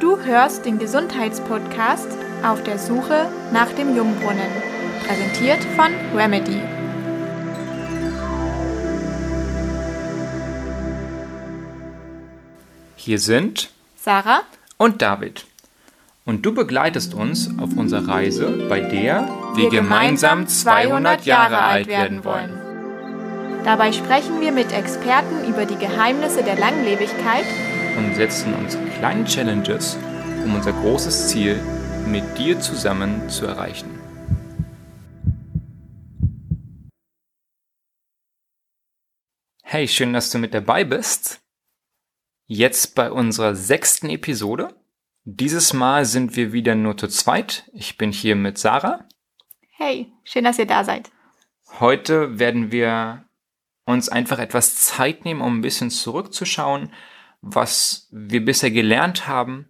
Du 0.00 0.16
hörst 0.16 0.64
den 0.64 0.78
Gesundheitspodcast 0.78 2.06
auf 2.44 2.62
der 2.62 2.78
Suche 2.78 3.28
nach 3.52 3.72
dem 3.72 3.96
Jungbrunnen, 3.96 4.46
präsentiert 5.04 5.58
von 5.74 5.92
Remedy. 6.16 6.60
Hier 12.94 13.18
sind 13.18 13.70
Sarah 13.96 14.42
und 14.76 15.02
David. 15.02 15.46
Und 16.24 16.46
du 16.46 16.54
begleitest 16.54 17.14
uns 17.14 17.50
auf 17.58 17.76
unserer 17.76 18.06
Reise, 18.06 18.66
bei 18.68 18.78
der 18.78 19.28
wir, 19.56 19.68
gemeinsam 19.68 20.46
200 20.46 21.24
Jahre 21.24 21.58
alt 21.58 21.88
werden 21.88 22.24
wollen. 22.24 22.56
Dabei 23.64 23.90
sprechen 23.90 24.40
wir 24.40 24.52
mit 24.52 24.72
Experten 24.72 25.48
über 25.48 25.64
die 25.66 25.76
Geheimnisse 25.76 26.44
der 26.44 26.56
Langlebigkeit 26.56 27.46
Und 27.96 28.14
setzen 28.14 28.54
uns 28.54 28.76
kleine 28.98 29.24
Challenges, 29.24 29.96
um 30.44 30.54
unser 30.54 30.72
großes 30.72 31.28
Ziel 31.28 31.60
mit 32.06 32.38
dir 32.38 32.60
zusammen 32.60 33.28
zu 33.28 33.46
erreichen. 33.46 33.98
Hey, 39.62 39.86
schön, 39.86 40.12
dass 40.12 40.30
du 40.30 40.38
mit 40.38 40.54
dabei 40.54 40.84
bist. 40.84 41.40
Jetzt 42.46 42.94
bei 42.94 43.12
unserer 43.12 43.54
sechsten 43.54 44.08
Episode. 44.08 44.74
Dieses 45.24 45.74
Mal 45.74 46.06
sind 46.06 46.36
wir 46.36 46.52
wieder 46.52 46.74
nur 46.74 46.96
zu 46.96 47.06
zweit. 47.08 47.68
Ich 47.74 47.98
bin 47.98 48.10
hier 48.10 48.34
mit 48.34 48.56
Sarah. 48.56 49.06
Hey, 49.76 50.10
schön, 50.24 50.44
dass 50.44 50.58
ihr 50.58 50.66
da 50.66 50.84
seid. 50.84 51.10
Heute 51.80 52.38
werden 52.38 52.72
wir 52.72 53.28
uns 53.84 54.08
einfach 54.08 54.38
etwas 54.38 54.76
Zeit 54.76 55.26
nehmen, 55.26 55.42
um 55.42 55.58
ein 55.58 55.62
bisschen 55.62 55.90
zurückzuschauen, 55.90 56.92
was 57.40 58.08
wir 58.10 58.44
bisher 58.44 58.70
gelernt 58.70 59.26
haben, 59.26 59.68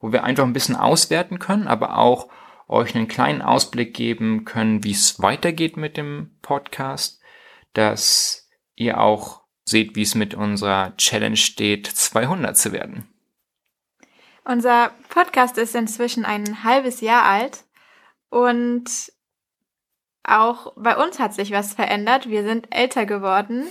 wo 0.00 0.12
wir 0.12 0.24
einfach 0.24 0.44
ein 0.44 0.52
bisschen 0.52 0.76
auswerten 0.76 1.38
können, 1.38 1.68
aber 1.68 1.98
auch 1.98 2.28
euch 2.68 2.94
einen 2.94 3.08
kleinen 3.08 3.42
Ausblick 3.42 3.94
geben 3.94 4.44
können, 4.44 4.84
wie 4.84 4.92
es 4.92 5.20
weitergeht 5.20 5.76
mit 5.76 5.96
dem 5.96 6.36
Podcast, 6.42 7.20
dass 7.74 8.48
ihr 8.74 9.00
auch 9.00 9.42
seht, 9.64 9.94
wie 9.94 10.02
es 10.02 10.14
mit 10.14 10.34
unserer 10.34 10.96
Challenge 10.96 11.36
steht, 11.36 11.86
200 11.86 12.56
zu 12.56 12.72
werden. 12.72 13.08
Unser 14.44 14.90
Podcast 15.08 15.56
ist 15.58 15.74
inzwischen 15.74 16.24
ein 16.24 16.64
halbes 16.64 17.00
Jahr 17.00 17.24
alt 17.24 17.64
und 18.28 19.12
auch 20.24 20.72
bei 20.76 20.96
uns 20.96 21.18
hat 21.18 21.34
sich 21.34 21.52
was 21.52 21.74
verändert. 21.74 22.28
Wir 22.28 22.42
sind 22.42 22.74
älter 22.74 23.06
geworden 23.06 23.66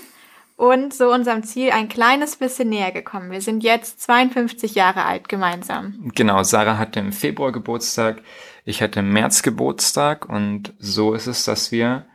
und 0.55 0.93
so 0.93 1.11
unserem 1.11 1.43
Ziel 1.43 1.71
ein 1.71 1.89
kleines 1.89 2.35
bisschen 2.35 2.69
näher 2.69 2.91
gekommen. 2.91 3.31
Wir 3.31 3.41
sind 3.41 3.63
jetzt 3.63 4.01
52 4.01 4.75
Jahre 4.75 5.05
alt 5.05 5.29
gemeinsam. 5.29 6.11
Genau, 6.15 6.43
Sarah 6.43 6.77
hatte 6.77 6.99
im 6.99 7.11
Februar 7.11 7.51
Geburtstag, 7.51 8.21
ich 8.63 8.81
hatte 8.81 8.99
im 8.99 9.11
März 9.11 9.41
Geburtstag 9.41 10.29
und 10.29 10.73
so 10.77 11.13
ist 11.13 11.27
es, 11.27 11.45
dass 11.45 11.71
wir 11.71 12.05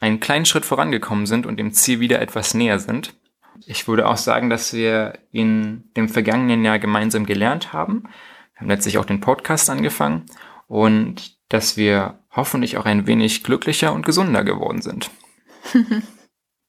einen 0.00 0.20
kleinen 0.20 0.46
Schritt 0.46 0.64
vorangekommen 0.64 1.26
sind 1.26 1.46
und 1.46 1.58
dem 1.58 1.72
Ziel 1.72 2.00
wieder 2.00 2.20
etwas 2.20 2.54
näher 2.54 2.78
sind. 2.78 3.14
Ich 3.66 3.86
würde 3.86 4.08
auch 4.08 4.16
sagen, 4.16 4.50
dass 4.50 4.72
wir 4.72 5.18
in 5.32 5.90
dem 5.96 6.08
vergangenen 6.08 6.64
Jahr 6.64 6.78
gemeinsam 6.78 7.26
gelernt 7.26 7.72
haben. 7.72 8.04
Wir 8.54 8.60
haben 8.60 8.68
letztlich 8.68 8.98
auch 8.98 9.04
den 9.04 9.20
Podcast 9.20 9.68
angefangen 9.70 10.26
und 10.66 11.36
dass 11.48 11.76
wir 11.76 12.18
hoffentlich 12.30 12.76
auch 12.76 12.86
ein 12.86 13.06
wenig 13.06 13.44
glücklicher 13.44 13.92
und 13.92 14.06
gesunder 14.06 14.44
geworden 14.44 14.82
sind. 14.82 15.10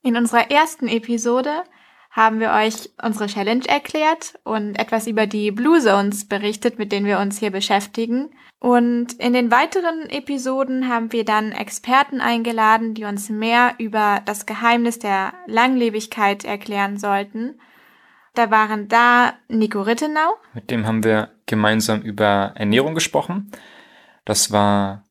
In 0.02 0.16
unserer 0.16 0.50
ersten 0.50 0.88
Episode 0.88 1.62
haben 2.10 2.40
wir 2.40 2.50
euch 2.50 2.90
unsere 3.02 3.26
Challenge 3.26 3.64
erklärt 3.66 4.34
und 4.42 4.74
etwas 4.74 5.06
über 5.06 5.26
die 5.26 5.52
Blue 5.52 5.80
Zones 5.80 6.28
berichtet, 6.28 6.78
mit 6.78 6.90
denen 6.90 7.06
wir 7.06 7.20
uns 7.20 7.38
hier 7.38 7.52
beschäftigen. 7.52 8.30
Und 8.58 9.14
in 9.14 9.32
den 9.32 9.50
weiteren 9.50 10.10
Episoden 10.10 10.88
haben 10.88 11.12
wir 11.12 11.24
dann 11.24 11.52
Experten 11.52 12.20
eingeladen, 12.20 12.94
die 12.94 13.04
uns 13.04 13.30
mehr 13.30 13.74
über 13.78 14.20
das 14.26 14.44
Geheimnis 14.44 14.98
der 14.98 15.34
Langlebigkeit 15.46 16.44
erklären 16.44 16.98
sollten. 16.98 17.60
Da 18.34 18.50
waren 18.50 18.88
da 18.88 19.34
Nico 19.48 19.82
Rittenau. 19.82 20.34
Mit 20.52 20.70
dem 20.70 20.86
haben 20.86 21.04
wir 21.04 21.30
gemeinsam 21.46 22.02
über 22.02 22.52
Ernährung 22.56 22.94
gesprochen. 22.94 23.52
Das 24.24 24.50
war 24.50 25.04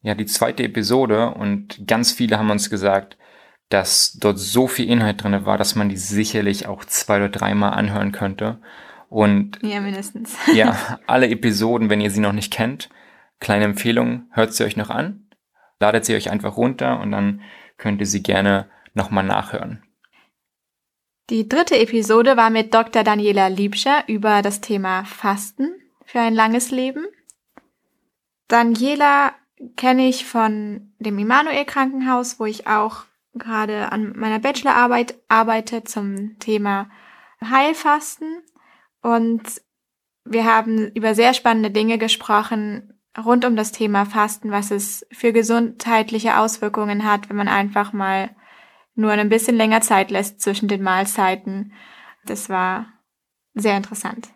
ja 0.00 0.14
die 0.14 0.26
zweite 0.26 0.62
Episode 0.62 1.34
und 1.34 1.86
ganz 1.86 2.12
viele 2.12 2.38
haben 2.38 2.50
uns 2.50 2.70
gesagt, 2.70 3.18
dass 3.68 4.14
dort 4.18 4.38
so 4.38 4.66
viel 4.66 4.88
Inhalt 4.88 5.22
drin 5.22 5.44
war, 5.44 5.58
dass 5.58 5.74
man 5.74 5.88
die 5.88 5.96
sicherlich 5.96 6.66
auch 6.66 6.84
zwei 6.84 7.16
oder 7.16 7.28
dreimal 7.28 7.72
anhören 7.74 8.12
könnte. 8.12 8.60
Und 9.10 9.58
Ja, 9.62 9.80
mindestens. 9.80 10.36
ja, 10.52 10.98
alle 11.06 11.28
Episoden, 11.28 11.90
wenn 11.90 12.00
ihr 12.00 12.10
sie 12.10 12.20
noch 12.20 12.32
nicht 12.32 12.52
kennt, 12.52 12.88
kleine 13.40 13.64
Empfehlung, 13.64 14.26
hört 14.30 14.54
sie 14.54 14.64
euch 14.64 14.76
noch 14.76 14.90
an, 14.90 15.28
ladet 15.80 16.04
sie 16.04 16.14
euch 16.14 16.30
einfach 16.30 16.56
runter 16.56 17.00
und 17.00 17.12
dann 17.12 17.42
könnt 17.76 18.00
ihr 18.00 18.06
sie 18.06 18.22
gerne 18.22 18.68
nochmal 18.94 19.24
nachhören. 19.24 19.82
Die 21.30 21.46
dritte 21.46 21.78
Episode 21.78 22.38
war 22.38 22.48
mit 22.48 22.72
Dr. 22.72 23.04
Daniela 23.04 23.48
Liebscher 23.48 24.02
über 24.06 24.40
das 24.40 24.62
Thema 24.62 25.04
Fasten 25.04 25.70
für 26.06 26.20
ein 26.20 26.34
langes 26.34 26.70
Leben. 26.70 27.04
Daniela 28.48 29.34
kenne 29.76 30.08
ich 30.08 30.24
von 30.24 30.90
dem 30.98 31.18
Immanuel 31.18 31.66
Krankenhaus, 31.66 32.40
wo 32.40 32.46
ich 32.46 32.66
auch 32.66 33.04
gerade 33.38 33.92
an 33.92 34.12
meiner 34.16 34.38
Bachelorarbeit 34.38 35.14
arbeite 35.28 35.84
zum 35.84 36.38
Thema 36.38 36.90
Heilfasten. 37.42 38.42
Und 39.02 39.42
wir 40.24 40.44
haben 40.44 40.90
über 40.92 41.14
sehr 41.14 41.34
spannende 41.34 41.70
Dinge 41.70 41.98
gesprochen 41.98 42.94
rund 43.16 43.44
um 43.44 43.56
das 43.56 43.72
Thema 43.72 44.04
Fasten, 44.04 44.50
was 44.50 44.70
es 44.70 45.06
für 45.10 45.32
gesundheitliche 45.32 46.38
Auswirkungen 46.38 47.04
hat, 47.04 47.28
wenn 47.28 47.36
man 47.36 47.48
einfach 47.48 47.92
mal 47.92 48.30
nur 48.94 49.12
ein 49.12 49.28
bisschen 49.28 49.56
länger 49.56 49.80
Zeit 49.80 50.10
lässt 50.10 50.40
zwischen 50.40 50.68
den 50.68 50.82
Mahlzeiten. 50.82 51.72
Das 52.26 52.48
war 52.48 52.86
sehr 53.54 53.76
interessant. 53.76 54.28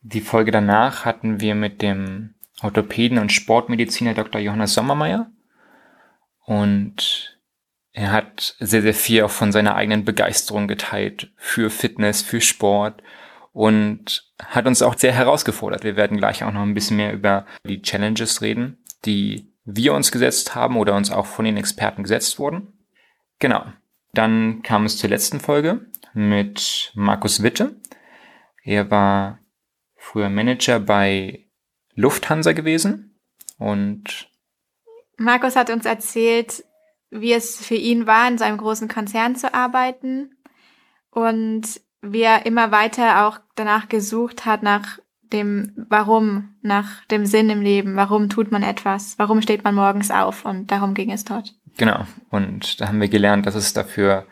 Die 0.00 0.20
Folge 0.20 0.50
danach 0.50 1.04
hatten 1.04 1.40
wir 1.40 1.54
mit 1.54 1.80
dem 1.80 2.34
Orthopäden 2.60 3.18
und 3.18 3.32
Sportmediziner 3.32 4.14
Dr. 4.14 4.40
Johannes 4.40 4.74
Sommermeier. 4.74 5.30
Und 6.44 7.38
er 7.92 8.10
hat 8.10 8.56
sehr, 8.58 8.82
sehr 8.82 8.94
viel 8.94 9.22
auch 9.22 9.30
von 9.30 9.52
seiner 9.52 9.74
eigenen 9.74 10.04
Begeisterung 10.04 10.66
geteilt 10.66 11.30
für 11.36 11.70
Fitness, 11.70 12.22
für 12.22 12.40
Sport 12.40 13.02
und 13.52 14.32
hat 14.42 14.66
uns 14.66 14.80
auch 14.80 14.96
sehr 14.96 15.12
herausgefordert. 15.12 15.84
Wir 15.84 15.96
werden 15.96 16.16
gleich 16.16 16.42
auch 16.42 16.52
noch 16.52 16.62
ein 16.62 16.74
bisschen 16.74 16.96
mehr 16.96 17.12
über 17.12 17.46
die 17.66 17.82
Challenges 17.82 18.40
reden, 18.40 18.82
die 19.04 19.52
wir 19.64 19.92
uns 19.92 20.10
gesetzt 20.10 20.54
haben 20.54 20.76
oder 20.76 20.94
uns 20.94 21.10
auch 21.10 21.26
von 21.26 21.44
den 21.44 21.58
Experten 21.58 22.02
gesetzt 22.02 22.38
wurden. 22.38 22.72
Genau. 23.38 23.64
Dann 24.14 24.62
kam 24.62 24.84
es 24.84 24.98
zur 24.98 25.10
letzten 25.10 25.40
Folge 25.40 25.86
mit 26.14 26.92
Markus 26.94 27.42
Witte. 27.42 27.76
Er 28.64 28.90
war 28.90 29.38
früher 29.96 30.28
Manager 30.28 30.80
bei 30.80 31.46
Lufthansa 31.94 32.52
gewesen 32.52 33.18
und 33.58 34.28
Markus 35.18 35.56
hat 35.56 35.70
uns 35.70 35.86
erzählt, 35.86 36.64
wie 37.12 37.32
es 37.32 37.64
für 37.64 37.74
ihn 37.74 38.06
war, 38.06 38.26
in 38.26 38.38
seinem 38.38 38.56
großen 38.56 38.88
Konzern 38.88 39.36
zu 39.36 39.52
arbeiten 39.52 40.34
und 41.10 41.62
wie 42.00 42.22
er 42.22 42.46
immer 42.46 42.72
weiter 42.72 43.26
auch 43.26 43.38
danach 43.54 43.88
gesucht 43.88 44.46
hat, 44.46 44.62
nach 44.62 44.98
dem 45.32 45.72
Warum, 45.76 46.56
nach 46.62 47.04
dem 47.06 47.26
Sinn 47.26 47.50
im 47.50 47.62
Leben. 47.62 47.96
Warum 47.96 48.28
tut 48.28 48.50
man 48.50 48.62
etwas? 48.62 49.18
Warum 49.18 49.40
steht 49.42 49.62
man 49.62 49.74
morgens 49.74 50.10
auf? 50.10 50.44
Und 50.44 50.70
darum 50.70 50.94
ging 50.94 51.12
es 51.12 51.24
dort. 51.24 51.54
Genau. 51.76 52.06
Und 52.30 52.80
da 52.80 52.88
haben 52.88 53.00
wir 53.00 53.08
gelernt, 53.08 53.46
dass 53.46 53.54
es 53.54 53.72
dafür 53.72 54.26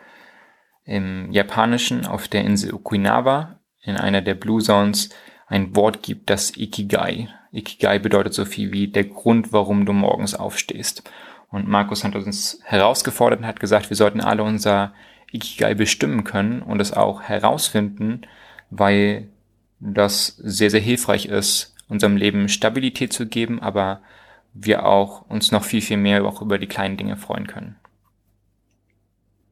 im 0.83 1.31
Japanischen 1.31 2.05
auf 2.05 2.27
der 2.27 2.43
Insel 2.43 2.73
Okinawa 2.73 3.59
in 3.83 3.95
einer 3.95 4.21
der 4.21 4.35
Blue 4.35 4.61
Zones 4.61 5.09
ein 5.47 5.75
Wort 5.75 6.03
gibt, 6.03 6.29
das 6.29 6.55
Ikigai. 6.57 7.29
Ikigai 7.51 7.99
bedeutet 7.99 8.33
so 8.33 8.45
viel 8.45 8.71
wie 8.71 8.87
der 8.87 9.05
Grund, 9.05 9.53
warum 9.53 9.85
du 9.85 9.93
morgens 9.93 10.35
aufstehst. 10.35 11.03
Und 11.51 11.67
Markus 11.67 12.03
hat 12.03 12.15
uns 12.15 12.59
herausgefordert 12.63 13.41
und 13.41 13.45
hat 13.45 13.59
gesagt, 13.59 13.89
wir 13.89 13.97
sollten 13.97 14.21
alle 14.21 14.43
unser 14.43 14.93
Ikigai 15.31 15.73
bestimmen 15.73 16.23
können 16.23 16.61
und 16.61 16.79
es 16.79 16.93
auch 16.93 17.21
herausfinden, 17.21 18.21
weil 18.69 19.27
das 19.79 20.37
sehr, 20.37 20.69
sehr 20.69 20.79
hilfreich 20.79 21.25
ist, 21.25 21.75
unserem 21.89 22.15
Leben 22.15 22.47
Stabilität 22.47 23.11
zu 23.11 23.27
geben, 23.27 23.61
aber 23.61 24.01
wir 24.53 24.85
auch 24.85 25.29
uns 25.29 25.51
noch 25.51 25.63
viel, 25.63 25.81
viel 25.81 25.97
mehr 25.97 26.25
auch 26.25 26.41
über 26.41 26.57
die 26.57 26.67
kleinen 26.67 26.97
Dinge 26.97 27.17
freuen 27.17 27.47
können. 27.47 27.75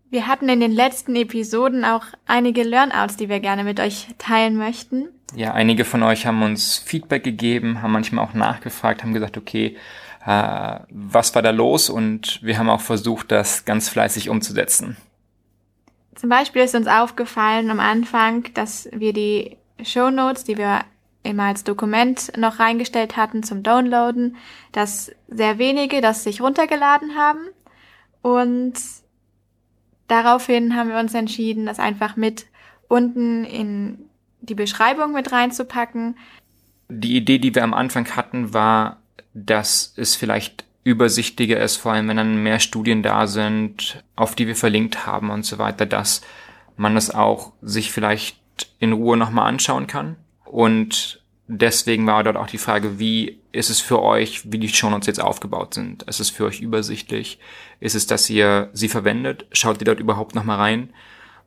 Wir 0.10 0.26
hatten 0.26 0.50
in 0.50 0.60
den 0.60 0.72
letzten 0.72 1.16
Episoden 1.16 1.86
auch 1.86 2.06
einige 2.26 2.64
Learnouts, 2.64 3.16
die 3.16 3.30
wir 3.30 3.40
gerne 3.40 3.64
mit 3.64 3.80
euch 3.80 4.08
teilen 4.18 4.58
möchten. 4.58 5.10
Ja, 5.36 5.54
einige 5.54 5.86
von 5.86 6.02
euch 6.02 6.26
haben 6.26 6.42
uns 6.42 6.78
Feedback 6.78 7.24
gegeben, 7.24 7.82
haben 7.82 7.92
manchmal 7.92 8.26
auch 8.26 8.34
nachgefragt, 8.34 9.04
haben 9.04 9.14
gesagt, 9.14 9.38
okay, 9.38 9.78
äh, 10.26 10.80
was 10.90 11.34
war 11.36 11.42
da 11.42 11.52
los? 11.52 11.90
Und 11.90 12.42
wir 12.44 12.58
haben 12.58 12.70
auch 12.70 12.82
versucht, 12.82 13.32
das 13.32 13.66
ganz 13.66 13.90
fleißig 13.90 14.30
umzusetzen. 14.30 14.98
Zum 16.16 16.30
Beispiel 16.30 16.64
ist 16.64 16.76
uns 16.76 16.88
aufgefallen 16.88 17.70
am 17.72 17.80
Anfang, 17.80 18.46
dass 18.54 18.90
wir 18.92 19.14
die 19.14 19.58
Show 19.84 20.10
Notes, 20.10 20.44
die 20.44 20.58
wir 20.58 20.82
immer 21.24 21.44
als 21.44 21.64
Dokument 21.64 22.32
noch 22.38 22.60
reingestellt 22.60 23.18
hatten 23.18 23.44
zum 23.44 23.64
Downloaden, 23.64 24.36
dass 24.72 25.12
sehr 25.28 25.58
wenige 25.58 26.02
das 26.02 26.24
sich 26.24 26.42
runtergeladen 26.42 27.16
haben. 27.16 27.48
Und 28.22 28.74
daraufhin 30.08 30.76
haben 30.76 30.90
wir 30.90 31.00
uns 31.00 31.14
entschieden, 31.14 31.66
das 31.66 31.80
einfach 31.80 32.16
mit 32.16 32.48
unten 32.88 33.46
in 33.46 34.10
die 34.42 34.56
Beschreibung 34.56 35.14
mit 35.14 35.32
reinzupacken. 35.32 36.18
Die 36.90 37.16
Idee, 37.16 37.38
die 37.38 37.54
wir 37.54 37.64
am 37.64 37.74
Anfang 37.74 38.16
hatten, 38.16 38.54
war, 38.54 38.99
dass 39.34 39.94
es 39.96 40.16
vielleicht 40.16 40.66
übersichtlicher 40.84 41.60
ist, 41.60 41.78
vor 41.78 41.94
allem 41.94 42.08
wenn 42.08 42.18
dann 42.18 42.44
mehr 42.44 42.60
Studien 42.60 43.04
da 43.04 43.28
sind, 43.28 44.04
auf 44.16 44.36
die 44.36 44.48
wir 44.48 44.56
verlinkt 44.56 45.06
haben 45.06 45.30
und 45.30 45.46
so 45.46 45.58
weiter, 45.58 45.86
dass 45.86 46.22
man 46.78 46.96
das 46.96 47.14
auch 47.14 47.52
sich 47.62 47.92
vielleicht 47.92 48.38
in 48.80 48.94
Ruhe 48.94 49.18
nochmal 49.18 49.48
anschauen 49.48 49.88
kann. 49.88 50.16
Und 50.46 51.22
deswegen 51.48 52.08
war 52.08 52.24
dort 52.24 52.38
auch 52.38 52.48
die 52.48 52.58
Frage, 52.58 53.00
wie 53.00 53.40
ist 53.52 53.70
es 53.70 53.82
für 53.82 54.02
euch, 54.02 54.52
wie 54.52 54.60
die 54.60 54.70
Shownotes 54.70 55.08
jetzt 55.08 55.22
aufgebaut 55.22 55.74
sind? 55.74 56.04
Ist 56.04 56.20
es 56.20 56.30
für 56.30 56.46
euch 56.46 56.62
übersichtlich? 56.62 57.40
Ist 57.80 57.96
es, 57.96 58.08
dass 58.08 58.30
ihr 58.30 58.70
sie 58.74 58.90
verwendet? 58.90 59.46
Schaut 59.52 59.82
ihr 59.82 59.86
dort 59.86 60.00
überhaupt 60.00 60.36
nochmal 60.36 60.58
rein? 60.58 60.94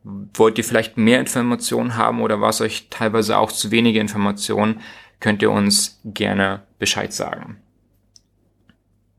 Wollt 0.05 0.59
ihr 0.59 0.65
vielleicht 0.65 0.97
mehr 0.97 1.21
Informationen 1.21 1.97
haben 1.97 2.21
oder 2.21 2.41
war 2.41 2.51
es 2.51 2.61
euch 2.61 2.89
teilweise 2.91 3.39
auch 3.39 3.53
zu 3.53 3.71
wenige 3.71 4.01
Informationen? 4.01 4.81
Könnt 5.21 5.43
ihr 5.43 5.51
uns 5.51 6.01
gerne 6.05 6.63
Bescheid 6.79 7.13
sagen. 7.13 7.59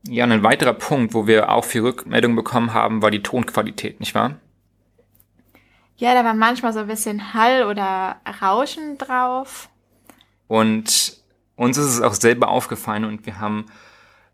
Ja, 0.08 0.24
ein 0.24 0.42
weiterer 0.42 0.74
Punkt, 0.74 1.14
wo 1.14 1.26
wir 1.26 1.50
auch 1.50 1.64
viel 1.64 1.82
Rückmeldung 1.82 2.36
bekommen 2.36 2.74
haben, 2.74 3.00
war 3.00 3.10
die 3.10 3.22
Tonqualität, 3.22 4.00
nicht 4.00 4.14
wahr? 4.14 4.36
Ja, 5.96 6.14
da 6.14 6.24
war 6.24 6.34
manchmal 6.34 6.72
so 6.72 6.80
ein 6.80 6.86
bisschen 6.88 7.34
Hall 7.34 7.64
oder 7.64 8.16
Rauschen 8.42 8.98
drauf. 8.98 9.68
Und 10.48 11.18
uns 11.56 11.78
ist 11.78 11.86
es 11.86 12.00
auch 12.00 12.14
selber 12.14 12.48
aufgefallen 12.48 13.04
und 13.04 13.26
wir 13.26 13.40
haben 13.40 13.66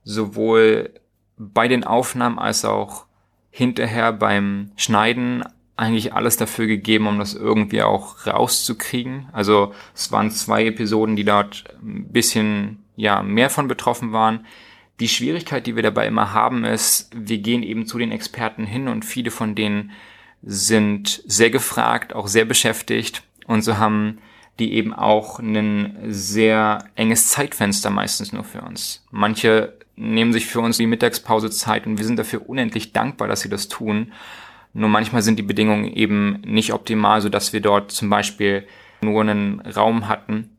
sowohl 0.03 0.91
bei 1.37 1.69
den 1.69 1.85
Aufnahmen 1.85 2.39
als 2.39 2.65
auch 2.65 3.07
hinterher 3.51 4.13
beim 4.13 4.73
Schneiden 4.77 5.45
eigentlich 5.77 6.13
alles 6.13 6.37
dafür 6.37 6.67
gegeben, 6.67 7.07
um 7.07 7.19
das 7.19 7.35
irgendwie 7.35 7.83
auch 7.83 8.27
rauszukriegen. 8.27 9.29
Also 9.33 9.73
es 9.95 10.13
waren 10.13 10.31
zwei 10.31 10.67
Episoden, 10.67 11.17
die 11.17 11.25
dort 11.25 11.65
ein 11.83 12.13
bisschen 12.13 12.85
ja 12.97 13.23
mehr 13.23 13.49
von 13.49 13.67
betroffen 13.67 14.13
waren. 14.13 14.47
Die 15.01 15.09
Schwierigkeit, 15.09 15.67
die 15.67 15.77
wir 15.77 15.83
dabei 15.83 16.07
immer 16.07 16.35
haben, 16.35 16.65
ist, 16.65 17.11
wir 17.15 17.39
gehen 17.39 17.63
eben 17.63 17.87
zu 17.87 17.99
den 17.99 18.13
Experten 18.13 18.67
hin 18.67 18.87
und 18.87 19.05
viele 19.05 19.31
von 19.31 19.55
denen 19.55 19.93
sind 20.43 21.23
sehr 21.27 21.51
gefragt, 21.51 22.15
auch 22.15 22.29
sehr 22.29 22.45
beschäftigt 22.45 23.23
und 23.47 23.63
so 23.63 23.79
haben 23.79 24.19
die 24.59 24.75
eben 24.75 24.93
auch 24.93 25.39
ein 25.39 25.97
sehr 26.09 26.85
enges 26.95 27.29
Zeitfenster 27.29 27.89
meistens 27.89 28.33
nur 28.33 28.45
für 28.45 28.61
uns. 28.61 29.07
Manche 29.11 29.73
nehmen 29.97 30.33
sich 30.33 30.47
für 30.47 30.61
uns 30.61 30.77
die 30.77 30.87
Mittagspause 30.87 31.51
Zeit 31.51 31.87
und 31.87 31.97
wir 31.97 32.05
sind 32.05 32.19
dafür 32.19 32.49
unendlich 32.49 32.93
dankbar, 32.93 33.27
dass 33.27 33.41
sie 33.41 33.49
das 33.49 33.69
tun. 33.69 34.13
Nur 34.75 34.91
manchmal 34.91 35.23
sind 35.23 35.39
die 35.39 35.43
Bedingungen 35.43 35.87
eben 35.87 36.43
nicht 36.43 36.73
optimal, 36.73 37.23
so 37.23 37.29
dass 37.29 37.53
wir 37.53 37.61
dort 37.61 37.91
zum 37.91 38.11
Beispiel 38.11 38.67
nur 39.01 39.23
einen 39.23 39.61
Raum 39.61 40.09
hatten, 40.09 40.51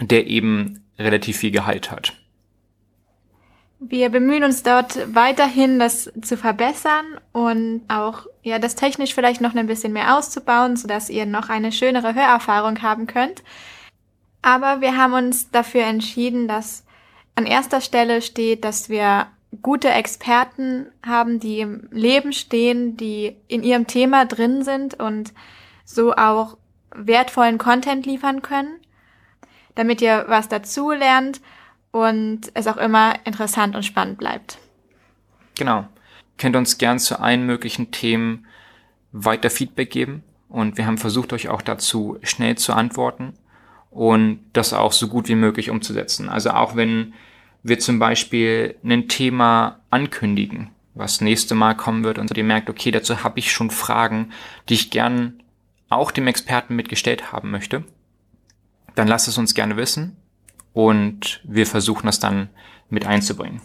der 0.00 0.26
eben 0.26 0.84
relativ 0.98 1.38
viel 1.38 1.52
Gehalt 1.52 1.90
hat. 1.90 2.14
Wir 3.78 4.08
bemühen 4.08 4.42
uns 4.42 4.62
dort 4.62 5.14
weiterhin, 5.14 5.78
das 5.78 6.10
zu 6.22 6.36
verbessern 6.38 7.04
und 7.32 7.82
auch 7.88 8.26
ja 8.42 8.58
das 8.58 8.74
technisch 8.74 9.14
vielleicht 9.14 9.42
noch 9.42 9.54
ein 9.54 9.66
bisschen 9.66 9.92
mehr 9.92 10.16
auszubauen, 10.16 10.76
sodass 10.76 11.10
ihr 11.10 11.26
noch 11.26 11.50
eine 11.50 11.72
schönere 11.72 12.14
Hörerfahrung 12.14 12.80
haben 12.80 13.06
könnt. 13.06 13.42
Aber 14.40 14.80
wir 14.80 14.96
haben 14.96 15.12
uns 15.12 15.50
dafür 15.50 15.82
entschieden, 15.82 16.48
dass 16.48 16.84
an 17.34 17.44
erster 17.44 17.82
Stelle 17.82 18.22
steht, 18.22 18.64
dass 18.64 18.88
wir 18.88 19.26
gute 19.60 19.90
Experten 19.90 20.86
haben, 21.04 21.38
die 21.38 21.60
im 21.60 21.88
Leben 21.90 22.32
stehen, 22.32 22.96
die 22.96 23.36
in 23.46 23.62
ihrem 23.62 23.86
Thema 23.86 24.24
drin 24.24 24.62
sind 24.62 24.98
und 24.98 25.34
so 25.84 26.14
auch 26.14 26.56
wertvollen 26.94 27.58
Content 27.58 28.06
liefern 28.06 28.40
können, 28.40 28.80
damit 29.74 30.00
ihr 30.00 30.24
was 30.28 30.48
dazu 30.48 30.90
lernt 30.92 31.42
und 31.96 32.50
es 32.52 32.66
auch 32.66 32.76
immer 32.76 33.14
interessant 33.24 33.74
und 33.74 33.82
spannend 33.82 34.18
bleibt. 34.18 34.58
Genau. 35.56 35.88
Könnt 36.36 36.54
uns 36.54 36.76
gern 36.76 36.98
zu 36.98 37.18
allen 37.18 37.46
möglichen 37.46 37.90
Themen 37.90 38.46
weiter 39.12 39.48
Feedback 39.48 39.90
geben 39.90 40.22
und 40.50 40.76
wir 40.76 40.86
haben 40.86 40.98
versucht, 40.98 41.32
euch 41.32 41.48
auch 41.48 41.62
dazu 41.62 42.18
schnell 42.22 42.58
zu 42.58 42.74
antworten 42.74 43.32
und 43.90 44.40
das 44.52 44.74
auch 44.74 44.92
so 44.92 45.08
gut 45.08 45.28
wie 45.28 45.34
möglich 45.34 45.70
umzusetzen. 45.70 46.28
Also 46.28 46.50
auch 46.50 46.76
wenn 46.76 47.14
wir 47.62 47.78
zum 47.78 47.98
Beispiel 47.98 48.76
ein 48.84 49.08
Thema 49.08 49.80
ankündigen, 49.88 50.70
was 50.94 51.22
nächste 51.22 51.54
Mal 51.54 51.74
kommen 51.74 52.04
wird 52.04 52.18
und 52.18 52.36
ihr 52.36 52.44
merkt, 52.44 52.68
okay, 52.68 52.90
dazu 52.90 53.24
habe 53.24 53.38
ich 53.38 53.50
schon 53.50 53.70
Fragen, 53.70 54.32
die 54.68 54.74
ich 54.74 54.90
gern 54.90 55.42
auch 55.88 56.10
dem 56.10 56.26
Experten 56.26 56.76
mitgestellt 56.76 57.32
haben 57.32 57.50
möchte, 57.50 57.84
dann 58.94 59.08
lasst 59.08 59.28
es 59.28 59.38
uns 59.38 59.54
gerne 59.54 59.78
wissen 59.78 60.16
und 60.76 61.40
wir 61.44 61.66
versuchen 61.66 62.04
das 62.04 62.20
dann 62.20 62.50
mit 62.90 63.06
einzubringen. 63.06 63.62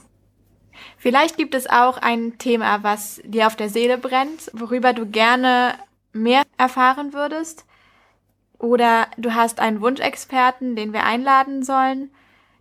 Vielleicht 0.98 1.36
gibt 1.36 1.56
es 1.56 1.70
auch 1.70 1.98
ein 1.98 2.38
Thema, 2.38 2.84
was 2.84 3.22
dir 3.26 3.48
auf 3.48 3.58
der 3.58 3.68
Seele 3.68 3.98
brennt, 3.98 4.50
worüber 4.54 4.94
du 4.94 5.06
gerne 5.06 5.74
mehr 6.14 6.44
erfahren 6.58 7.12
würdest. 7.12 7.66
Oder 8.58 9.08
du 9.18 9.34
hast 9.36 9.60
einen 9.60 9.82
Wunschexperten, 9.82 10.78
den 10.78 10.94
wir 10.94 11.04
einladen 11.04 11.64
sollen. 11.64 12.12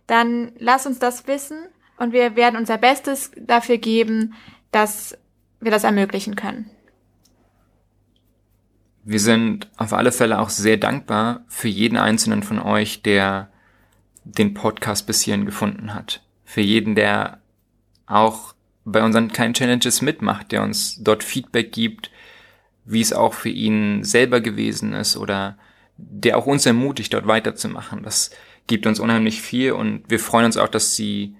Dann 0.05 0.51
lass 0.59 0.85
uns 0.85 0.99
das 0.99 1.27
wissen 1.27 1.59
und 1.97 2.11
wir 2.11 2.35
werden 2.35 2.57
unser 2.57 2.77
Bestes 2.77 3.31
dafür 3.37 3.77
geben, 3.77 4.33
dass 4.73 5.17
wir 5.61 5.71
das 5.71 5.85
ermöglichen 5.85 6.35
können. 6.35 6.69
Wir 9.05 9.21
sind 9.21 9.71
auf 9.77 9.93
alle 9.93 10.11
Fälle 10.11 10.39
auch 10.39 10.49
sehr 10.49 10.75
dankbar 10.75 11.45
für 11.47 11.69
jeden 11.69 11.97
einzelnen 11.97 12.43
von 12.43 12.59
euch, 12.59 13.01
der 13.01 13.50
den 14.23 14.53
Podcast 14.53 15.07
bis 15.07 15.21
hierhin 15.21 15.45
gefunden 15.45 15.93
hat. 15.93 16.21
Für 16.45 16.61
jeden, 16.61 16.95
der 16.95 17.39
auch 18.05 18.53
bei 18.83 19.03
unseren 19.03 19.31
kleinen 19.31 19.53
Challenges 19.53 20.01
mitmacht, 20.01 20.51
der 20.51 20.63
uns 20.63 21.03
dort 21.03 21.23
Feedback 21.23 21.71
gibt, 21.71 22.11
wie 22.85 23.01
es 23.01 23.13
auch 23.13 23.33
für 23.33 23.49
ihn 23.49 24.03
selber 24.03 24.41
gewesen 24.41 24.93
ist 24.93 25.17
oder 25.17 25.57
der 25.97 26.37
auch 26.37 26.47
uns 26.47 26.65
ermutigt, 26.65 27.13
dort 27.13 27.27
weiterzumachen. 27.27 28.03
Das 28.03 28.31
gibt 28.67 28.87
uns 28.87 28.99
unheimlich 28.99 29.41
viel 29.41 29.73
und 29.73 30.03
wir 30.09 30.19
freuen 30.19 30.45
uns 30.45 30.57
auch, 30.57 30.67
dass 30.67 30.95
die 30.95 31.35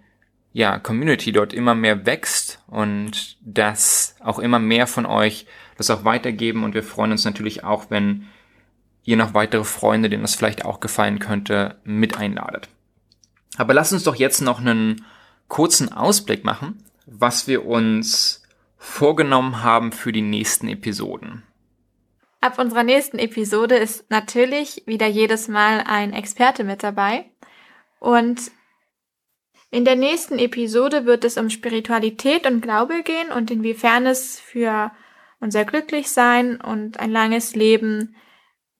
ja, 0.53 0.79
Community 0.79 1.31
dort 1.31 1.53
immer 1.53 1.75
mehr 1.75 2.05
wächst 2.05 2.61
und 2.67 3.37
dass 3.41 4.15
auch 4.19 4.37
immer 4.37 4.59
mehr 4.59 4.85
von 4.85 5.05
euch 5.05 5.45
das 5.77 5.89
auch 5.89 6.03
weitergeben 6.03 6.63
und 6.63 6.73
wir 6.73 6.83
freuen 6.83 7.11
uns 7.11 7.25
natürlich 7.25 7.63
auch, 7.63 7.89
wenn 7.89 8.27
ihr 9.03 9.17
noch 9.17 9.33
weitere 9.33 9.63
Freunde, 9.63 10.09
denen 10.09 10.23
das 10.23 10.35
vielleicht 10.35 10.65
auch 10.65 10.79
gefallen 10.79 11.19
könnte, 11.19 11.77
mit 11.83 12.17
einladet. 12.17 12.69
Aber 13.57 13.73
lasst 13.73 13.93
uns 13.93 14.03
doch 14.03 14.15
jetzt 14.15 14.41
noch 14.41 14.59
einen 14.59 15.05
kurzen 15.47 15.91
Ausblick 15.91 16.45
machen, 16.45 16.83
was 17.05 17.47
wir 17.47 17.65
uns 17.65 18.43
vorgenommen 18.77 19.63
haben 19.63 19.91
für 19.91 20.11
die 20.11 20.21
nächsten 20.21 20.67
Episoden. 20.67 21.43
Ab 22.39 22.57
unserer 22.57 22.83
nächsten 22.83 23.19
Episode 23.19 23.75
ist 23.75 24.09
natürlich 24.09 24.83
wieder 24.87 25.05
jedes 25.05 25.47
Mal 25.47 25.83
ein 25.85 26.13
Experte 26.13 26.63
mit 26.63 26.81
dabei. 26.81 27.25
Und 27.99 28.51
in 29.69 29.85
der 29.85 29.95
nächsten 29.95 30.39
Episode 30.39 31.05
wird 31.05 31.23
es 31.23 31.37
um 31.37 31.51
Spiritualität 31.51 32.47
und 32.47 32.61
Glaube 32.61 33.03
gehen 33.03 33.31
und 33.31 33.51
inwiefern 33.51 34.07
es 34.07 34.39
für 34.39 34.91
unser 35.39 35.65
Glücklichsein 35.65 36.59
und 36.59 36.99
ein 36.99 37.11
langes 37.11 37.55
Leben 37.55 38.15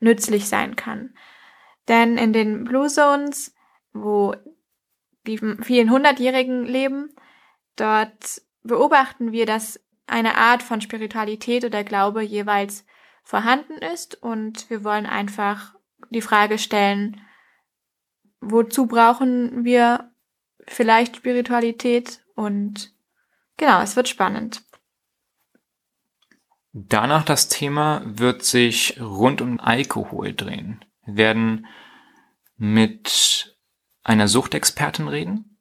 nützlich 0.02 0.50
sein 0.50 0.76
kann. 0.76 1.14
Denn 1.88 2.18
in 2.18 2.34
den 2.34 2.66
Blue 2.66 2.88
Zones, 2.88 3.56
wo 3.94 4.36
die 5.26 5.38
vielen 5.38 5.92
Hundertjährigen 5.92 6.66
leben, 6.66 7.16
dort 7.76 8.42
beobachten 8.64 9.32
wir, 9.32 9.46
dass 9.46 9.80
eine 10.08 10.36
Art 10.36 10.62
von 10.62 10.82
Spiritualität 10.82 11.64
oder 11.64 11.84
Glaube 11.84 12.22
jeweils 12.22 12.86
vorhanden 13.24 13.78
ist 13.78 14.22
und 14.22 14.70
wir 14.70 14.84
wollen 14.84 15.06
einfach 15.06 15.76
die 16.10 16.22
Frage 16.22 16.58
stellen, 16.58 17.22
wozu 18.42 18.88
brauchen 18.88 19.64
wir 19.64 20.12
vielleicht 20.68 21.18
Spiritualität 21.18 22.24
und 22.36 22.94
genau, 23.58 23.82
es 23.82 23.96
wird 23.96 24.10
spannend. 24.10 24.64
Danach 26.74 27.26
das 27.26 27.50
Thema 27.50 28.02
wird 28.06 28.44
sich 28.44 29.00
rund 29.02 29.42
um 29.42 29.60
Alkohol 29.60 30.34
drehen. 30.34 30.86
Wir 31.06 31.16
werden 31.16 31.68
mit 32.58 33.58
einer 34.04 34.28
Suchtexpertin 34.28 35.08
reden 35.08 35.58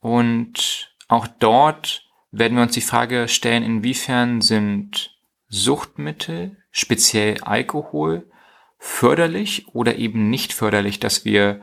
und 0.00 0.94
auch 1.06 1.26
dort 1.26 2.08
werden 2.30 2.56
wir 2.56 2.62
uns 2.62 2.72
die 2.72 2.80
Frage 2.80 3.28
stellen, 3.28 3.62
inwiefern 3.62 4.40
sind 4.40 5.16
Suchtmittel, 5.48 6.56
speziell 6.70 7.40
Alkohol, 7.42 8.30
förderlich 8.78 9.68
oder 9.68 9.96
eben 9.96 10.30
nicht 10.30 10.52
förderlich, 10.52 11.00
dass 11.00 11.24
wir 11.24 11.62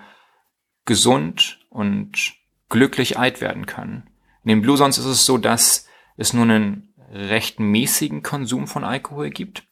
gesund 0.86 1.60
und 1.70 2.34
glücklich 2.70 3.18
alt 3.18 3.42
werden 3.42 3.66
können. 3.66 4.10
In 4.44 4.50
den 4.50 4.62
Blue 4.62 4.78
Zones 4.78 4.98
ist 4.98 5.06
es 5.06 5.26
so, 5.26 5.38
dass 5.38 5.88
es 6.18 6.34
nur 6.34 6.44
einen 6.44 6.85
recht 7.12 7.60
mäßigen 7.60 8.24
Konsum 8.24 8.68
von 8.68 8.84
Alkohol 8.84 9.30
gibt. 9.30 9.64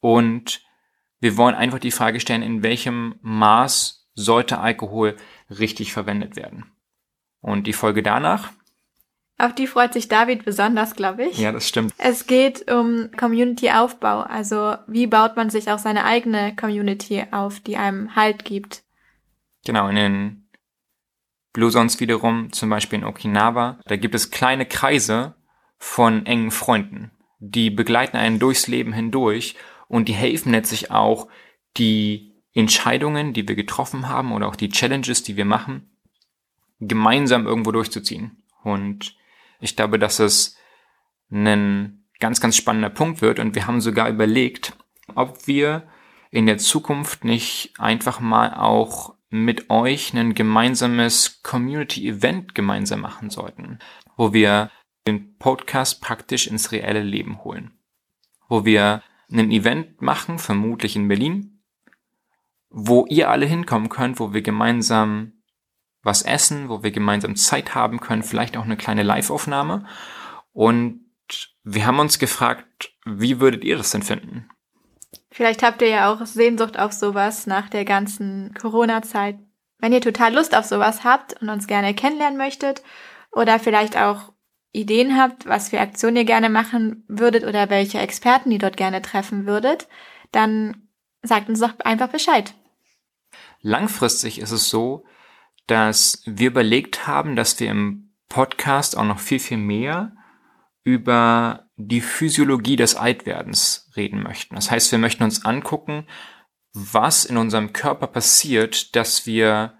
Und 0.00 0.62
wir 1.20 1.36
wollen 1.36 1.54
einfach 1.54 1.78
die 1.78 1.90
Frage 1.90 2.20
stellen, 2.20 2.42
in 2.42 2.62
welchem 2.62 3.14
Maß 3.22 4.08
sollte 4.14 4.58
Alkohol 4.58 5.16
richtig 5.48 5.92
verwendet 5.92 6.36
werden. 6.36 6.72
Und 7.40 7.66
die 7.66 7.72
Folge 7.72 8.02
danach. 8.02 8.52
Auf 9.38 9.54
die 9.54 9.66
freut 9.66 9.92
sich 9.92 10.08
David 10.08 10.44
besonders, 10.44 10.94
glaube 10.94 11.24
ich. 11.24 11.38
Ja, 11.38 11.52
das 11.52 11.68
stimmt. 11.68 11.94
Es 11.98 12.26
geht 12.26 12.70
um 12.70 13.10
Community-Aufbau. 13.16 14.20
Also 14.20 14.76
wie 14.86 15.06
baut 15.06 15.36
man 15.36 15.50
sich 15.50 15.70
auch 15.70 15.78
seine 15.78 16.04
eigene 16.04 16.54
Community 16.54 17.24
auf, 17.30 17.60
die 17.60 17.76
einem 17.76 18.14
Halt 18.14 18.44
gibt. 18.44 18.82
Genau, 19.64 19.88
in 19.88 19.96
den 19.96 20.48
Blue 21.52 21.70
Zones 21.70 22.00
wiederum, 22.00 22.52
zum 22.52 22.70
Beispiel 22.70 23.00
in 23.00 23.04
Okinawa, 23.04 23.78
da 23.84 23.96
gibt 23.96 24.14
es 24.14 24.30
kleine 24.30 24.66
Kreise 24.66 25.34
von 25.82 26.26
engen 26.26 26.52
Freunden. 26.52 27.10
Die 27.40 27.68
begleiten 27.68 28.16
einen 28.16 28.38
durchs 28.38 28.68
Leben 28.68 28.92
hindurch 28.92 29.56
und 29.88 30.06
die 30.06 30.12
helfen 30.12 30.52
letztlich 30.52 30.92
auch, 30.92 31.26
die 31.76 32.36
Entscheidungen, 32.54 33.32
die 33.32 33.48
wir 33.48 33.56
getroffen 33.56 34.08
haben 34.08 34.30
oder 34.30 34.46
auch 34.46 34.54
die 34.54 34.68
Challenges, 34.68 35.24
die 35.24 35.36
wir 35.36 35.44
machen, 35.44 35.90
gemeinsam 36.78 37.46
irgendwo 37.46 37.72
durchzuziehen. 37.72 38.44
Und 38.62 39.16
ich 39.58 39.74
glaube, 39.74 39.98
dass 39.98 40.20
es 40.20 40.56
ein 41.32 42.04
ganz, 42.20 42.40
ganz 42.40 42.56
spannender 42.56 42.90
Punkt 42.90 43.20
wird. 43.20 43.40
Und 43.40 43.56
wir 43.56 43.66
haben 43.66 43.80
sogar 43.80 44.08
überlegt, 44.08 44.76
ob 45.16 45.48
wir 45.48 45.88
in 46.30 46.46
der 46.46 46.58
Zukunft 46.58 47.24
nicht 47.24 47.74
einfach 47.78 48.20
mal 48.20 48.54
auch 48.54 49.16
mit 49.30 49.68
euch 49.68 50.14
ein 50.14 50.34
gemeinsames 50.34 51.42
Community-Event 51.42 52.54
gemeinsam 52.54 53.00
machen 53.00 53.30
sollten, 53.30 53.80
wo 54.16 54.32
wir 54.32 54.70
den 55.06 55.36
Podcast 55.38 56.00
praktisch 56.00 56.46
ins 56.46 56.72
reelle 56.72 57.02
Leben 57.02 57.44
holen. 57.44 57.72
Wo 58.48 58.64
wir 58.64 59.02
ein 59.30 59.50
Event 59.50 60.02
machen, 60.02 60.38
vermutlich 60.38 60.96
in 60.96 61.08
Berlin, 61.08 61.62
wo 62.70 63.06
ihr 63.06 63.30
alle 63.30 63.46
hinkommen 63.46 63.88
könnt, 63.88 64.20
wo 64.20 64.32
wir 64.32 64.42
gemeinsam 64.42 65.32
was 66.02 66.22
essen, 66.22 66.68
wo 66.68 66.82
wir 66.82 66.90
gemeinsam 66.90 67.36
Zeit 67.36 67.74
haben 67.74 68.00
können, 68.00 68.22
vielleicht 68.22 68.56
auch 68.56 68.64
eine 68.64 68.76
kleine 68.76 69.02
Live-Aufnahme. 69.02 69.86
Und 70.52 71.04
wir 71.62 71.86
haben 71.86 72.00
uns 72.00 72.18
gefragt, 72.18 72.92
wie 73.04 73.40
würdet 73.40 73.64
ihr 73.64 73.76
das 73.76 73.90
denn 73.90 74.02
finden? 74.02 74.48
Vielleicht 75.30 75.62
habt 75.62 75.80
ihr 75.80 75.88
ja 75.88 76.12
auch 76.12 76.26
Sehnsucht 76.26 76.78
auf 76.78 76.92
sowas 76.92 77.46
nach 77.46 77.68
der 77.70 77.84
ganzen 77.84 78.52
Corona-Zeit. 78.54 79.38
Wenn 79.78 79.92
ihr 79.92 80.00
total 80.00 80.34
Lust 80.34 80.54
auf 80.56 80.64
sowas 80.64 81.04
habt 81.04 81.40
und 81.40 81.48
uns 81.48 81.66
gerne 81.66 81.94
kennenlernen 81.94 82.36
möchtet 82.36 82.82
oder 83.30 83.58
vielleicht 83.58 83.96
auch 83.96 84.31
Ideen 84.72 85.18
habt, 85.18 85.46
was 85.46 85.68
für 85.68 85.80
Aktionen 85.80 86.16
ihr 86.16 86.24
gerne 86.24 86.48
machen 86.48 87.04
würdet 87.08 87.44
oder 87.44 87.70
welche 87.70 87.98
Experten 87.98 88.50
ihr 88.50 88.58
dort 88.58 88.76
gerne 88.76 89.02
treffen 89.02 89.46
würdet, 89.46 89.86
dann 90.32 90.88
sagt 91.22 91.48
uns 91.48 91.60
doch 91.60 91.78
einfach 91.80 92.08
Bescheid. 92.08 92.54
Langfristig 93.60 94.40
ist 94.40 94.50
es 94.50 94.68
so, 94.68 95.04
dass 95.66 96.22
wir 96.26 96.48
überlegt 96.48 97.06
haben, 97.06 97.36
dass 97.36 97.58
wir 97.60 97.70
im 97.70 98.14
Podcast 98.28 98.96
auch 98.96 99.04
noch 99.04 99.18
viel, 99.18 99.38
viel 99.38 99.58
mehr 99.58 100.16
über 100.84 101.68
die 101.76 102.00
Physiologie 102.00 102.76
des 102.76 102.96
Altwerdens 102.96 103.90
reden 103.94 104.22
möchten. 104.22 104.54
Das 104.54 104.70
heißt, 104.70 104.90
wir 104.90 104.98
möchten 104.98 105.22
uns 105.22 105.44
angucken, 105.44 106.06
was 106.72 107.24
in 107.24 107.36
unserem 107.36 107.72
Körper 107.72 108.06
passiert, 108.06 108.96
dass 108.96 109.26
wir 109.26 109.74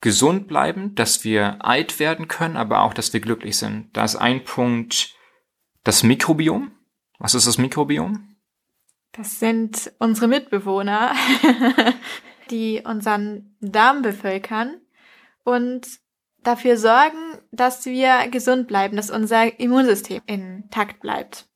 gesund 0.00 0.46
bleiben, 0.46 0.94
dass 0.94 1.24
wir 1.24 1.64
alt 1.64 1.98
werden 1.98 2.28
können, 2.28 2.56
aber 2.56 2.82
auch, 2.82 2.94
dass 2.94 3.12
wir 3.12 3.20
glücklich 3.20 3.56
sind. 3.56 3.88
Da 3.96 4.04
ist 4.04 4.16
ein 4.16 4.44
Punkt 4.44 5.14
das 5.84 6.02
Mikrobiom. 6.02 6.72
Was 7.18 7.34
ist 7.34 7.46
das 7.46 7.58
Mikrobiom? 7.58 8.36
Das 9.12 9.40
sind 9.40 9.90
unsere 9.98 10.28
Mitbewohner, 10.28 11.14
die 12.50 12.82
unseren 12.84 13.56
Darm 13.60 14.02
bevölkern 14.02 14.80
und 15.44 15.88
dafür 16.44 16.76
sorgen, 16.76 17.38
dass 17.50 17.84
wir 17.86 18.28
gesund 18.30 18.68
bleiben, 18.68 18.96
dass 18.96 19.10
unser 19.10 19.58
Immunsystem 19.58 20.22
intakt 20.26 21.00
bleibt. 21.00 21.48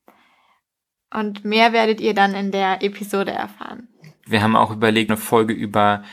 Und 1.13 1.45
mehr 1.45 1.73
werdet 1.73 2.01
ihr 2.01 2.15
dann 2.15 2.35
in 2.35 2.51
der 2.51 2.83
Episode 2.83 3.33
erfahren. 3.33 3.89
Wir 4.27 4.43
haben 4.43 4.57
auch 4.57 4.71
überlegt, 4.71 5.11
eine 5.11 5.19
Folge 5.19 5.53
über 5.53 6.05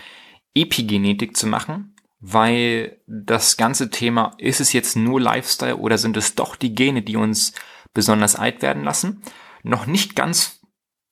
Epigenetik 0.54 1.38
zu 1.38 1.48
machen, 1.48 1.96
weil 2.20 3.02
das 3.08 3.58
ganze 3.58 3.90
Thema, 3.90 4.34
ist 4.38 4.60
es 4.60 4.74
jetzt 4.74 4.96
nur 4.96 5.22
Lifestyle 5.22 5.78
oder 5.78 5.98
sind 5.98 6.18
es 6.18 6.36
doch 6.36 6.56
die 6.56 6.76
Gene, 6.76 7.02
die 7.02 7.16
uns 7.16 7.54
besonders 7.94 8.36
alt 8.36 8.62
werden 8.62 8.84
lassen, 8.84 9.22
noch 9.64 9.86
nicht 9.86 10.16
ganz 10.16 10.62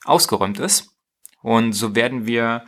ausgeräumt 0.03 0.59
ist. 0.59 0.97
Und 1.41 1.73
so 1.73 1.95
werden 1.95 2.25
wir 2.27 2.65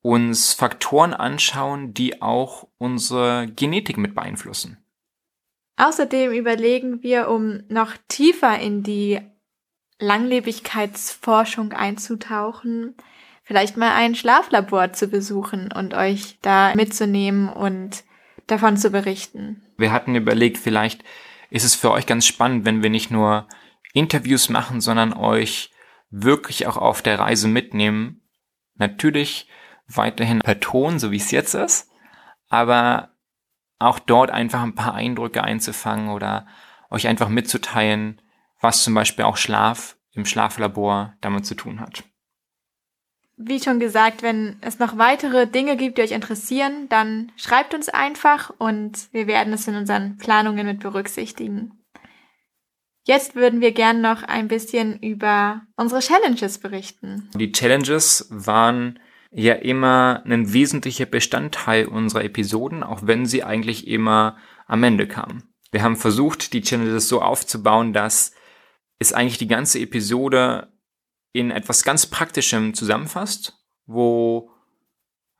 uns 0.00 0.52
Faktoren 0.52 1.14
anschauen, 1.14 1.94
die 1.94 2.20
auch 2.20 2.68
unsere 2.78 3.48
Genetik 3.48 3.96
mit 3.96 4.14
beeinflussen. 4.14 4.78
Außerdem 5.76 6.32
überlegen 6.32 7.02
wir, 7.02 7.28
um 7.28 7.62
noch 7.68 7.96
tiefer 8.08 8.58
in 8.58 8.82
die 8.82 9.20
Langlebigkeitsforschung 9.98 11.72
einzutauchen, 11.72 12.96
vielleicht 13.44 13.76
mal 13.76 13.94
ein 13.94 14.14
Schlaflabor 14.14 14.92
zu 14.92 15.08
besuchen 15.08 15.70
und 15.72 15.94
euch 15.94 16.38
da 16.42 16.74
mitzunehmen 16.74 17.48
und 17.48 18.04
davon 18.46 18.76
zu 18.76 18.90
berichten. 18.90 19.62
Wir 19.76 19.92
hatten 19.92 20.14
überlegt, 20.14 20.58
vielleicht 20.58 21.04
ist 21.50 21.64
es 21.64 21.74
für 21.74 21.92
euch 21.92 22.06
ganz 22.06 22.26
spannend, 22.26 22.64
wenn 22.64 22.82
wir 22.82 22.90
nicht 22.90 23.10
nur 23.10 23.46
Interviews 23.92 24.48
machen, 24.48 24.80
sondern 24.80 25.12
euch 25.12 25.70
wirklich 26.10 26.66
auch 26.66 26.76
auf 26.76 27.02
der 27.02 27.18
Reise 27.18 27.48
mitnehmen. 27.48 28.22
Natürlich 28.74 29.48
weiterhin 29.86 30.40
per 30.40 30.60
Ton, 30.60 30.98
so 30.98 31.10
wie 31.10 31.16
es 31.16 31.30
jetzt 31.30 31.54
ist, 31.54 31.90
aber 32.48 33.10
auch 33.78 33.98
dort 33.98 34.30
einfach 34.30 34.62
ein 34.62 34.74
paar 34.74 34.94
Eindrücke 34.94 35.42
einzufangen 35.42 36.08
oder 36.08 36.46
euch 36.90 37.06
einfach 37.06 37.28
mitzuteilen, 37.28 38.20
was 38.60 38.82
zum 38.82 38.94
Beispiel 38.94 39.24
auch 39.24 39.36
Schlaf 39.36 39.96
im 40.12 40.24
Schlaflabor 40.24 41.14
damit 41.20 41.44
zu 41.44 41.54
tun 41.54 41.80
hat. 41.80 42.04
Wie 43.36 43.60
schon 43.60 43.80
gesagt, 43.80 44.22
wenn 44.22 44.56
es 44.60 44.78
noch 44.78 44.96
weitere 44.96 45.46
Dinge 45.46 45.76
gibt, 45.76 45.98
die 45.98 46.02
euch 46.02 46.12
interessieren, 46.12 46.88
dann 46.88 47.32
schreibt 47.36 47.74
uns 47.74 47.88
einfach 47.88 48.50
und 48.58 49.08
wir 49.12 49.26
werden 49.26 49.52
es 49.52 49.66
in 49.66 49.74
unseren 49.74 50.18
Planungen 50.18 50.66
mit 50.66 50.80
berücksichtigen. 50.80 51.72
Jetzt 53.06 53.34
würden 53.34 53.60
wir 53.60 53.72
gern 53.72 54.00
noch 54.00 54.22
ein 54.22 54.48
bisschen 54.48 54.98
über 55.00 55.62
unsere 55.76 56.00
Challenges 56.00 56.58
berichten. 56.58 57.28
Die 57.34 57.52
Challenges 57.52 58.28
waren 58.30 58.98
ja 59.30 59.54
immer 59.54 60.22
ein 60.24 60.52
wesentlicher 60.52 61.04
Bestandteil 61.04 61.86
unserer 61.86 62.24
Episoden, 62.24 62.82
auch 62.82 63.00
wenn 63.02 63.26
sie 63.26 63.42
eigentlich 63.42 63.88
immer 63.88 64.38
am 64.66 64.82
Ende 64.84 65.06
kamen. 65.06 65.42
Wir 65.72 65.82
haben 65.82 65.96
versucht, 65.96 66.52
die 66.52 66.62
Challenges 66.62 67.08
so 67.08 67.20
aufzubauen, 67.20 67.92
dass 67.92 68.32
es 69.00 69.12
eigentlich 69.12 69.38
die 69.38 69.48
ganze 69.48 69.80
Episode 69.80 70.72
in 71.34 71.50
etwas 71.50 71.82
ganz 71.82 72.06
Praktischem 72.06 72.74
zusammenfasst, 72.74 73.58
wo 73.86 74.50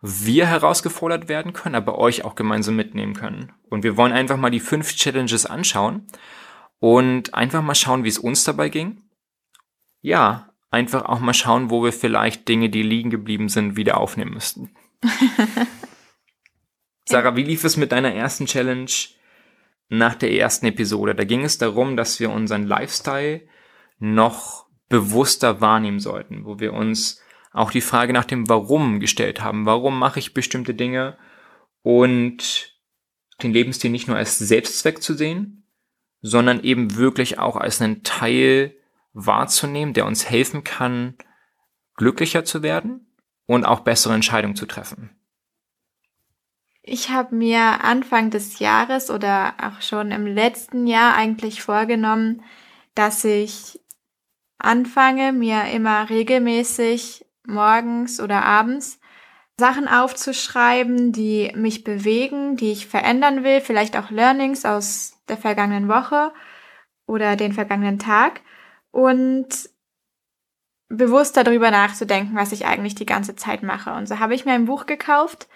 wir 0.03 0.47
herausgefordert 0.47 1.29
werden 1.29 1.53
können, 1.55 1.77
aber 1.77 1.99
euch 1.99 2.25
auch 2.25 2.35
gemeinsam 2.35 2.75
mitnehmen 2.77 3.15
können. 3.15 3.53
Und 3.71 3.85
wir 3.85 3.97
wollen 3.97 4.13
einfach 4.13 4.37
mal 4.37 4.51
die 4.51 4.61
fünf 4.61 4.95
Challenges 4.97 5.47
anschauen 5.47 6.07
und 6.81 7.33
einfach 7.33 7.63
mal 7.63 7.77
schauen, 7.77 8.03
wie 8.03 8.09
es 8.09 8.19
uns 8.19 8.43
dabei 8.43 8.69
ging. 8.69 9.03
Ja, 10.03 10.53
einfach 10.71 11.05
auch 11.05 11.21
mal 11.21 11.33
schauen, 11.33 11.71
wo 11.71 11.85
wir 11.85 11.93
vielleicht 11.93 12.49
Dinge, 12.49 12.69
die 12.71 12.83
liegen 12.83 13.11
geblieben 13.11 13.49
sind, 13.49 13.77
wieder 13.77 13.99
aufnehmen 13.99 14.35
müssten. 14.35 14.75
Sarah, 17.09 17.37
wie 17.37 17.45
lief 17.45 17.63
es 17.63 17.77
mit 17.77 17.93
deiner 17.93 18.13
ersten 18.13 18.47
Challenge 18.47 18.91
nach 19.89 20.17
der 20.17 20.33
ersten 20.33 20.67
Episode? 20.67 21.15
Da 21.15 21.23
ging 21.23 21.45
es 21.45 21.57
darum, 21.57 21.97
dass 21.97 22.19
wir 22.19 22.31
unseren 22.31 22.67
Lifestyle 22.67 23.43
noch 24.01 24.64
bewusster 24.89 25.61
wahrnehmen 25.61 26.01
sollten, 26.01 26.45
wo 26.45 26.59
wir 26.61 26.73
uns 26.73 27.21
auch 27.53 27.71
die 27.71 27.81
Frage 27.81 28.13
nach 28.13 28.25
dem 28.25 28.49
Warum 28.49 29.01
gestellt 29.01 29.41
haben. 29.41 29.67
Warum 29.67 29.99
mache 29.99 30.19
ich 30.19 30.35
bestimmte 30.35 30.75
Dinge? 30.75 31.17
Und 31.83 32.75
den 33.43 33.53
Lebensstil 33.53 33.91
nicht 33.91 34.09
nur 34.09 34.17
als 34.17 34.39
Selbstzweck 34.39 35.03
zu 35.03 35.15
sehen, 35.15 35.67
sondern 36.21 36.63
eben 36.63 36.97
wirklich 36.97 37.39
auch 37.39 37.57
als 37.57 37.81
einen 37.81 38.03
Teil 38.03 38.75
wahrzunehmen, 39.13 39.95
der 39.95 40.07
uns 40.07 40.29
helfen 40.29 40.65
kann, 40.65 41.15
glücklicher 41.97 42.45
zu 42.45 42.63
werden 42.63 43.07
und 43.47 43.65
auch 43.65 43.81
bessere 43.81 44.15
Entscheidungen 44.15 44.57
zu 44.57 44.67
treffen? 44.67 45.11
Ich 46.83 47.09
habe 47.11 47.35
mir 47.35 47.83
Anfang 47.83 48.31
des 48.31 48.59
Jahres 48.59 49.11
oder 49.11 49.55
auch 49.63 49.81
schon 49.81 50.11
im 50.11 50.27
letzten 50.27 50.87
Jahr 50.87 51.15
eigentlich 51.15 51.63
vorgenommen, 51.63 52.43
dass 52.95 53.25
ich 53.25 53.81
anfange, 54.65 55.33
mir 55.33 55.65
immer 55.73 56.09
regelmäßig 56.11 57.25
morgens 57.47 58.21
oder 58.21 58.45
abends 58.45 59.01
Sachen 59.59 59.87
aufzuschreiben, 59.87 61.13
die 61.13 61.53
mich 61.55 61.85
bewegen, 61.85 62.57
die 62.57 62.73
ich 62.73 62.87
verändern 62.87 63.45
will, 63.45 63.61
vielleicht 63.61 63.97
auch 63.97 64.11
Learnings 64.11 64.65
aus 64.65 65.21
der 65.29 65.37
vergangenen 65.37 65.89
Woche 65.89 66.33
oder 67.07 67.37
den 67.37 67.53
vergangenen 67.53 67.99
Tag 67.99 68.41
und 68.91 69.69
bewusst 70.89 71.37
darüber 71.37 71.71
nachzudenken, 71.71 72.37
was 72.37 72.53
ich 72.53 72.67
eigentlich 72.67 72.95
die 72.95 73.07
ganze 73.07 73.37
Zeit 73.37 73.63
mache. 73.63 73.93
Und 73.93 74.09
so 74.09 74.19
habe 74.19 74.35
ich 74.35 74.45
mir 74.45 74.53
ein 74.53 74.67
Buch 74.67 74.87
gekauft, 74.87 75.49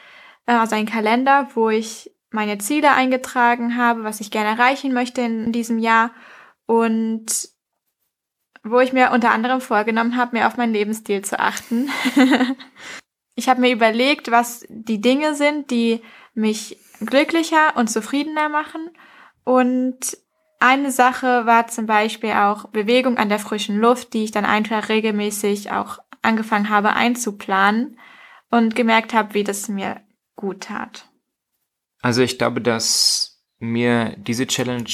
äh, 0.47 0.53
also 0.53 0.77
einen 0.77 0.87
Kalender, 0.87 1.49
wo 1.55 1.71
ich 1.71 2.13
meine 2.31 2.59
Ziele 2.59 2.93
eingetragen 2.93 3.77
habe, 3.77 4.05
was 4.05 4.21
ich 4.21 4.31
gerne 4.31 4.51
erreichen 4.51 4.93
möchte 4.93 5.23
in 5.23 5.53
diesem 5.53 5.79
Jahr 5.79 6.11
und 6.67 7.27
wo 8.65 8.81
ich 8.81 8.93
mir 8.93 9.11
unter 9.13 9.31
anderem 9.31 9.61
vorgenommen 9.61 10.17
habe, 10.17 10.37
mir 10.37 10.47
auf 10.47 10.57
meinen 10.57 10.73
Lebensstil 10.73 11.23
zu 11.23 11.39
achten. 11.39 11.91
ich 13.35 13.49
habe 13.49 13.61
mir 13.61 13.73
überlegt, 13.73 14.31
was 14.31 14.65
die 14.69 15.01
Dinge 15.01 15.35
sind, 15.35 15.71
die 15.71 16.03
mich 16.35 16.79
glücklicher 17.01 17.77
und 17.77 17.89
zufriedener 17.89 18.49
machen. 18.49 18.91
Und 19.45 20.17
eine 20.61 20.91
Sache 20.91 21.47
war 21.47 21.69
zum 21.69 21.87
Beispiel 21.87 22.33
auch 22.33 22.69
Bewegung 22.69 23.17
an 23.17 23.29
der 23.29 23.39
frischen 23.39 23.79
Luft, 23.79 24.13
die 24.13 24.25
ich 24.25 24.33
dann 24.33 24.45
einfach 24.45 24.89
regelmäßig 24.89 25.71
auch 25.71 25.99
angefangen 26.23 26.69
habe 26.69 26.95
einzuplanen 26.95 27.99
und 28.51 28.75
gemerkt 28.75 29.15
habe, 29.15 29.35
wie 29.35 29.45
das 29.45 29.69
mir 29.69 30.01
gut 30.37 30.65
tat. 30.65 31.09
Also 32.03 32.23
ich 32.23 32.39
glaube, 32.39 32.61
dass 32.61 33.45
mir 33.59 34.17
diese 34.17 34.47
Challenge 34.47 34.91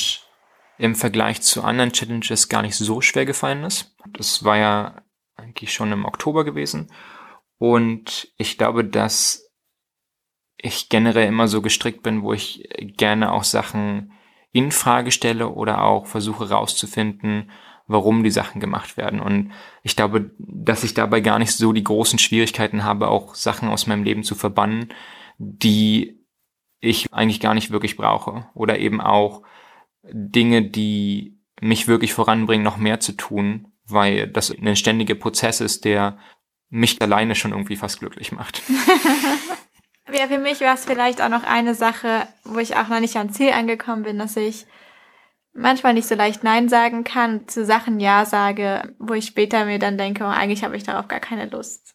im 0.78 0.94
Vergleich 0.94 1.42
zu 1.42 1.62
anderen 1.62 1.92
Challenges 1.92 2.48
gar 2.48 2.62
nicht 2.62 2.76
so 2.76 3.00
schwer 3.00 3.26
gefallen 3.26 3.64
ist. 3.64 3.96
Das 4.08 4.44
war 4.44 4.56
ja 4.56 5.02
eigentlich 5.36 5.72
schon 5.72 5.92
im 5.92 6.04
Oktober 6.04 6.44
gewesen. 6.44 6.90
Und 7.58 8.32
ich 8.36 8.58
glaube, 8.58 8.84
dass 8.84 9.50
ich 10.56 10.88
generell 10.88 11.28
immer 11.28 11.48
so 11.48 11.62
gestrickt 11.62 12.02
bin, 12.02 12.22
wo 12.22 12.32
ich 12.32 12.68
gerne 12.96 13.32
auch 13.32 13.44
Sachen 13.44 14.12
in 14.52 14.72
Frage 14.72 15.10
stelle 15.10 15.48
oder 15.48 15.82
auch 15.82 16.06
versuche 16.06 16.48
rauszufinden, 16.48 17.50
warum 17.86 18.24
die 18.24 18.30
Sachen 18.30 18.60
gemacht 18.60 18.96
werden. 18.96 19.20
Und 19.20 19.52
ich 19.82 19.94
glaube, 19.96 20.30
dass 20.38 20.84
ich 20.84 20.94
dabei 20.94 21.20
gar 21.20 21.38
nicht 21.38 21.52
so 21.52 21.72
die 21.72 21.84
großen 21.84 22.18
Schwierigkeiten 22.18 22.84
habe, 22.84 23.08
auch 23.08 23.34
Sachen 23.34 23.68
aus 23.68 23.86
meinem 23.86 24.04
Leben 24.04 24.24
zu 24.24 24.34
verbannen, 24.34 24.92
die 25.38 26.24
ich 26.80 27.12
eigentlich 27.12 27.40
gar 27.40 27.54
nicht 27.54 27.70
wirklich 27.70 27.96
brauche. 27.96 28.46
Oder 28.54 28.78
eben 28.78 29.00
auch 29.00 29.42
Dinge, 30.12 30.62
die 30.62 31.38
mich 31.60 31.88
wirklich 31.88 32.12
voranbringen, 32.12 32.64
noch 32.64 32.76
mehr 32.76 33.00
zu 33.00 33.12
tun, 33.12 33.72
weil 33.86 34.28
das 34.28 34.50
ein 34.50 34.76
ständiger 34.76 35.14
Prozess 35.14 35.60
ist, 35.60 35.84
der 35.84 36.18
mich 36.68 37.00
alleine 37.00 37.34
schon 37.34 37.52
irgendwie 37.52 37.76
fast 37.76 38.00
glücklich 38.00 38.32
macht. 38.32 38.62
ja, 40.12 40.26
für 40.26 40.38
mich 40.38 40.60
war 40.60 40.74
es 40.74 40.84
vielleicht 40.84 41.22
auch 41.22 41.28
noch 41.28 41.44
eine 41.44 41.74
Sache, 41.74 42.26
wo 42.44 42.58
ich 42.58 42.76
auch 42.76 42.88
noch 42.88 43.00
nicht 43.00 43.16
am 43.16 43.30
Ziel 43.30 43.50
angekommen 43.50 44.02
bin, 44.02 44.18
dass 44.18 44.36
ich 44.36 44.66
manchmal 45.52 45.94
nicht 45.94 46.08
so 46.08 46.14
leicht 46.14 46.42
Nein 46.42 46.68
sagen 46.68 47.04
kann, 47.04 47.46
zu 47.48 47.64
Sachen 47.64 48.00
Ja 48.00 48.26
sage, 48.26 48.94
wo 48.98 49.14
ich 49.14 49.26
später 49.26 49.64
mir 49.64 49.78
dann 49.78 49.96
denke, 49.96 50.24
oh, 50.24 50.28
eigentlich 50.28 50.64
habe 50.64 50.76
ich 50.76 50.82
darauf 50.82 51.08
gar 51.08 51.20
keine 51.20 51.46
Lust. 51.46 51.94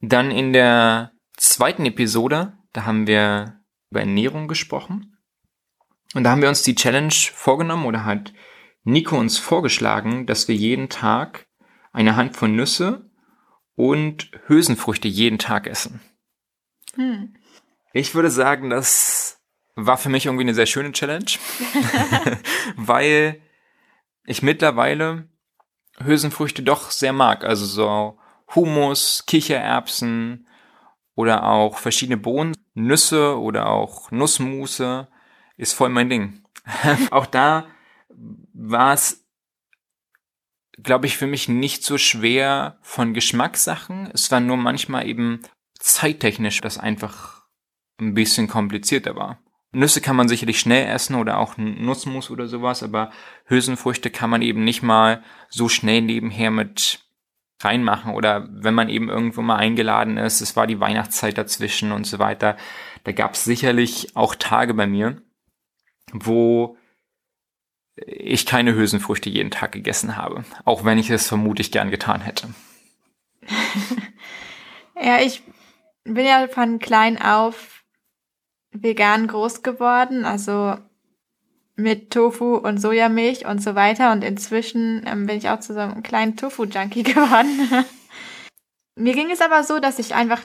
Dann 0.00 0.30
in 0.30 0.52
der 0.52 1.12
zweiten 1.36 1.84
Episode, 1.84 2.56
da 2.72 2.86
haben 2.86 3.06
wir 3.06 3.60
über 3.90 4.00
Ernährung 4.00 4.48
gesprochen. 4.48 5.11
Und 6.14 6.24
da 6.24 6.30
haben 6.30 6.42
wir 6.42 6.48
uns 6.48 6.62
die 6.62 6.74
Challenge 6.74 7.12
vorgenommen 7.12 7.86
oder 7.86 8.04
hat 8.04 8.32
Nico 8.84 9.16
uns 9.16 9.38
vorgeschlagen, 9.38 10.26
dass 10.26 10.48
wir 10.48 10.54
jeden 10.54 10.88
Tag 10.88 11.46
eine 11.92 12.16
Handvoll 12.16 12.48
Nüsse 12.48 13.10
und 13.74 14.30
Hülsenfrüchte 14.46 15.08
jeden 15.08 15.38
Tag 15.38 15.66
essen. 15.66 16.00
Hm. 16.94 17.34
Ich 17.92 18.14
würde 18.14 18.30
sagen, 18.30 18.70
das 18.70 19.40
war 19.74 19.96
für 19.96 20.08
mich 20.08 20.26
irgendwie 20.26 20.44
eine 20.44 20.54
sehr 20.54 20.66
schöne 20.66 20.92
Challenge, 20.92 21.24
weil 22.76 23.40
ich 24.24 24.42
mittlerweile 24.42 25.28
Hülsenfrüchte 26.02 26.62
doch 26.62 26.90
sehr 26.90 27.12
mag. 27.12 27.44
Also 27.44 27.64
so 27.66 28.18
Humus, 28.54 29.24
Kichererbsen 29.26 30.46
oder 31.14 31.44
auch 31.46 31.78
verschiedene 31.78 32.18
Bohnen, 32.18 32.56
Nüsse 32.74 33.38
oder 33.38 33.68
auch 33.68 34.10
Nussmusse 34.10 35.08
ist 35.56 35.74
voll 35.74 35.88
mein 35.88 36.10
Ding. 36.10 36.42
auch 37.10 37.26
da 37.26 37.66
war 38.54 38.94
es, 38.94 39.26
glaube 40.78 41.06
ich, 41.06 41.16
für 41.16 41.26
mich 41.26 41.48
nicht 41.48 41.84
so 41.84 41.98
schwer 41.98 42.78
von 42.82 43.14
Geschmackssachen. 43.14 44.10
Es 44.12 44.30
war 44.30 44.40
nur 44.40 44.56
manchmal 44.56 45.06
eben 45.06 45.40
zeittechnisch, 45.78 46.60
das 46.60 46.78
einfach 46.78 47.42
ein 47.98 48.14
bisschen 48.14 48.48
komplizierter 48.48 49.16
war. 49.16 49.38
Nüsse 49.72 50.02
kann 50.02 50.16
man 50.16 50.28
sicherlich 50.28 50.60
schnell 50.60 50.86
essen 50.86 51.16
oder 51.16 51.38
auch 51.38 51.56
Nussmus 51.56 52.30
oder 52.30 52.46
sowas, 52.46 52.82
aber 52.82 53.10
Hülsenfrüchte 53.46 54.10
kann 54.10 54.28
man 54.28 54.42
eben 54.42 54.64
nicht 54.64 54.82
mal 54.82 55.22
so 55.48 55.68
schnell 55.68 56.02
nebenher 56.02 56.50
mit 56.50 57.00
reinmachen 57.64 58.12
oder 58.12 58.48
wenn 58.50 58.74
man 58.74 58.88
eben 58.88 59.08
irgendwo 59.08 59.40
mal 59.40 59.56
eingeladen 59.56 60.18
ist, 60.18 60.40
es 60.40 60.56
war 60.56 60.66
die 60.66 60.80
Weihnachtszeit 60.80 61.38
dazwischen 61.38 61.92
und 61.92 62.06
so 62.06 62.18
weiter. 62.18 62.56
Da 63.04 63.12
gab 63.12 63.34
es 63.34 63.44
sicherlich 63.44 64.14
auch 64.14 64.34
Tage 64.34 64.74
bei 64.74 64.86
mir, 64.86 65.22
wo 66.12 66.76
ich 67.96 68.46
keine 68.46 68.74
Hülsenfrüchte 68.74 69.28
jeden 69.28 69.50
Tag 69.50 69.72
gegessen 69.72 70.16
habe, 70.16 70.44
auch 70.64 70.84
wenn 70.84 70.98
ich 70.98 71.10
es 71.10 71.28
vermutlich 71.28 71.72
gern 71.72 71.90
getan 71.90 72.20
hätte. 72.20 72.48
ja, 75.02 75.20
ich 75.20 75.42
bin 76.04 76.24
ja 76.24 76.48
von 76.48 76.78
klein 76.78 77.20
auf 77.20 77.84
vegan 78.70 79.26
groß 79.26 79.62
geworden, 79.62 80.24
also 80.24 80.76
mit 81.76 82.10
Tofu 82.10 82.56
und 82.56 82.78
Sojamilch 82.78 83.46
und 83.46 83.62
so 83.62 83.74
weiter. 83.74 84.12
Und 84.12 84.24
inzwischen 84.24 85.02
ähm, 85.06 85.26
bin 85.26 85.36
ich 85.36 85.48
auch 85.48 85.60
zu 85.60 85.74
so 85.74 85.80
einem 85.80 86.02
kleinen 86.02 86.36
Tofu-Junkie 86.36 87.02
geworden. 87.02 87.84
Mir 88.94 89.14
ging 89.14 89.30
es 89.30 89.40
aber 89.40 89.64
so, 89.64 89.78
dass 89.78 89.98
ich 89.98 90.14
einfach 90.14 90.44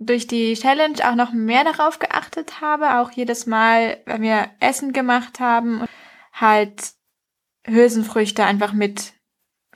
durch 0.00 0.26
die 0.26 0.54
Challenge 0.54 0.96
auch 1.04 1.14
noch 1.14 1.32
mehr 1.32 1.62
darauf 1.62 1.98
geachtet 1.98 2.62
habe, 2.62 2.98
auch 2.98 3.10
jedes 3.12 3.46
Mal, 3.46 3.98
wenn 4.06 4.22
wir 4.22 4.50
Essen 4.58 4.92
gemacht 4.92 5.38
haben, 5.40 5.84
halt 6.32 6.94
Hülsenfrüchte 7.66 8.44
einfach 8.44 8.72
mit 8.72 9.12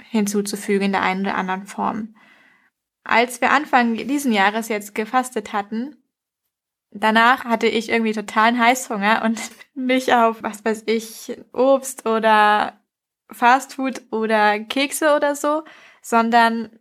hinzuzufügen 0.02 0.86
in 0.86 0.92
der 0.92 1.02
einen 1.02 1.20
oder 1.26 1.36
anderen 1.36 1.66
Form. 1.66 2.16
Als 3.04 3.42
wir 3.42 3.50
Anfang 3.50 3.96
diesen 3.96 4.32
Jahres 4.32 4.68
jetzt 4.68 4.94
gefastet 4.94 5.52
hatten, 5.52 6.02
danach 6.90 7.44
hatte 7.44 7.66
ich 7.66 7.90
irgendwie 7.90 8.12
totalen 8.12 8.58
Heißhunger 8.58 9.22
und 9.24 9.38
nicht 9.74 10.14
auf, 10.14 10.42
was 10.42 10.64
weiß 10.64 10.84
ich, 10.86 11.36
Obst 11.52 12.06
oder 12.06 12.80
Fastfood 13.30 14.00
oder 14.10 14.58
Kekse 14.58 15.14
oder 15.14 15.36
so, 15.36 15.64
sondern 16.00 16.78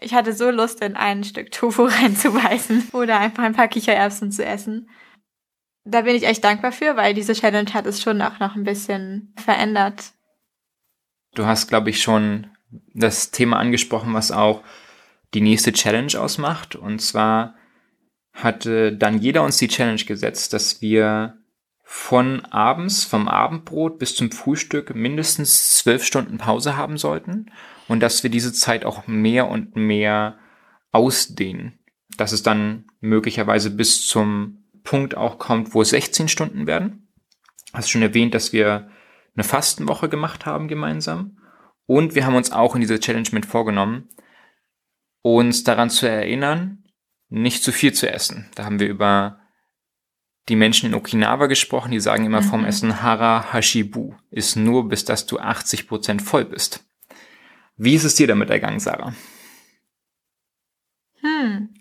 ich 0.00 0.14
hatte 0.14 0.32
so 0.32 0.50
Lust, 0.50 0.82
in 0.82 0.96
ein 0.96 1.24
Stück 1.24 1.50
Tofu 1.52 1.84
reinzubeißen 1.86 2.90
oder 2.92 3.18
einfach 3.18 3.42
ein 3.42 3.54
paar 3.54 3.68
Kichererbsen 3.68 4.32
zu 4.32 4.44
essen. 4.44 4.88
Da 5.84 6.02
bin 6.02 6.14
ich 6.14 6.24
echt 6.24 6.44
dankbar 6.44 6.72
für, 6.72 6.96
weil 6.96 7.14
diese 7.14 7.32
Challenge 7.32 7.72
hat 7.74 7.86
es 7.86 8.00
schon 8.00 8.22
auch 8.22 8.38
noch 8.38 8.54
ein 8.54 8.64
bisschen 8.64 9.34
verändert. 9.36 10.12
Du 11.34 11.44
hast, 11.44 11.66
glaube 11.68 11.90
ich, 11.90 12.00
schon 12.00 12.48
das 12.94 13.30
Thema 13.30 13.58
angesprochen, 13.58 14.14
was 14.14 14.30
auch 14.30 14.62
die 15.34 15.40
nächste 15.40 15.72
Challenge 15.72 16.12
ausmacht. 16.18 16.76
Und 16.76 17.00
zwar 17.00 17.56
hatte 18.32 18.96
dann 18.96 19.18
jeder 19.18 19.42
uns 19.42 19.56
die 19.56 19.68
Challenge 19.68 20.02
gesetzt, 20.04 20.52
dass 20.52 20.80
wir 20.80 21.38
von 21.82 22.44
abends, 22.46 23.04
vom 23.04 23.28
Abendbrot 23.28 23.98
bis 23.98 24.14
zum 24.14 24.30
Frühstück 24.30 24.94
mindestens 24.94 25.76
zwölf 25.76 26.04
Stunden 26.04 26.38
Pause 26.38 26.76
haben 26.76 26.96
sollten 26.96 27.50
und 27.92 28.00
dass 28.00 28.22
wir 28.22 28.30
diese 28.30 28.54
Zeit 28.54 28.86
auch 28.86 29.06
mehr 29.06 29.48
und 29.48 29.76
mehr 29.76 30.38
ausdehnen. 30.92 31.78
Dass 32.16 32.32
es 32.32 32.42
dann 32.42 32.86
möglicherweise 33.00 33.68
bis 33.68 34.06
zum 34.06 34.64
Punkt 34.82 35.14
auch 35.14 35.38
kommt, 35.38 35.74
wo 35.74 35.82
es 35.82 35.90
16 35.90 36.28
Stunden 36.28 36.66
werden. 36.66 37.12
Hast 37.74 37.90
schon 37.90 38.00
erwähnt, 38.00 38.32
dass 38.32 38.54
wir 38.54 38.88
eine 39.36 39.44
Fastenwoche 39.44 40.08
gemacht 40.08 40.46
haben 40.46 40.68
gemeinsam. 40.68 41.36
Und 41.84 42.14
wir 42.14 42.24
haben 42.24 42.34
uns 42.34 42.50
auch 42.50 42.74
in 42.74 42.80
dieser 42.80 42.98
Challenge 42.98 43.28
mit 43.32 43.44
vorgenommen, 43.44 44.08
uns 45.20 45.62
daran 45.62 45.90
zu 45.90 46.08
erinnern, 46.08 46.84
nicht 47.28 47.62
zu 47.62 47.72
viel 47.72 47.92
zu 47.92 48.10
essen. 48.10 48.48
Da 48.54 48.64
haben 48.64 48.80
wir 48.80 48.88
über 48.88 49.38
die 50.48 50.56
Menschen 50.56 50.86
in 50.86 50.94
Okinawa 50.94 51.44
gesprochen, 51.44 51.90
die 51.90 52.00
sagen 52.00 52.24
immer 52.24 52.40
mhm. 52.40 52.46
vom 52.46 52.64
Essen 52.64 53.02
Hara 53.02 53.52
Hashibu, 53.52 54.14
ist 54.30 54.56
nur 54.56 54.88
bis 54.88 55.04
dass 55.04 55.26
du 55.26 55.38
80 55.38 55.88
Prozent 55.88 56.22
voll 56.22 56.46
bist. 56.46 56.86
Wie 57.76 57.94
ist 57.94 58.04
es 58.04 58.14
dir 58.14 58.26
damit 58.26 58.50
ergangen, 58.50 58.80
Sarah? 58.80 59.14
Hm. 61.20 61.74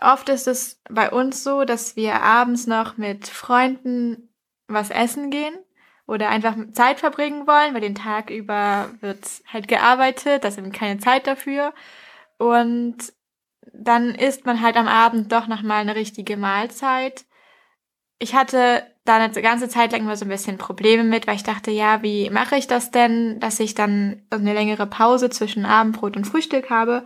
Oft 0.00 0.28
ist 0.28 0.46
es 0.46 0.80
bei 0.90 1.10
uns 1.10 1.42
so, 1.42 1.64
dass 1.64 1.96
wir 1.96 2.22
abends 2.22 2.66
noch 2.66 2.96
mit 2.96 3.28
Freunden 3.28 4.28
was 4.68 4.90
essen 4.90 5.30
gehen 5.30 5.54
oder 6.06 6.28
einfach 6.28 6.56
Zeit 6.72 7.00
verbringen 7.00 7.46
wollen, 7.46 7.74
weil 7.74 7.80
den 7.80 7.94
Tag 7.94 8.30
über 8.30 8.90
wird 9.00 9.26
halt 9.52 9.68
gearbeitet, 9.68 10.44
da 10.44 10.48
ist 10.48 10.58
eben 10.58 10.72
keine 10.72 10.98
Zeit 10.98 11.26
dafür. 11.26 11.72
Und 12.38 13.12
dann 13.72 14.14
isst 14.14 14.46
man 14.46 14.60
halt 14.60 14.76
am 14.76 14.88
Abend 14.88 15.32
doch 15.32 15.46
nochmal 15.46 15.80
eine 15.80 15.94
richtige 15.94 16.36
Mahlzeit. 16.36 17.25
Ich 18.18 18.34
hatte 18.34 18.82
da 19.04 19.16
eine 19.16 19.30
ganze 19.42 19.68
Zeit 19.68 19.92
lang 19.92 20.02
immer 20.02 20.16
so 20.16 20.24
ein 20.24 20.30
bisschen 20.30 20.58
Probleme 20.58 21.04
mit, 21.04 21.26
weil 21.26 21.36
ich 21.36 21.42
dachte, 21.42 21.70
ja, 21.70 22.02
wie 22.02 22.30
mache 22.30 22.56
ich 22.56 22.66
das 22.66 22.90
denn, 22.90 23.38
dass 23.40 23.60
ich 23.60 23.74
dann 23.74 24.22
eine 24.30 24.54
längere 24.54 24.86
Pause 24.86 25.30
zwischen 25.30 25.64
Abendbrot 25.64 26.16
und 26.16 26.26
Frühstück 26.26 26.70
habe? 26.70 27.04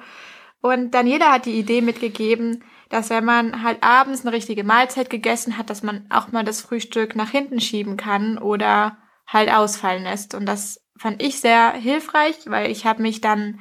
Und 0.60 0.92
dann 0.92 1.06
jeder 1.06 1.32
hat 1.32 1.46
die 1.46 1.58
Idee 1.58 1.80
mitgegeben, 1.80 2.64
dass 2.90 3.10
wenn 3.10 3.24
man 3.24 3.62
halt 3.62 3.82
abends 3.82 4.22
eine 4.22 4.34
richtige 4.34 4.64
Mahlzeit 4.64 5.10
gegessen 5.10 5.56
hat, 5.56 5.70
dass 5.70 5.82
man 5.82 6.06
auch 6.10 6.32
mal 6.32 6.44
das 6.44 6.60
Frühstück 6.60 7.16
nach 7.16 7.30
hinten 7.30 7.60
schieben 7.60 7.96
kann 7.96 8.36
oder 8.36 8.98
halt 9.26 9.50
ausfallen 9.50 10.02
lässt. 10.02 10.34
Und 10.34 10.46
das 10.46 10.84
fand 10.98 11.22
ich 11.22 11.40
sehr 11.40 11.72
hilfreich, 11.72 12.36
weil 12.46 12.70
ich 12.70 12.84
habe 12.84 13.02
mich 13.02 13.20
dann 13.20 13.60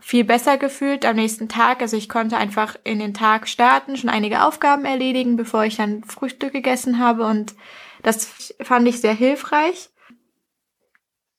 viel 0.00 0.24
besser 0.24 0.58
gefühlt 0.58 1.04
am 1.04 1.16
nächsten 1.16 1.48
Tag. 1.48 1.80
Also 1.80 1.96
ich 1.96 2.08
konnte 2.08 2.36
einfach 2.36 2.76
in 2.84 2.98
den 2.98 3.14
Tag 3.14 3.48
starten, 3.48 3.96
schon 3.96 4.10
einige 4.10 4.44
Aufgaben 4.44 4.84
erledigen, 4.84 5.36
bevor 5.36 5.64
ich 5.64 5.76
dann 5.76 6.04
Frühstück 6.04 6.52
gegessen 6.52 6.98
habe. 6.98 7.26
Und 7.26 7.54
das 8.02 8.54
fand 8.60 8.86
ich 8.88 9.00
sehr 9.00 9.14
hilfreich. 9.14 9.90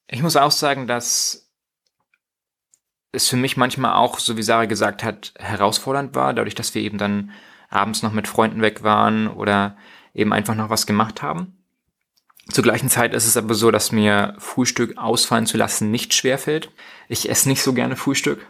Ich 0.08 0.22
muss 0.22 0.36
auch 0.36 0.52
sagen, 0.52 0.88
dass 0.88 1.50
es 3.12 3.28
für 3.28 3.38
mich 3.38 3.58
manchmal 3.58 3.94
auch, 3.94 4.20
so 4.20 4.38
wie 4.38 4.44
Sarah 4.44 4.66
gesagt 4.66 5.04
hat, 5.04 5.34
herausfordernd 5.38 6.16
war, 6.16 6.34
dadurch, 6.34 6.56
dass 6.56 6.76
wir 6.76 6.82
eben 6.82 6.98
dann 6.98 7.32
abends 7.70 8.04
noch 8.04 8.12
mit 8.12 8.28
Freunden 8.28 8.62
weg 8.62 8.84
waren 8.84 9.28
oder 9.28 9.78
eben 10.14 10.34
einfach 10.34 10.56
noch 10.56 10.70
was 10.70 10.86
gemacht 10.86 11.22
haben. 11.22 11.59
Zur 12.52 12.64
gleichen 12.64 12.90
Zeit 12.90 13.14
ist 13.14 13.28
es 13.28 13.38
aber 13.38 13.54
so, 13.54 13.70
dass 13.70 13.92
mir 13.92 14.36
Frühstück 14.40 14.98
ausfallen 14.98 15.46
zu 15.46 15.58
lassen 15.58 15.92
nicht 15.92 16.14
schwerfällt. 16.14 16.72
Ich 17.08 17.30
esse 17.30 17.48
nicht 17.48 17.62
so 17.62 17.74
gerne 17.74 17.96
Frühstück. 17.96 18.46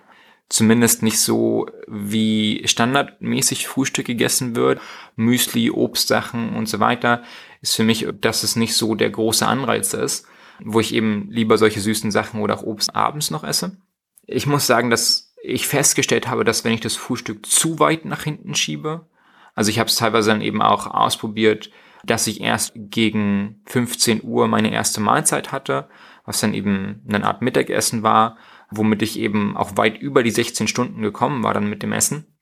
Zumindest 0.48 1.04
nicht 1.04 1.20
so, 1.20 1.68
wie 1.88 2.64
standardmäßig 2.66 3.68
Frühstück 3.68 4.08
gegessen 4.08 4.56
wird. 4.56 4.82
Müsli, 5.16 5.70
Obstsachen 5.70 6.56
und 6.56 6.68
so 6.68 6.80
weiter 6.80 7.24
ist 7.62 7.76
für 7.76 7.84
mich, 7.84 8.08
dass 8.22 8.44
es 8.44 8.56
nicht 8.56 8.74
so 8.74 8.96
der 8.96 9.10
große 9.10 9.46
Anreiz 9.46 9.94
ist, 9.94 10.26
wo 10.64 10.80
ich 10.80 10.94
eben 10.94 11.30
lieber 11.30 11.58
solche 11.58 11.82
süßen 11.82 12.10
Sachen 12.10 12.42
oder 12.42 12.58
auch 12.58 12.64
Obst 12.64 12.96
abends 12.96 13.32
noch 13.32 13.44
esse. 13.44 13.78
Ich 14.26 14.48
muss 14.48 14.66
sagen, 14.66 14.90
dass 14.90 15.34
ich 15.44 15.68
festgestellt 15.68 16.28
habe, 16.28 16.44
dass 16.44 16.64
wenn 16.64 16.74
ich 16.74 16.82
das 16.82 16.96
Frühstück 16.96 17.46
zu 17.46 17.80
weit 17.80 18.06
nach 18.06 18.24
hinten 18.24 18.56
schiebe, 18.56 19.08
also 19.56 19.70
ich 19.70 19.80
habe 19.80 19.90
es 19.90 19.98
teilweise 19.98 20.30
dann 20.30 20.42
eben 20.42 20.62
auch 20.62 20.88
ausprobiert, 20.88 21.70
dass 22.04 22.28
ich 22.28 22.42
erst 22.42 22.74
gegen 22.76 23.62
15 23.66 24.24
Uhr 24.24 24.48
meine 24.48 24.72
erste 24.72 25.02
Mahlzeit 25.02 25.52
hatte, 25.52 25.90
was 26.26 26.40
dann 26.40 26.54
eben 26.54 27.04
eine 27.08 27.26
Art 27.26 27.42
Mittagessen 27.42 28.04
war, 28.04 28.38
womit 28.70 29.02
ich 29.02 29.20
eben 29.20 29.58
auch 29.58 29.78
weit 29.78 30.00
über 30.00 30.24
die 30.24 30.32
16 30.32 30.68
Stunden 30.68 31.02
gekommen 31.02 31.44
war 31.44 31.54
dann 31.54 31.70
mit 31.70 31.84
dem 31.84 31.92
Essen. 31.92 32.38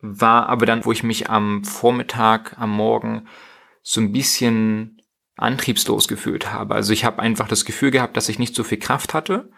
War 0.00 0.48
aber 0.48 0.66
dann, 0.66 0.84
wo 0.84 0.92
ich 0.92 1.02
mich 1.02 1.30
am 1.30 1.64
Vormittag, 1.64 2.58
am 2.58 2.70
Morgen 2.70 3.26
so 3.82 4.00
ein 4.00 4.12
bisschen 4.12 5.00
antriebslos 5.36 6.08
gefühlt 6.08 6.52
habe. 6.52 6.74
Also 6.74 6.92
ich 6.92 7.04
habe 7.04 7.20
einfach 7.20 7.48
das 7.48 7.64
Gefühl 7.64 7.90
gehabt, 7.90 8.16
dass 8.16 8.28
ich 8.28 8.38
nicht 8.38 8.54
so 8.54 8.64
viel 8.64 8.78
Kraft 8.78 9.14
hatte 9.14 9.50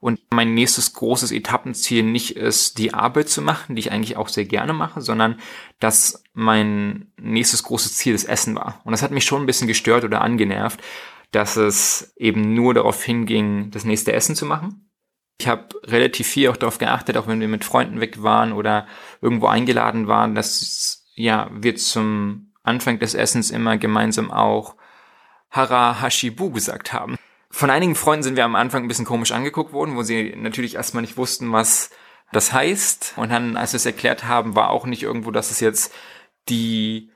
und 0.00 0.20
mein 0.30 0.54
nächstes 0.54 0.92
großes 0.92 1.32
Etappenziel 1.32 2.02
nicht 2.02 2.36
ist, 2.36 2.78
die 2.78 2.94
Arbeit 2.94 3.28
zu 3.28 3.42
machen, 3.42 3.76
die 3.76 3.80
ich 3.80 3.92
eigentlich 3.92 4.16
auch 4.16 4.28
sehr 4.28 4.44
gerne 4.44 4.72
mache, 4.72 5.00
sondern 5.00 5.40
dass 5.80 6.22
mein 6.34 7.10
nächstes 7.16 7.62
großes 7.62 7.96
Ziel 7.96 8.12
das 8.12 8.24
Essen 8.24 8.54
war. 8.54 8.80
Und 8.84 8.92
das 8.92 9.02
hat 9.02 9.10
mich 9.10 9.24
schon 9.24 9.42
ein 9.42 9.46
bisschen 9.46 9.68
gestört 9.68 10.04
oder 10.04 10.20
angenervt, 10.20 10.80
dass 11.32 11.56
es 11.56 12.12
eben 12.16 12.54
nur 12.54 12.74
darauf 12.74 13.02
hinging, 13.02 13.70
das 13.70 13.84
nächste 13.84 14.12
Essen 14.12 14.36
zu 14.36 14.46
machen. 14.46 14.90
Ich 15.38 15.48
habe 15.48 15.68
relativ 15.84 16.26
viel 16.26 16.48
auch 16.48 16.56
darauf 16.56 16.78
geachtet, 16.78 17.16
auch 17.16 17.26
wenn 17.26 17.40
wir 17.40 17.48
mit 17.48 17.64
Freunden 17.64 18.00
weg 18.00 18.22
waren 18.22 18.52
oder 18.52 18.86
irgendwo 19.20 19.46
eingeladen 19.46 20.06
waren, 20.06 20.34
dass 20.34 21.04
ja 21.14 21.50
wir 21.52 21.76
zum 21.76 22.52
Anfang 22.62 22.98
des 22.98 23.14
Essens 23.14 23.50
immer 23.50 23.76
gemeinsam 23.76 24.30
auch 24.30 24.76
Hara 25.50 26.00
Hashibu 26.00 26.50
gesagt 26.50 26.92
haben. 26.92 27.16
Von 27.56 27.70
einigen 27.70 27.94
Freunden 27.94 28.22
sind 28.22 28.36
wir 28.36 28.44
am 28.44 28.54
Anfang 28.54 28.84
ein 28.84 28.88
bisschen 28.88 29.06
komisch 29.06 29.32
angeguckt 29.32 29.72
worden, 29.72 29.96
wo 29.96 30.02
sie 30.02 30.34
natürlich 30.36 30.74
erstmal 30.74 31.00
nicht 31.00 31.16
wussten, 31.16 31.52
was 31.52 31.88
das 32.30 32.52
heißt. 32.52 33.14
Und 33.16 33.32
dann, 33.32 33.56
als 33.56 33.72
wir 33.72 33.78
es 33.78 33.86
erklärt 33.86 34.24
haben, 34.24 34.54
war 34.54 34.68
auch 34.68 34.84
nicht 34.84 35.02
irgendwo, 35.02 35.30
dass 35.30 35.50
es 35.50 35.60
jetzt 35.60 35.90
die 36.50 37.10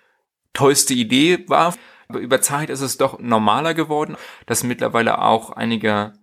tollste 0.55 0.95
Idee 0.95 1.45
war. 1.49 1.75
Aber 2.09 2.21
über 2.21 2.41
Zeit 2.41 2.71
ist 2.71 2.81
es 2.81 2.97
doch 2.97 3.19
normaler 3.19 3.75
geworden, 3.75 4.17
dass 4.47 4.65
mittlerweile 4.65 5.21
auch 5.21 5.51
einige 5.51 6.15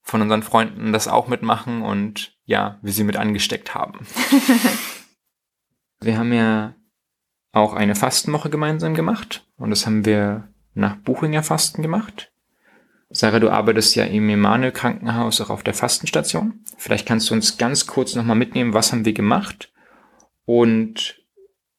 von 0.00 0.22
unseren 0.22 0.42
Freunden 0.42 0.94
das 0.94 1.06
auch 1.06 1.28
mitmachen 1.28 1.82
und 1.82 2.38
ja, 2.46 2.78
wir 2.80 2.94
sie 2.94 3.04
mit 3.04 3.18
angesteckt 3.18 3.74
haben. 3.74 4.06
wir 6.00 6.16
haben 6.16 6.32
ja 6.32 6.74
auch 7.52 7.74
eine 7.74 7.94
Fastenwoche 7.94 8.48
gemeinsam 8.48 8.94
gemacht 8.94 9.46
und 9.58 9.68
das 9.68 9.84
haben 9.84 10.06
wir 10.06 10.48
nach 10.72 10.96
Buchinger 10.96 11.42
Fasten 11.42 11.82
gemacht. 11.82 12.32
Sarah, 13.10 13.40
du 13.40 13.48
arbeitest 13.48 13.94
ja 13.94 14.04
im 14.04 14.28
Emanuel 14.28 14.72
Krankenhaus 14.72 15.40
auch 15.40 15.48
auf 15.50 15.62
der 15.62 15.74
Fastenstation. 15.74 16.62
Vielleicht 16.76 17.06
kannst 17.06 17.30
du 17.30 17.34
uns 17.34 17.56
ganz 17.56 17.86
kurz 17.86 18.14
nochmal 18.14 18.36
mitnehmen, 18.36 18.74
was 18.74 18.92
haben 18.92 19.06
wir 19.06 19.14
gemacht 19.14 19.72
und 20.44 21.22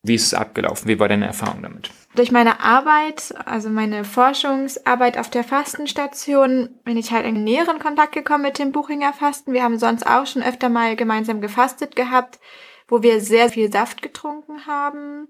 wie 0.02 0.16
ist 0.16 0.28
es 0.28 0.34
abgelaufen? 0.34 0.88
Wie 0.88 1.00
war 1.00 1.08
deine 1.08 1.28
Erfahrung 1.28 1.62
damit? 1.62 1.92
Durch 2.16 2.32
meine 2.32 2.62
Arbeit, 2.62 3.34
also 3.46 3.70
meine 3.70 4.04
Forschungsarbeit 4.04 5.18
auf 5.18 5.30
der 5.30 5.44
Fastenstation, 5.44 6.70
bin 6.84 6.98
ich 6.98 7.12
halt 7.12 7.26
in 7.26 7.44
näheren 7.44 7.80
Kontakt 7.80 8.14
gekommen 8.14 8.44
mit 8.44 8.58
dem 8.58 8.72
Buchinger 8.72 9.14
Fasten. 9.14 9.54
Wir 9.54 9.64
haben 9.64 9.78
sonst 9.78 10.08
auch 10.08 10.26
schon 10.26 10.42
öfter 10.42 10.70
mal 10.70 10.96
gemeinsam 10.96 11.42
gefastet 11.42 11.96
gehabt, 11.96 12.40
wo 12.88 13.04
wir 13.04 13.22
sehr 13.22 13.50
viel 13.50 13.72
Saft 13.72 14.02
getrunken 14.02 14.66
haben 14.66 15.28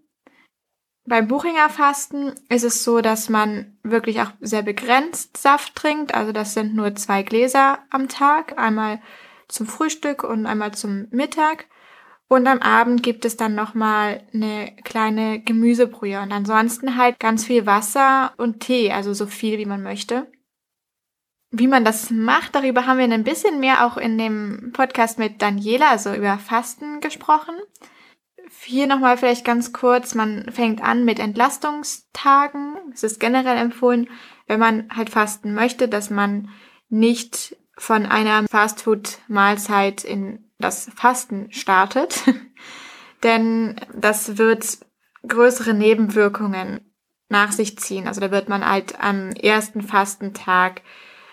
beim 1.10 1.28
Buchinger 1.28 1.70
Fasten 1.70 2.34
ist 2.48 2.64
es 2.64 2.84
so, 2.84 3.02
dass 3.02 3.28
man 3.28 3.78
wirklich 3.84 4.22
auch 4.22 4.32
sehr 4.40 4.62
begrenzt 4.62 5.36
Saft 5.38 5.76
trinkt. 5.76 6.14
Also 6.14 6.32
das 6.32 6.54
sind 6.54 6.76
nur 6.76 6.96
zwei 6.96 7.24
Gläser 7.24 7.80
am 7.90 8.08
Tag. 8.08 8.58
Einmal 8.58 9.02
zum 9.48 9.66
Frühstück 9.66 10.24
und 10.24 10.46
einmal 10.46 10.74
zum 10.74 11.08
Mittag. 11.10 11.66
Und 12.28 12.46
am 12.46 12.60
Abend 12.60 13.02
gibt 13.02 13.26
es 13.26 13.38
dann 13.38 13.56
nochmal 13.56 14.22
eine 14.34 14.76
kleine 14.84 15.42
Gemüsebrühe. 15.42 16.22
Und 16.22 16.32
ansonsten 16.32 16.96
halt 16.96 17.20
ganz 17.20 17.44
viel 17.44 17.66
Wasser 17.66 18.34
und 18.38 18.60
Tee, 18.60 18.92
also 18.92 19.14
so 19.14 19.26
viel 19.26 19.58
wie 19.58 19.66
man 19.66 19.82
möchte. 19.82 20.32
Wie 21.50 21.68
man 21.68 21.84
das 21.84 22.12
macht, 22.12 22.54
darüber 22.54 22.86
haben 22.86 23.00
wir 23.00 23.06
ein 23.06 23.24
bisschen 23.24 23.60
mehr 23.60 23.84
auch 23.84 23.98
in 23.98 24.20
dem 24.20 24.72
Podcast 24.74 25.18
mit 25.18 25.42
Daniela, 25.42 25.90
also 25.90 26.14
über 26.14 26.38
Fasten 26.38 27.02
gesprochen. 27.02 27.56
Hier 28.62 28.88
nochmal 28.88 29.18
vielleicht 29.18 29.46
ganz 29.46 29.74
kurz, 29.74 30.16
man 30.16 30.52
fängt 30.52 30.82
an 30.84 31.06
mit 31.06 31.20
Entlastungstagen. 31.20 32.78
Es 32.94 33.04
ist 33.04 33.20
generell 33.20 33.58
empfohlen, 33.58 34.10
wenn 34.48 34.60
man 34.60 34.90
halt 34.96 35.10
fasten 35.10 35.54
möchte, 35.54 35.88
dass 35.88 36.10
man 36.10 36.50
nicht 36.90 37.56
von 37.78 38.06
einer 38.06 38.48
Fastfood-Mahlzeit 38.48 40.04
in 40.04 40.52
das 40.58 40.90
Fasten 40.96 41.52
startet. 41.52 42.24
Denn 43.24 43.80
das 43.94 44.38
wird 44.38 44.80
größere 45.28 45.74
Nebenwirkungen 45.74 46.82
nach 47.30 47.52
sich 47.52 47.78
ziehen. 47.78 48.08
Also 48.08 48.22
da 48.22 48.32
wird 48.32 48.50
man 48.50 48.68
halt 48.68 49.02
am 49.02 49.32
ersten 49.32 49.82
Fastentag 49.82 50.82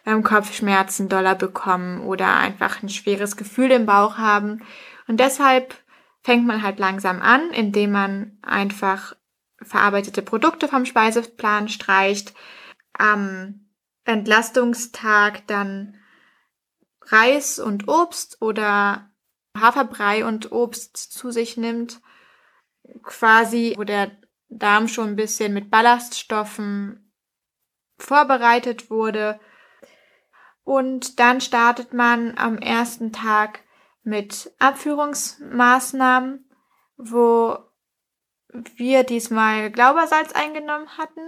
ähm, 0.05 0.22
Kopfschmerzen 0.22 1.09
doller 1.09 1.35
bekommen 1.35 2.00
oder 2.02 2.37
einfach 2.37 2.83
ein 2.83 2.88
schweres 2.88 3.37
Gefühl 3.37 3.70
im 3.70 3.87
Bauch 3.87 4.18
haben. 4.18 4.62
Und 5.09 5.20
deshalb 5.20 5.74
fängt 6.26 6.44
man 6.44 6.64
halt 6.64 6.80
langsam 6.80 7.22
an, 7.22 7.52
indem 7.52 7.92
man 7.92 8.36
einfach 8.42 9.14
verarbeitete 9.62 10.22
Produkte 10.22 10.66
vom 10.66 10.84
Speiseplan 10.84 11.68
streicht, 11.68 12.34
am 12.94 13.68
Entlastungstag 14.04 15.46
dann 15.46 15.94
Reis 17.00 17.60
und 17.60 17.86
Obst 17.86 18.42
oder 18.42 19.08
Haferbrei 19.56 20.24
und 20.24 20.50
Obst 20.50 20.96
zu 20.96 21.30
sich 21.30 21.56
nimmt, 21.56 22.00
quasi 23.04 23.74
wo 23.76 23.84
der 23.84 24.10
Darm 24.48 24.88
schon 24.88 25.10
ein 25.10 25.16
bisschen 25.16 25.54
mit 25.54 25.70
Ballaststoffen 25.70 27.12
vorbereitet 27.98 28.90
wurde. 28.90 29.38
Und 30.64 31.20
dann 31.20 31.40
startet 31.40 31.94
man 31.94 32.36
am 32.36 32.58
ersten 32.58 33.12
Tag 33.12 33.60
mit 34.07 34.53
Abführungsmaßnahmen, 34.61 36.49
wo 36.97 37.59
wir 38.77 39.03
diesmal 39.03 39.71
Glaubersalz 39.71 40.33
eingenommen 40.33 40.97
hatten. 40.97 41.21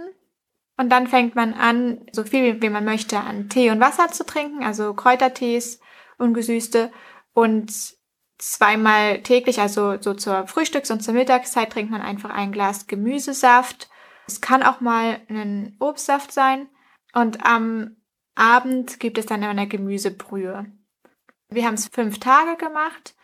Und 0.77 0.89
dann 0.89 1.07
fängt 1.07 1.35
man 1.35 1.53
an, 1.53 2.05
so 2.13 2.23
viel 2.23 2.61
wie 2.61 2.69
man 2.69 2.85
möchte, 2.85 3.19
an 3.19 3.49
Tee 3.49 3.69
und 3.69 3.81
Wasser 3.81 4.07
zu 4.07 4.25
trinken, 4.25 4.63
also 4.63 4.93
Kräutertees, 4.93 5.81
ungesüßte. 6.17 6.91
Und 7.33 7.71
zweimal 8.37 9.21
täglich, 9.23 9.59
also 9.59 10.01
so 10.01 10.13
zur 10.13 10.47
Frühstücks- 10.47 10.89
und 10.89 11.01
zur 11.01 11.13
Mittagszeit, 11.13 11.71
trinkt 11.71 11.91
man 11.91 12.01
einfach 12.01 12.29
ein 12.29 12.53
Glas 12.53 12.87
Gemüsesaft. 12.87 13.89
Es 14.25 14.39
kann 14.39 14.63
auch 14.63 14.79
mal 14.79 15.19
ein 15.27 15.75
Obstsaft 15.79 16.31
sein. 16.31 16.69
Und 17.13 17.45
am 17.45 17.97
Abend 18.35 19.01
gibt 19.01 19.17
es 19.17 19.25
dann 19.25 19.43
eine 19.43 19.67
Gemüsebrühe. 19.67 20.71
Wir 21.49 21.65
haben 21.65 21.73
es 21.73 21.87
fünf 21.87 22.19
Tage 22.19 22.57
gemacht. 22.57 23.15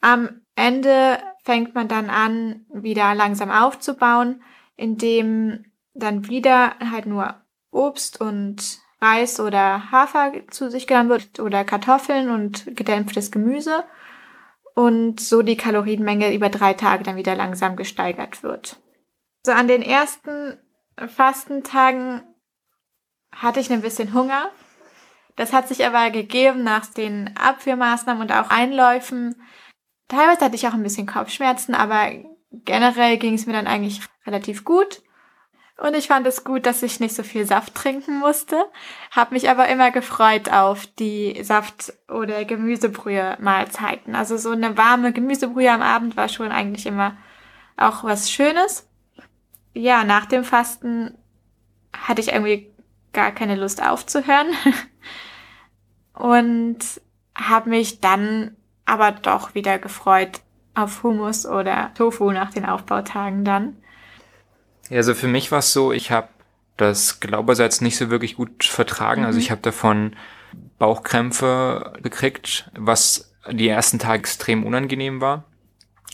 Am 0.00 0.42
Ende 0.54 1.18
fängt 1.44 1.74
man 1.74 1.88
dann 1.88 2.10
an, 2.10 2.66
wieder 2.72 3.14
langsam 3.14 3.50
aufzubauen, 3.50 4.42
indem 4.76 5.64
dann 5.94 6.28
wieder 6.28 6.78
halt 6.78 7.06
nur 7.06 7.42
Obst 7.70 8.20
und 8.20 8.78
Reis 9.00 9.40
oder 9.40 9.90
Hafer 9.90 10.32
zu 10.50 10.70
sich 10.70 10.86
genommen 10.86 11.10
wird 11.10 11.40
oder 11.40 11.64
Kartoffeln 11.64 12.30
und 12.30 12.76
gedämpftes 12.76 13.30
Gemüse 13.30 13.84
und 14.74 15.20
so 15.20 15.42
die 15.42 15.56
Kalorienmenge 15.56 16.34
über 16.34 16.48
drei 16.48 16.74
Tage 16.74 17.04
dann 17.04 17.16
wieder 17.16 17.34
langsam 17.34 17.76
gesteigert 17.76 18.42
wird. 18.42 18.80
So 19.44 19.52
an 19.52 19.68
den 19.68 19.82
ersten 19.82 20.58
Fastentagen 20.96 22.22
hatte 23.34 23.60
ich 23.60 23.70
ein 23.70 23.82
bisschen 23.82 24.14
Hunger. 24.14 24.50
Das 25.36 25.52
hat 25.52 25.68
sich 25.68 25.84
aber 25.84 26.10
gegeben 26.10 26.62
nach 26.62 26.86
den 26.86 27.36
Abführmaßnahmen 27.36 28.22
und 28.22 28.32
auch 28.32 28.50
Einläufen. 28.50 29.34
Teilweise 30.08 30.44
hatte 30.44 30.54
ich 30.54 30.68
auch 30.68 30.74
ein 30.74 30.82
bisschen 30.82 31.06
Kopfschmerzen, 31.06 31.74
aber 31.74 32.10
generell 32.50 33.18
ging 33.18 33.34
es 33.34 33.46
mir 33.46 33.52
dann 33.52 33.66
eigentlich 33.66 34.00
relativ 34.26 34.64
gut. 34.64 35.02
Und 35.76 35.96
ich 35.96 36.06
fand 36.06 36.24
es 36.26 36.44
gut, 36.44 36.66
dass 36.66 36.84
ich 36.84 37.00
nicht 37.00 37.16
so 37.16 37.24
viel 37.24 37.46
Saft 37.46 37.74
trinken 37.74 38.20
musste, 38.20 38.64
habe 39.10 39.34
mich 39.34 39.50
aber 39.50 39.68
immer 39.68 39.90
gefreut 39.90 40.52
auf 40.52 40.86
die 40.86 41.42
Saft- 41.42 41.92
oder 42.08 42.44
Gemüsebrühe-Mahlzeiten. 42.44 44.14
Also 44.14 44.36
so 44.36 44.50
eine 44.50 44.76
warme 44.78 45.12
Gemüsebrühe 45.12 45.72
am 45.72 45.82
Abend 45.82 46.16
war 46.16 46.28
schon 46.28 46.52
eigentlich 46.52 46.86
immer 46.86 47.16
auch 47.76 48.04
was 48.04 48.30
Schönes. 48.30 48.88
Ja, 49.72 50.04
nach 50.04 50.26
dem 50.26 50.44
Fasten 50.44 51.18
hatte 51.92 52.20
ich 52.20 52.32
irgendwie 52.32 52.72
gar 53.14 53.32
keine 53.32 53.56
Lust 53.56 53.82
aufzuhören 53.82 54.48
und 56.14 56.78
habe 57.34 57.70
mich 57.70 58.00
dann 58.00 58.56
aber 58.84 59.12
doch 59.12 59.54
wieder 59.54 59.78
gefreut 59.78 60.40
auf 60.74 61.02
Hummus 61.02 61.46
oder 61.46 61.92
Tofu 61.94 62.30
nach 62.30 62.52
den 62.52 62.66
Aufbautagen 62.66 63.44
dann. 63.44 63.76
Ja, 64.90 64.98
also 64.98 65.14
für 65.14 65.28
mich 65.28 65.50
war 65.50 65.60
es 65.60 65.72
so, 65.72 65.92
ich 65.92 66.10
habe 66.10 66.28
das 66.76 67.20
Glaubersalz 67.20 67.80
nicht 67.80 67.96
so 67.96 68.10
wirklich 68.10 68.36
gut 68.36 68.64
vertragen. 68.64 69.22
Mhm. 69.22 69.26
Also 69.26 69.38
ich 69.38 69.50
habe 69.50 69.62
davon 69.62 70.16
Bauchkrämpfe 70.78 71.94
gekriegt, 72.02 72.70
was 72.76 73.34
die 73.50 73.68
ersten 73.68 73.98
Tage 73.98 74.20
extrem 74.20 74.64
unangenehm 74.64 75.20
war. 75.20 75.44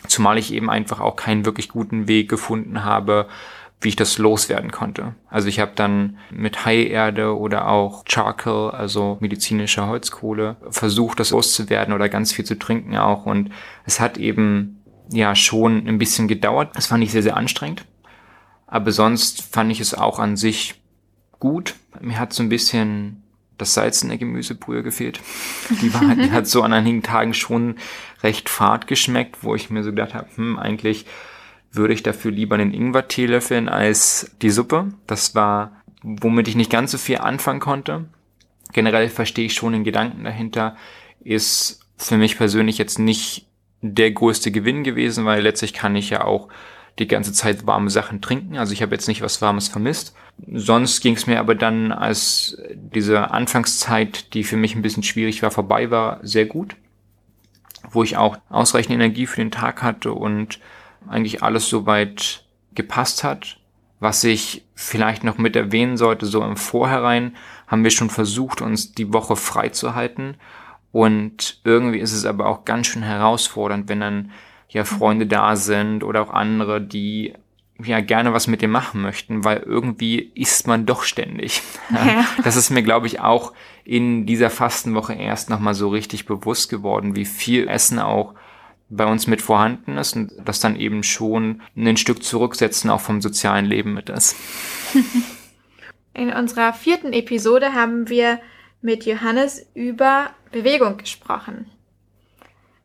Zumal 0.06 0.38
ich 0.38 0.52
eben 0.52 0.70
einfach 0.70 1.00
auch 1.00 1.16
keinen 1.16 1.44
wirklich 1.44 1.68
guten 1.68 2.08
Weg 2.08 2.28
gefunden 2.28 2.84
habe, 2.84 3.28
wie 3.80 3.88
ich 3.88 3.96
das 3.96 4.18
loswerden 4.18 4.70
konnte. 4.70 5.14
Also 5.28 5.48
ich 5.48 5.58
habe 5.58 5.72
dann 5.74 6.18
mit 6.30 6.66
Haierde 6.66 7.36
oder 7.36 7.68
auch 7.68 8.04
Charcoal, 8.06 8.72
also 8.72 9.16
medizinische 9.20 9.86
Holzkohle, 9.86 10.56
versucht, 10.70 11.18
das 11.18 11.30
loszuwerden 11.30 11.94
oder 11.94 12.08
ganz 12.08 12.32
viel 12.32 12.44
zu 12.44 12.58
trinken 12.58 12.96
auch. 12.96 13.24
Und 13.24 13.50
es 13.86 13.98
hat 13.98 14.18
eben 14.18 14.82
ja 15.10 15.34
schon 15.34 15.86
ein 15.88 15.98
bisschen 15.98 16.28
gedauert. 16.28 16.70
Das 16.74 16.86
fand 16.86 17.02
ich 17.02 17.10
sehr, 17.10 17.22
sehr 17.22 17.36
anstrengend. 17.36 17.86
Aber 18.66 18.92
sonst 18.92 19.42
fand 19.42 19.72
ich 19.72 19.80
es 19.80 19.94
auch 19.94 20.18
an 20.18 20.36
sich 20.36 20.80
gut. 21.38 21.74
Mir 22.00 22.18
hat 22.18 22.34
so 22.34 22.42
ein 22.42 22.50
bisschen 22.50 23.22
das 23.56 23.74
Salz 23.74 24.02
in 24.02 24.10
der 24.10 24.18
Gemüsebrühe 24.18 24.82
gefehlt. 24.82 25.20
Die, 25.82 25.92
war, 25.92 26.14
die 26.14 26.30
hat 26.30 26.46
so 26.46 26.62
an 26.62 26.72
einigen 26.72 27.02
Tagen 27.02 27.34
schon 27.34 27.76
recht 28.22 28.48
fad 28.48 28.86
geschmeckt, 28.86 29.42
wo 29.42 29.54
ich 29.54 29.70
mir 29.70 29.82
so 29.82 29.90
gedacht 29.90 30.14
habe, 30.14 30.28
hm, 30.36 30.58
eigentlich 30.58 31.06
würde 31.72 31.94
ich 31.94 32.02
dafür 32.02 32.30
lieber 32.30 32.56
einen 32.56 32.74
Ingwer-Tee 32.74 33.26
löffeln 33.26 33.68
als 33.68 34.34
die 34.42 34.50
Suppe. 34.50 34.88
Das 35.06 35.34
war, 35.34 35.82
womit 36.02 36.48
ich 36.48 36.56
nicht 36.56 36.70
ganz 36.70 36.90
so 36.90 36.98
viel 36.98 37.18
anfangen 37.18 37.60
konnte. 37.60 38.06
Generell 38.72 39.08
verstehe 39.08 39.46
ich 39.46 39.54
schon 39.54 39.72
den 39.72 39.84
Gedanken 39.84 40.24
dahinter, 40.24 40.76
ist 41.22 41.80
für 41.96 42.16
mich 42.16 42.36
persönlich 42.36 42.78
jetzt 42.78 42.98
nicht 42.98 43.46
der 43.82 44.10
größte 44.10 44.50
Gewinn 44.50 44.84
gewesen, 44.84 45.24
weil 45.24 45.42
letztlich 45.42 45.72
kann 45.72 45.96
ich 45.96 46.10
ja 46.10 46.24
auch 46.24 46.48
die 46.98 47.08
ganze 47.08 47.32
Zeit 47.32 47.66
warme 47.66 47.90
Sachen 47.90 48.20
trinken. 48.20 48.58
Also 48.58 48.72
ich 48.72 48.82
habe 48.82 48.94
jetzt 48.94 49.08
nicht 49.08 49.22
was 49.22 49.40
Warmes 49.40 49.68
vermisst. 49.68 50.14
Sonst 50.52 51.00
ging 51.00 51.14
es 51.14 51.26
mir 51.26 51.38
aber 51.38 51.54
dann, 51.54 51.92
als 51.92 52.58
diese 52.74 53.30
Anfangszeit, 53.30 54.34
die 54.34 54.44
für 54.44 54.56
mich 54.56 54.74
ein 54.74 54.82
bisschen 54.82 55.02
schwierig 55.02 55.42
war, 55.42 55.50
vorbei 55.50 55.90
war, 55.90 56.18
sehr 56.22 56.46
gut. 56.46 56.76
Wo 57.90 58.02
ich 58.02 58.16
auch 58.16 58.38
ausreichend 58.48 58.94
Energie 58.94 59.26
für 59.26 59.40
den 59.40 59.50
Tag 59.50 59.82
hatte 59.82 60.12
und 60.12 60.60
eigentlich 61.08 61.42
alles 61.42 61.68
soweit 61.68 62.44
gepasst 62.74 63.24
hat. 63.24 63.58
Was 63.98 64.24
ich 64.24 64.64
vielleicht 64.74 65.24
noch 65.24 65.36
mit 65.36 65.56
erwähnen 65.56 65.96
sollte, 65.98 66.24
so 66.24 66.42
im 66.42 66.56
Vorhinein 66.56 67.36
haben 67.66 67.84
wir 67.84 67.90
schon 67.90 68.10
versucht, 68.10 68.62
uns 68.62 68.92
die 68.92 69.12
Woche 69.12 69.36
frei 69.36 69.68
zu 69.68 69.94
halten. 69.94 70.36
Und 70.92 71.60
irgendwie 71.64 71.98
ist 71.98 72.12
es 72.12 72.24
aber 72.24 72.46
auch 72.46 72.64
ganz 72.64 72.86
schön 72.86 73.02
herausfordernd, 73.02 73.88
wenn 73.88 74.00
dann 74.00 74.30
ja 74.68 74.84
Freunde 74.84 75.26
da 75.26 75.56
sind 75.56 76.02
oder 76.02 76.22
auch 76.22 76.30
andere, 76.30 76.80
die 76.80 77.34
ja 77.82 78.00
gerne 78.00 78.32
was 78.32 78.46
mit 78.46 78.62
dir 78.62 78.68
machen 78.68 79.02
möchten, 79.02 79.44
weil 79.44 79.58
irgendwie 79.58 80.32
isst 80.34 80.66
man 80.66 80.86
doch 80.86 81.02
ständig. 81.02 81.62
Ja. 81.90 82.24
Das 82.44 82.56
ist 82.56 82.70
mir, 82.70 82.82
glaube 82.82 83.06
ich, 83.06 83.20
auch 83.20 83.52
in 83.84 84.26
dieser 84.26 84.50
Fastenwoche 84.50 85.14
erst 85.14 85.50
nochmal 85.50 85.74
so 85.74 85.88
richtig 85.88 86.26
bewusst 86.26 86.70
geworden, 86.70 87.16
wie 87.16 87.24
viel 87.24 87.68
Essen 87.68 87.98
auch 87.98 88.34
bei 88.90 89.06
uns 89.06 89.26
mit 89.26 89.40
vorhanden 89.40 89.96
ist 89.96 90.16
und 90.16 90.32
das 90.44 90.60
dann 90.60 90.76
eben 90.76 91.02
schon 91.02 91.62
ein 91.76 91.96
Stück 91.96 92.22
zurücksetzen 92.22 92.90
auch 92.90 93.00
vom 93.00 93.22
sozialen 93.22 93.64
Leben 93.64 93.94
mit 93.94 94.10
ist. 94.10 94.36
In 96.14 96.32
unserer 96.32 96.72
vierten 96.72 97.12
Episode 97.12 97.72
haben 97.72 98.08
wir 98.08 98.40
mit 98.82 99.06
Johannes 99.06 99.66
über 99.74 100.30
Bewegung 100.50 100.96
gesprochen. 100.96 101.66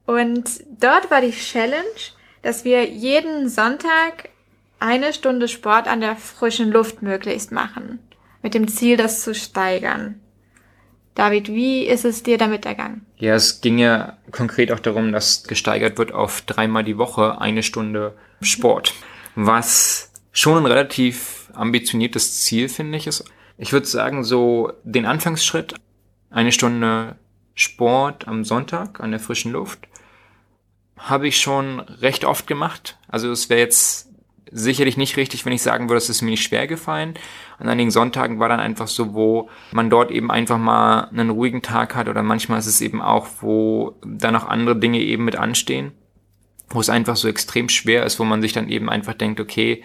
Und 0.05 0.63
dort 0.79 1.09
war 1.09 1.21
die 1.21 1.31
Challenge, 1.31 1.83
dass 2.43 2.63
wir 2.63 2.87
jeden 2.87 3.49
Sonntag 3.49 4.29
eine 4.79 5.13
Stunde 5.13 5.47
Sport 5.47 5.87
an 5.87 6.01
der 6.01 6.15
frischen 6.15 6.71
Luft 6.71 7.01
möglichst 7.01 7.51
machen. 7.51 7.99
Mit 8.43 8.53
dem 8.53 8.67
Ziel, 8.67 8.97
das 8.97 9.23
zu 9.23 9.33
steigern. 9.33 10.21
David, 11.15 11.47
wie 11.47 11.85
ist 11.85 12.03
es 12.03 12.23
dir 12.23 12.37
damit 12.37 12.65
ergangen? 12.65 13.05
Ja, 13.17 13.35
es 13.35 13.61
ging 13.61 13.77
ja 13.77 14.17
konkret 14.31 14.71
auch 14.71 14.79
darum, 14.79 15.13
dass 15.13 15.45
gesteigert 15.45 15.97
wird 15.97 16.11
auf 16.11 16.41
dreimal 16.41 16.83
die 16.83 16.97
Woche 16.97 17.39
eine 17.39 17.63
Stunde 17.63 18.13
Sport. 18.41 18.93
Was 19.35 20.11
schon 20.33 20.57
ein 20.57 20.65
relativ 20.65 21.49
ambitioniertes 21.53 22.41
Ziel, 22.41 22.67
finde 22.67 22.97
ich, 22.97 23.07
ist. 23.07 23.23
Ich 23.57 23.71
würde 23.71 23.87
sagen, 23.87 24.25
so 24.25 24.73
den 24.83 25.05
Anfangsschritt, 25.05 25.75
eine 26.29 26.51
Stunde 26.51 27.15
Sport 27.53 28.27
am 28.27 28.43
Sonntag 28.43 28.99
an 28.99 29.11
der 29.11 29.21
frischen 29.21 29.53
Luft, 29.53 29.87
habe 30.97 31.29
ich 31.29 31.39
schon 31.39 31.79
recht 31.79 32.25
oft 32.25 32.47
gemacht. 32.47 32.97
Also 33.07 33.31
es 33.31 33.49
wäre 33.49 33.61
jetzt 33.61 34.09
sicherlich 34.57 34.95
nicht 34.95 35.17
richtig, 35.17 35.45
wenn 35.45 35.51
ich 35.51 35.61
sagen 35.61 35.89
würde, 35.89 35.97
es 35.97 36.09
ist 36.09 36.21
mir 36.21 36.31
nicht 36.31 36.43
schwer 36.43 36.65
gefallen. 36.65 37.15
An 37.59 37.67
einigen 37.67 37.91
Sonntagen 37.91 38.39
war 38.39 38.47
dann 38.47 38.61
einfach 38.61 38.87
so, 38.87 39.13
wo 39.13 39.49
man 39.73 39.89
dort 39.89 40.11
eben 40.11 40.31
einfach 40.31 40.57
mal 40.57 41.09
einen 41.09 41.29
ruhigen 41.29 41.61
Tag 41.61 41.93
hat 41.93 42.07
oder 42.07 42.23
manchmal 42.23 42.59
ist 42.59 42.65
es 42.65 42.79
eben 42.79 43.01
auch, 43.01 43.27
wo 43.41 43.97
dann 44.05 44.33
noch 44.33 44.47
andere 44.47 44.77
Dinge 44.77 44.99
eben 44.99 45.25
mit 45.25 45.35
anstehen, 45.35 45.91
wo 46.69 46.79
es 46.79 46.89
einfach 46.89 47.17
so 47.17 47.27
extrem 47.27 47.67
schwer 47.67 48.05
ist, 48.05 48.17
wo 48.17 48.23
man 48.23 48.41
sich 48.41 48.53
dann 48.53 48.69
eben 48.69 48.89
einfach 48.89 49.13
denkt, 49.13 49.41
okay, 49.41 49.83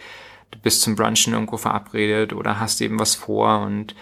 du 0.53 0.59
bist 0.61 0.83
zum 0.83 0.95
Brunchen 0.95 1.33
irgendwo 1.33 1.57
verabredet 1.57 2.33
oder 2.33 2.61
hast 2.61 2.81
eben 2.81 3.01
was 3.01 3.17
vor 3.17 3.63
und 3.63 3.97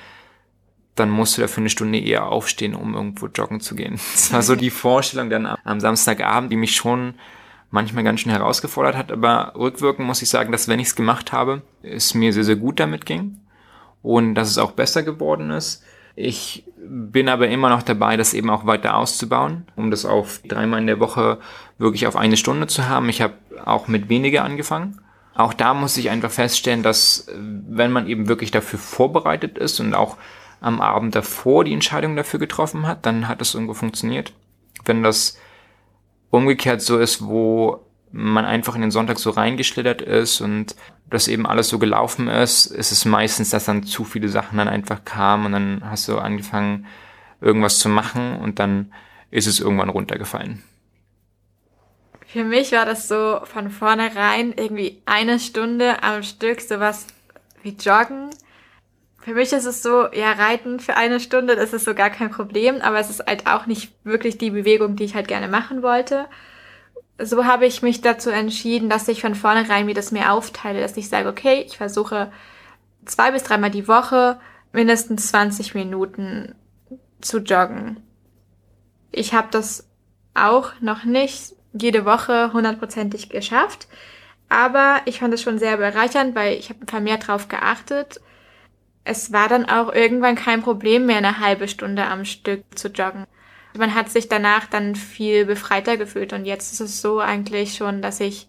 dann 0.97 1.09
musst 1.09 1.39
du 1.39 1.41
dafür 1.41 1.63
eine 1.63 1.71
Stunde 1.71 1.99
eher 1.99 2.27
aufstehen, 2.27 2.75
um 2.75 2.95
irgendwo 2.95 3.29
joggen 3.29 3.61
zu 3.61 3.75
gehen. 3.75 3.99
Das 4.13 4.33
war 4.35 4.43
so 4.43 4.55
die 4.55 4.71
Vorstellung 4.71 5.31
dann 5.31 5.47
am 5.47 5.81
Samstagabend, 5.81 6.53
die 6.53 6.57
mich 6.57 6.77
schon 6.77 7.15
manchmal 7.71 8.05
ganz 8.05 8.21
schön 8.21 8.33
herausgefordert 8.33 8.97
hat, 8.97 9.13
aber 9.13 9.53
rückwirkend 9.55 10.07
muss 10.07 10.23
ich 10.23 10.29
sagen, 10.29 10.53
dass 10.53 10.69
wenn 10.69 10.81
ich 10.81 10.89
es 10.89 10.97
gemacht 10.97 11.33
habe, 11.33 11.63
es 11.83 12.15
mir 12.15 12.33
sehr, 12.33 12.45
sehr 12.45 12.57
gut 12.57 12.81
damit 12.81 13.05
ging 13.07 13.39
und 14.03 14.35
dass 14.35 14.49
es 14.49 14.59
auch 14.59 14.73
besser 14.73 15.03
geworden 15.03 15.51
ist. 15.51 15.83
Ich 16.17 16.65
bin 16.77 17.29
aber 17.29 17.49
immer 17.49 17.69
noch 17.69 17.83
dabei, 17.83 18.17
das 18.17 18.35
eben 18.35 18.51
auch 18.51 18.67
weiter 18.67 18.97
auszubauen, 18.97 19.67
um 19.77 19.91
das 19.91 20.05
auf 20.05 20.41
dreimal 20.49 20.81
in 20.81 20.87
der 20.87 20.99
Woche 20.99 21.39
wirklich 21.79 22.07
auf 22.07 22.17
eine 22.17 22.37
Stunde 22.37 22.67
zu 22.67 22.89
haben. 22.89 23.09
Ich 23.09 23.21
habe 23.21 23.35
auch 23.65 23.87
mit 23.87 24.09
weniger 24.09 24.45
angefangen. 24.45 25.01
Auch 25.35 25.53
da 25.53 25.75
muss 25.75 25.97
ich 25.97 26.11
einfach 26.11 26.33
feststellen, 26.33 26.83
dass 26.83 27.29
wenn 27.37 27.93
man 27.93 28.09
eben 28.09 28.27
wirklich 28.27 28.51
dafür 28.51 28.81
vorbereitet 28.81 29.59
ist 29.59 29.79
und 29.79 29.95
auch 29.95 30.17
am 30.61 30.81
Abend 30.81 31.15
davor 31.15 31.63
die 31.63 31.73
Entscheidung 31.73 32.17
dafür 32.17 32.41
getroffen 32.41 32.89
hat, 32.89 33.07
dann 33.07 33.29
hat 33.29 33.41
es 33.41 33.55
irgendwo 33.55 33.75
funktioniert. 33.75 34.33
Wenn 34.85 35.05
das 35.05 35.39
umgekehrt 36.31 36.83
so 36.83 36.99
ist, 36.99 37.25
wo 37.25 37.85
man 38.11 38.45
einfach 38.45 38.75
in 38.75 38.81
den 38.81 38.91
Sonntag 38.91 39.19
so 39.19 39.31
reingeschlittert 39.31 40.03
ist 40.03 40.41
und 40.41 40.75
das 41.11 41.29
eben 41.29 41.47
alles 41.47 41.69
so 41.69 41.79
gelaufen 41.79 42.29
ist, 42.29 42.67
ist 42.67 42.93
es 42.93 43.05
meistens, 43.05 43.51
dass 43.51 43.65
dann 43.65 43.83
zu 43.83 44.05
viele 44.05 44.29
Sachen 44.29 44.59
dann 44.59 44.69
einfach 44.69 45.05
kamen 45.05 45.47
und 45.47 45.53
dann 45.53 45.83
hast 45.85 46.09
du 46.09 46.19
angefangen, 46.19 46.87
irgendwas 47.41 47.79
zu 47.79 47.89
machen 47.89 48.37
und 48.39 48.59
dann 48.59 48.93
ist 49.31 49.47
es 49.47 49.61
irgendwann 49.61 49.91
runtergefallen. 49.91 50.63
Für 52.27 52.45
mich 52.45 52.73
war 52.73 52.85
das 52.85 53.09
so 53.09 53.41
von 53.45 53.71
vornherein 53.71 54.53
irgendwie 54.53 55.01
eine 55.07 55.39
Stunde 55.39 56.03
am 56.03 56.23
Stück 56.23 56.61
sowas 56.61 57.07
wie 57.63 57.71
Joggen 57.71 58.31
für 59.21 59.35
mich 59.35 59.53
ist 59.53 59.67
es 59.67 59.83
so, 59.83 60.07
ja, 60.13 60.33
Reiten 60.33 60.81
für 60.81 60.97
eine 60.97 61.21
Stunde, 61.21 61.57
das 61.57 61.73
ist 61.73 61.85
so 61.85 61.95
gar 61.95 62.11
kein 62.11 62.31
Problem, 62.31 62.81
aber 62.81 62.99
es 62.99 63.11
ist 63.11 63.27
halt 63.27 63.47
auch 63.47 63.67
nicht 63.67 63.93
wirklich 64.05 64.39
die 64.39 64.51
Bewegung, 64.51 64.97
die 64.97 65.05
ich 65.05 65.15
halt 65.15 65.29
gerne 65.29 65.49
machen 65.49 65.83
wollte. 65.83 66.27
So 67.21 67.45
habe 67.45 67.67
ich 67.67 67.83
mich 67.83 68.01
dazu 68.01 68.31
entschieden, 68.31 68.89
dass 68.89 69.09
ich 69.09 69.21
von 69.21 69.35
vornherein 69.35 69.87
mir 69.87 69.95
das 69.95 70.13
mehr 70.13 70.33
aufteile, 70.33 70.81
dass 70.81 70.97
ich 70.97 71.09
sage, 71.09 71.29
okay, 71.29 71.65
ich 71.67 71.77
versuche 71.77 72.31
zwei 73.05 73.33
bis 73.33 73.43
dreimal 73.43 73.71
die 73.71 73.89
Woche 73.89 74.39
mindestens 74.73 75.29
20 75.29 75.75
Minuten 75.75 76.55
zu 77.21 77.39
joggen. 77.39 78.01
Ich 79.11 79.35
habe 79.35 79.49
das 79.51 79.89
auch 80.35 80.73
noch 80.81 81.05
nicht 81.05 81.55
jede 81.73 82.05
Woche 82.05 82.53
hundertprozentig 82.53 83.31
geschafft, 83.31 83.89
aber 84.49 85.01
ich 85.07 85.19
fand 85.19 85.35
es 85.35 85.43
schon 85.43 85.59
sehr 85.59 85.77
bereichernd, 85.77 86.37
weil 86.37 86.55
ich 86.55 86.71
habe 86.71 86.87
vermehrt 86.87 87.27
drauf 87.27 87.49
geachtet 87.49 88.21
es 89.09 89.33
war 89.33 89.49
dann 89.49 89.65
auch 89.65 89.93
irgendwann 89.93 90.35
kein 90.35 90.63
Problem 90.63 91.07
mehr, 91.07 91.17
eine 91.17 91.41
halbe 91.41 91.67
Stunde 91.67 92.05
am 92.05 92.27
Stück 92.27 92.63
zu 92.79 92.89
joggen. 92.89 93.27
Man 93.77 93.95
hat 93.95 94.11
sich 94.11 94.29
danach 94.29 94.67
dann 94.67 94.97
viel 94.97 95.47
befreiter 95.47 95.97
gefühlt 95.97 96.35
und 96.35 96.45
jetzt 96.45 96.73
ist 96.73 96.81
es 96.81 97.01
so 97.01 97.19
eigentlich 97.19 97.75
schon, 97.75 98.03
dass 98.03 98.21
ich, 98.21 98.49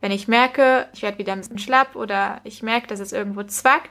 wenn 0.00 0.10
ich 0.10 0.26
merke, 0.26 0.88
ich 0.92 1.02
werde 1.02 1.18
wieder 1.18 1.32
ein 1.32 1.38
bisschen 1.38 1.58
schlapp 1.58 1.94
oder 1.94 2.40
ich 2.42 2.64
merke, 2.64 2.88
dass 2.88 2.98
es 2.98 3.12
irgendwo 3.12 3.44
zwackt, 3.44 3.90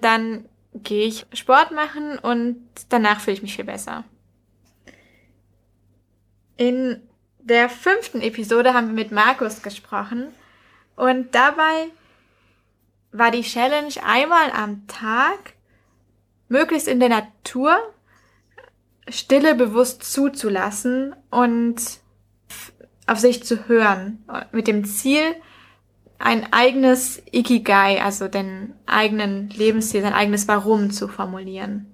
dann 0.00 0.46
gehe 0.72 1.06
ich 1.06 1.26
Sport 1.34 1.72
machen 1.72 2.18
und 2.18 2.56
danach 2.88 3.20
fühle 3.20 3.34
ich 3.34 3.42
mich 3.42 3.56
viel 3.56 3.66
besser. 3.66 4.04
In 6.56 7.02
der 7.38 7.68
fünften 7.68 8.22
Episode 8.22 8.72
haben 8.72 8.88
wir 8.88 8.94
mit 8.94 9.12
Markus 9.12 9.62
gesprochen 9.62 10.28
und 10.96 11.34
dabei 11.34 11.90
war 13.12 13.30
die 13.30 13.42
Challenge 13.42 13.92
einmal 14.04 14.50
am 14.52 14.86
Tag, 14.86 15.54
möglichst 16.48 16.88
in 16.88 17.00
der 17.00 17.08
Natur, 17.08 17.76
Stille 19.08 19.54
bewusst 19.54 20.04
zuzulassen 20.04 21.16
und 21.30 21.80
auf 23.06 23.18
sich 23.18 23.42
zu 23.42 23.66
hören, 23.66 24.24
mit 24.52 24.68
dem 24.68 24.84
Ziel, 24.84 25.34
ein 26.18 26.52
eigenes 26.52 27.22
Ikigai, 27.32 28.00
also 28.02 28.28
den 28.28 28.74
eigenen 28.86 29.48
Lebensstil, 29.50 30.02
sein 30.02 30.12
eigenes 30.12 30.46
Warum 30.46 30.90
zu 30.90 31.08
formulieren. 31.08 31.86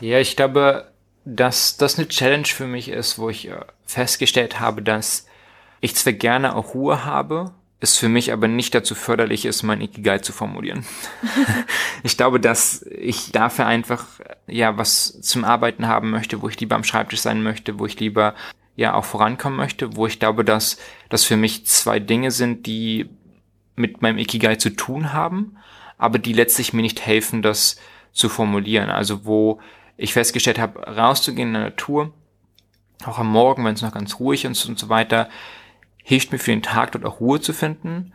Ja, 0.00 0.18
ich 0.20 0.36
glaube, 0.36 0.90
dass 1.24 1.76
das 1.76 1.98
eine 1.98 2.08
Challenge 2.08 2.46
für 2.46 2.66
mich 2.66 2.88
ist, 2.88 3.18
wo 3.18 3.28
ich 3.28 3.48
äh, 3.48 3.60
festgestellt 3.84 4.60
habe, 4.60 4.80
dass 4.80 5.26
ich 5.80 5.96
zwar 5.96 6.12
gerne 6.12 6.54
auch 6.56 6.74
Ruhe 6.74 7.04
habe, 7.04 7.52
es 7.80 7.96
für 7.96 8.08
mich 8.08 8.32
aber 8.32 8.46
nicht 8.46 8.74
dazu 8.74 8.94
förderlich 8.94 9.46
ist, 9.46 9.62
mein 9.62 9.80
Ikigai 9.80 10.18
zu 10.18 10.32
formulieren. 10.32 10.84
ich 12.02 12.16
glaube, 12.16 12.38
dass 12.38 12.82
ich 12.82 13.32
dafür 13.32 13.66
einfach 13.66 14.06
ja 14.46 14.76
was 14.76 15.20
zum 15.22 15.44
Arbeiten 15.44 15.88
haben 15.88 16.10
möchte, 16.10 16.42
wo 16.42 16.48
ich 16.48 16.60
lieber 16.60 16.76
am 16.76 16.84
Schreibtisch 16.84 17.20
sein 17.20 17.42
möchte, 17.42 17.78
wo 17.78 17.86
ich 17.86 17.98
lieber 17.98 18.34
ja 18.76 18.94
auch 18.94 19.04
vorankommen 19.04 19.56
möchte, 19.56 19.96
wo 19.96 20.06
ich 20.06 20.18
glaube, 20.18 20.44
dass 20.44 20.78
das 21.08 21.24
für 21.24 21.36
mich 21.36 21.66
zwei 21.66 22.00
Dinge 22.00 22.30
sind, 22.30 22.66
die 22.66 23.08
mit 23.76 24.02
meinem 24.02 24.18
Ikigai 24.18 24.56
zu 24.56 24.70
tun 24.70 25.12
haben, 25.14 25.56
aber 25.96 26.18
die 26.18 26.34
letztlich 26.34 26.72
mir 26.72 26.82
nicht 26.82 27.04
helfen, 27.04 27.40
das 27.40 27.76
zu 28.12 28.28
formulieren. 28.28 28.90
Also 28.90 29.24
wo 29.24 29.60
ich 29.96 30.12
festgestellt 30.12 30.58
habe, 30.58 30.80
rauszugehen 30.80 31.48
in 31.48 31.54
der 31.54 31.62
Natur, 31.64 32.12
auch 33.06 33.18
am 33.18 33.28
Morgen, 33.28 33.64
wenn 33.64 33.74
es 33.74 33.82
noch 33.82 33.92
ganz 33.92 34.20
ruhig 34.20 34.44
ist 34.44 34.66
und 34.66 34.78
so 34.78 34.88
weiter, 34.88 35.30
hilft 36.10 36.32
mir 36.32 36.40
für 36.40 36.50
den 36.50 36.62
Tag 36.62 36.90
dort 36.90 37.04
auch 37.04 37.20
Ruhe 37.20 37.40
zu 37.40 37.52
finden. 37.52 38.12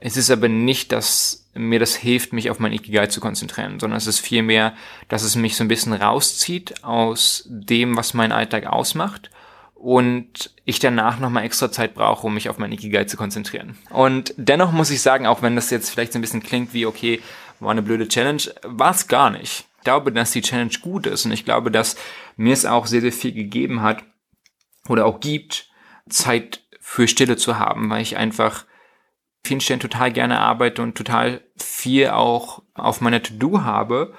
Es 0.00 0.16
ist 0.16 0.30
aber 0.30 0.48
nicht, 0.48 0.92
dass 0.92 1.50
mir 1.52 1.78
das 1.78 1.94
hilft, 1.94 2.32
mich 2.32 2.48
auf 2.48 2.58
mein 2.58 2.72
Ikigai 2.72 3.08
zu 3.08 3.20
konzentrieren, 3.20 3.78
sondern 3.78 3.98
es 3.98 4.06
ist 4.06 4.20
vielmehr, 4.20 4.72
dass 5.10 5.22
es 5.22 5.36
mich 5.36 5.54
so 5.54 5.62
ein 5.62 5.68
bisschen 5.68 5.92
rauszieht 5.92 6.82
aus 6.82 7.44
dem, 7.46 7.98
was 7.98 8.14
mein 8.14 8.32
Alltag 8.32 8.64
ausmacht 8.64 9.30
und 9.74 10.54
ich 10.64 10.78
danach 10.78 11.18
nochmal 11.18 11.44
extra 11.44 11.70
Zeit 11.70 11.92
brauche, 11.92 12.26
um 12.26 12.32
mich 12.32 12.48
auf 12.48 12.56
mein 12.56 12.72
Ikigai 12.72 13.04
zu 13.04 13.18
konzentrieren. 13.18 13.76
Und 13.90 14.32
dennoch 14.38 14.72
muss 14.72 14.88
ich 14.88 15.02
sagen, 15.02 15.26
auch 15.26 15.42
wenn 15.42 15.54
das 15.54 15.68
jetzt 15.68 15.90
vielleicht 15.90 16.14
so 16.14 16.18
ein 16.18 16.22
bisschen 16.22 16.42
klingt 16.42 16.72
wie, 16.72 16.86
okay, 16.86 17.20
war 17.60 17.72
eine 17.72 17.82
blöde 17.82 18.08
Challenge, 18.08 18.42
war 18.62 18.92
es 18.92 19.06
gar 19.06 19.28
nicht. 19.28 19.66
Ich 19.76 19.84
glaube, 19.84 20.12
dass 20.12 20.30
die 20.30 20.40
Challenge 20.40 20.72
gut 20.80 21.06
ist 21.06 21.26
und 21.26 21.32
ich 21.32 21.44
glaube, 21.44 21.70
dass 21.70 21.96
mir 22.38 22.54
es 22.54 22.64
auch 22.64 22.86
sehr, 22.86 23.02
sehr 23.02 23.12
viel 23.12 23.32
gegeben 23.32 23.82
hat 23.82 24.02
oder 24.88 25.04
auch 25.04 25.20
gibt, 25.20 25.68
Zeit 26.08 26.63
für 26.86 27.08
Stille 27.08 27.38
zu 27.38 27.58
haben, 27.58 27.88
weil 27.88 28.02
ich 28.02 28.18
einfach 28.18 28.66
vielen 29.42 29.62
Stellen 29.62 29.80
total 29.80 30.12
gerne 30.12 30.40
arbeite 30.40 30.82
und 30.82 30.94
total 30.94 31.42
viel 31.56 32.10
auch 32.10 32.62
auf 32.74 33.00
meiner 33.00 33.22
To-Do 33.22 33.62
habe. 33.62 34.14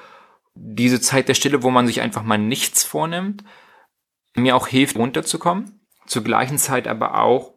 Diese 0.55 0.99
Zeit 0.99 1.29
der 1.29 1.35
Stille, 1.35 1.61
wo 1.61 1.69
man 1.69 1.85
sich 1.85 2.01
einfach 2.01 2.23
mal 2.23 2.39
nichts 2.39 2.83
vornimmt, 2.83 3.43
mir 4.33 4.55
auch 4.55 4.67
hilft, 4.67 4.97
runterzukommen. 4.97 5.79
Zur 6.07 6.23
gleichen 6.23 6.57
Zeit 6.57 6.87
aber 6.87 7.21
auch 7.21 7.53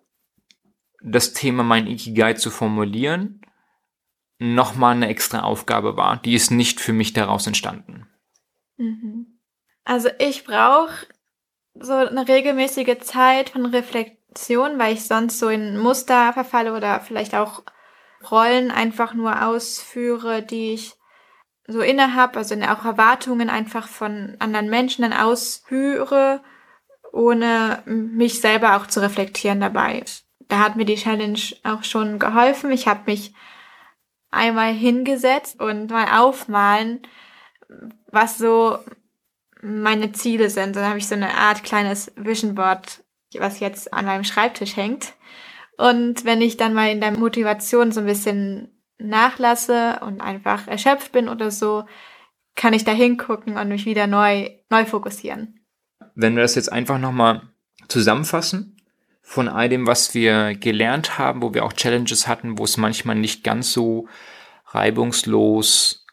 das 1.02 1.32
Thema 1.32 1.62
mein 1.62 1.86
Ikigai 1.86 2.34
zu 2.34 2.50
formulieren, 2.50 3.40
nochmal 4.38 4.94
eine 4.94 5.08
extra 5.08 5.40
Aufgabe 5.40 5.96
war. 5.96 6.18
Die 6.18 6.34
ist 6.34 6.50
nicht 6.50 6.80
für 6.80 6.92
mich 6.92 7.14
daraus 7.14 7.46
entstanden. 7.46 8.06
Mhm. 8.76 9.40
Also 9.84 10.10
ich 10.18 10.44
brauche 10.44 11.06
so 11.80 11.94
eine 11.94 12.28
regelmäßige 12.28 12.98
Zeit 12.98 13.50
von 13.50 13.64
Reflexion 13.64 14.17
Situation, 14.28 14.78
weil 14.78 14.94
ich 14.94 15.06
sonst 15.06 15.38
so 15.38 15.48
in 15.48 15.78
Muster 15.78 16.32
verfalle 16.32 16.74
oder 16.74 17.00
vielleicht 17.00 17.34
auch 17.34 17.62
Rollen 18.30 18.70
einfach 18.70 19.14
nur 19.14 19.46
ausführe, 19.46 20.42
die 20.42 20.74
ich 20.74 20.94
so 21.66 21.80
inne 21.80 22.14
habe, 22.14 22.38
also 22.38 22.54
auch 22.54 22.84
Erwartungen 22.84 23.50
einfach 23.50 23.88
von 23.88 24.36
anderen 24.38 24.70
Menschen 24.70 25.02
dann 25.02 25.12
ausführe, 25.12 26.42
ohne 27.12 27.82
mich 27.84 28.40
selber 28.40 28.76
auch 28.76 28.86
zu 28.86 29.00
reflektieren 29.00 29.60
dabei. 29.60 30.04
Da 30.48 30.60
hat 30.60 30.76
mir 30.76 30.84
die 30.84 30.96
Challenge 30.96 31.40
auch 31.64 31.84
schon 31.84 32.18
geholfen. 32.18 32.70
Ich 32.70 32.88
habe 32.88 33.02
mich 33.06 33.34
einmal 34.30 34.72
hingesetzt 34.72 35.60
und 35.60 35.90
mal 35.90 36.20
aufmalen, 36.20 37.02
was 38.10 38.38
so 38.38 38.78
meine 39.60 40.12
Ziele 40.12 40.48
sind. 40.48 40.74
Dann 40.74 40.86
habe 40.86 40.98
ich 40.98 41.06
so 41.06 41.14
eine 41.14 41.34
Art 41.34 41.64
kleines 41.64 42.12
Vision 42.16 42.54
Board 42.54 43.04
was 43.34 43.60
jetzt 43.60 43.92
an 43.92 44.06
meinem 44.06 44.24
Schreibtisch 44.24 44.76
hängt. 44.76 45.14
Und 45.76 46.24
wenn 46.24 46.40
ich 46.40 46.56
dann 46.56 46.74
mal 46.74 46.90
in 46.90 47.00
der 47.00 47.12
Motivation 47.12 47.92
so 47.92 48.00
ein 48.00 48.06
bisschen 48.06 48.68
nachlasse 48.98 50.00
und 50.02 50.20
einfach 50.20 50.66
erschöpft 50.66 51.12
bin 51.12 51.28
oder 51.28 51.50
so, 51.50 51.84
kann 52.56 52.72
ich 52.74 52.84
da 52.84 52.92
hingucken 52.92 53.56
und 53.56 53.68
mich 53.68 53.86
wieder 53.86 54.06
neu, 54.06 54.50
neu 54.70 54.84
fokussieren. 54.84 55.60
Wenn 56.14 56.34
wir 56.34 56.42
das 56.42 56.56
jetzt 56.56 56.72
einfach 56.72 56.98
nochmal 56.98 57.42
zusammenfassen, 57.86 58.76
von 59.22 59.48
all 59.48 59.68
dem, 59.68 59.86
was 59.86 60.14
wir 60.14 60.54
gelernt 60.54 61.18
haben, 61.18 61.42
wo 61.42 61.52
wir 61.52 61.64
auch 61.64 61.74
Challenges 61.74 62.26
hatten, 62.26 62.58
wo 62.58 62.64
es 62.64 62.78
manchmal 62.78 63.14
nicht 63.14 63.44
ganz 63.44 63.72
so 63.72 64.08
reibungslos 64.66 66.06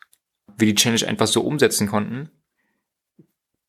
wir 0.57 0.67
die 0.67 0.75
Challenge 0.75 1.07
einfach 1.07 1.27
so 1.27 1.41
umsetzen 1.41 1.87
konnten, 1.87 2.29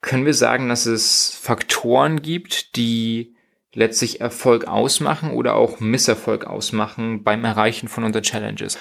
können 0.01 0.27
wir 0.27 0.35
sagen, 0.35 0.69
dass 0.69 0.87
es 0.87 1.37
Faktoren 1.41 2.23
gibt, 2.23 2.77
die 2.77 3.36
letztlich 3.77 4.21
Erfolg 4.21 4.67
ausmachen 4.67 5.31
oder 5.31 5.55
auch 5.55 5.81
Misserfolg 5.81 6.47
ausmachen 6.47 7.23
beim 7.23 7.45
Erreichen 7.45 7.89
von 7.89 8.05
unseren 8.05 8.23
Challenges. 8.23 8.79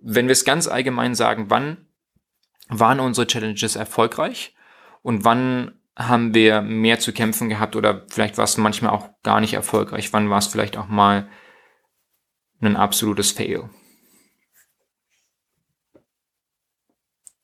Wenn 0.00 0.26
wir 0.26 0.32
es 0.32 0.44
ganz 0.44 0.66
allgemein 0.66 1.14
sagen, 1.14 1.50
wann 1.50 1.86
waren 2.68 3.00
unsere 3.00 3.26
Challenges 3.26 3.76
erfolgreich 3.76 4.56
und 5.02 5.24
wann 5.24 5.78
haben 5.96 6.32
wir 6.32 6.62
mehr 6.62 6.98
zu 6.98 7.12
kämpfen 7.12 7.48
gehabt 7.48 7.76
oder 7.76 8.06
vielleicht 8.08 8.38
war 8.38 8.44
es 8.44 8.56
manchmal 8.56 8.92
auch 8.92 9.10
gar 9.22 9.40
nicht 9.40 9.54
erfolgreich, 9.54 10.12
wann 10.12 10.30
war 10.30 10.38
es 10.38 10.46
vielleicht 10.46 10.76
auch 10.76 10.88
mal 10.88 11.28
ein 12.60 12.76
absolutes 12.76 13.32
Fail. 13.32 13.68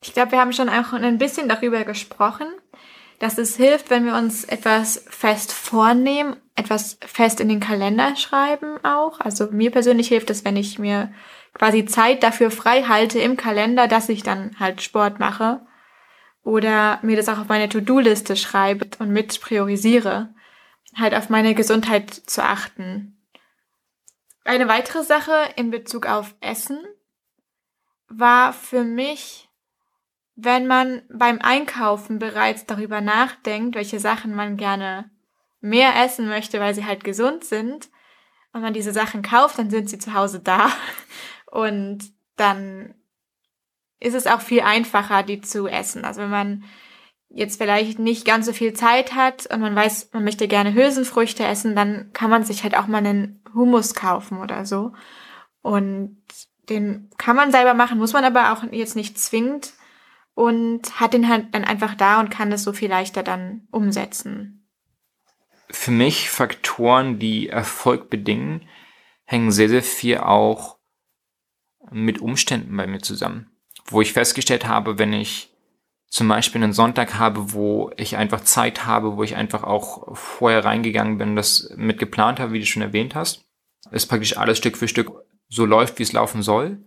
Ich 0.02 0.12
glaube, 0.12 0.32
wir 0.32 0.40
haben 0.40 0.52
schon 0.52 0.68
auch 0.68 0.92
ein 0.92 1.18
bisschen 1.18 1.48
darüber 1.48 1.84
gesprochen, 1.84 2.46
dass 3.18 3.38
es 3.38 3.56
hilft, 3.56 3.90
wenn 3.90 4.04
wir 4.04 4.14
uns 4.14 4.44
etwas 4.44 5.04
fest 5.08 5.52
vornehmen, 5.52 6.36
etwas 6.56 6.98
fest 7.04 7.40
in 7.40 7.48
den 7.48 7.60
Kalender 7.60 8.16
schreiben 8.16 8.84
auch. 8.84 9.20
Also 9.20 9.48
mir 9.50 9.70
persönlich 9.70 10.08
hilft 10.08 10.30
es, 10.30 10.44
wenn 10.44 10.56
ich 10.56 10.78
mir 10.78 11.12
quasi 11.54 11.84
Zeit 11.84 12.22
dafür 12.22 12.50
frei 12.50 12.82
halte 12.82 13.18
im 13.18 13.36
Kalender, 13.36 13.88
dass 13.88 14.08
ich 14.08 14.22
dann 14.22 14.58
halt 14.58 14.82
Sport 14.82 15.20
mache 15.20 15.64
oder 16.42 16.98
mir 17.02 17.16
das 17.16 17.28
auch 17.28 17.38
auf 17.38 17.48
meine 17.48 17.68
To-Do-Liste 17.68 18.36
schreibe 18.36 18.86
und 18.98 19.10
mit 19.10 19.40
priorisiere, 19.40 20.34
halt 20.96 21.14
auf 21.14 21.30
meine 21.30 21.54
Gesundheit 21.54 22.10
zu 22.12 22.42
achten. 22.42 23.18
Eine 24.44 24.68
weitere 24.68 25.02
Sache 25.02 25.32
in 25.56 25.70
Bezug 25.70 26.06
auf 26.06 26.34
Essen 26.40 26.78
war 28.08 28.52
für 28.52 28.84
mich 28.84 29.43
wenn 30.36 30.66
man 30.66 31.02
beim 31.12 31.40
Einkaufen 31.40 32.18
bereits 32.18 32.66
darüber 32.66 33.00
nachdenkt, 33.00 33.76
welche 33.76 34.00
Sachen 34.00 34.34
man 34.34 34.56
gerne 34.56 35.10
mehr 35.60 35.92
essen 36.04 36.26
möchte, 36.26 36.60
weil 36.60 36.74
sie 36.74 36.84
halt 36.84 37.04
gesund 37.04 37.44
sind, 37.44 37.88
und 38.54 38.62
man 38.62 38.72
diese 38.72 38.92
Sachen 38.92 39.22
kauft, 39.22 39.58
dann 39.58 39.68
sind 39.68 39.90
sie 39.90 39.98
zu 39.98 40.14
Hause 40.14 40.40
da. 40.40 40.70
Und 41.50 42.04
dann 42.36 42.94
ist 44.00 44.14
es 44.14 44.26
auch 44.26 44.40
viel 44.40 44.60
einfacher, 44.60 45.22
die 45.22 45.40
zu 45.40 45.66
essen. 45.66 46.04
Also 46.04 46.22
wenn 46.22 46.30
man 46.30 46.64
jetzt 47.28 47.60
vielleicht 47.60 47.98
nicht 47.98 48.24
ganz 48.24 48.46
so 48.46 48.52
viel 48.52 48.72
Zeit 48.72 49.14
hat 49.14 49.46
und 49.52 49.60
man 49.60 49.74
weiß, 49.74 50.10
man 50.12 50.22
möchte 50.22 50.46
gerne 50.46 50.72
Hülsenfrüchte 50.72 51.44
essen, 51.44 51.74
dann 51.74 52.10
kann 52.12 52.30
man 52.30 52.44
sich 52.44 52.62
halt 52.62 52.76
auch 52.76 52.86
mal 52.86 52.98
einen 52.98 53.42
Hummus 53.54 53.94
kaufen 53.94 54.38
oder 54.38 54.66
so. 54.66 54.92
Und 55.62 56.22
den 56.68 57.10
kann 57.18 57.34
man 57.34 57.50
selber 57.50 57.74
machen, 57.74 57.98
muss 57.98 58.12
man 58.12 58.24
aber 58.24 58.52
auch 58.52 58.62
jetzt 58.70 58.94
nicht 58.94 59.18
zwingend 59.18 59.72
und 60.34 61.00
hat 61.00 61.14
den 61.14 61.28
halt 61.28 61.54
dann 61.54 61.64
einfach 61.64 61.94
da 61.94 62.20
und 62.20 62.30
kann 62.30 62.52
es 62.52 62.64
so 62.64 62.72
viel 62.72 62.90
leichter 62.90 63.22
dann 63.22 63.66
umsetzen. 63.70 64.68
Für 65.70 65.90
mich 65.90 66.30
Faktoren, 66.30 67.18
die 67.18 67.48
Erfolg 67.48 68.10
bedingen, 68.10 68.68
hängen 69.24 69.52
sehr, 69.52 69.68
sehr 69.68 69.82
viel 69.82 70.18
auch 70.18 70.78
mit 71.90 72.20
Umständen 72.20 72.76
bei 72.76 72.86
mir 72.86 73.00
zusammen. 73.00 73.50
Wo 73.86 74.00
ich 74.00 74.12
festgestellt 74.12 74.66
habe, 74.66 74.98
wenn 74.98 75.12
ich 75.12 75.50
zum 76.08 76.28
Beispiel 76.28 76.62
einen 76.62 76.72
Sonntag 76.72 77.18
habe, 77.18 77.52
wo 77.52 77.90
ich 77.96 78.16
einfach 78.16 78.42
Zeit 78.42 78.86
habe, 78.86 79.16
wo 79.16 79.24
ich 79.24 79.36
einfach 79.36 79.64
auch 79.64 80.16
vorher 80.16 80.64
reingegangen 80.64 81.18
bin, 81.18 81.36
das 81.36 81.72
mit 81.76 81.98
geplant 81.98 82.38
habe, 82.38 82.52
wie 82.52 82.60
du 82.60 82.66
schon 82.66 82.82
erwähnt 82.82 83.14
hast, 83.14 83.44
ist 83.90 84.06
praktisch 84.06 84.36
alles 84.36 84.58
Stück 84.58 84.76
für 84.76 84.88
Stück 84.88 85.10
so 85.48 85.66
läuft, 85.66 85.98
wie 85.98 86.04
es 86.04 86.12
laufen 86.12 86.42
soll, 86.42 86.84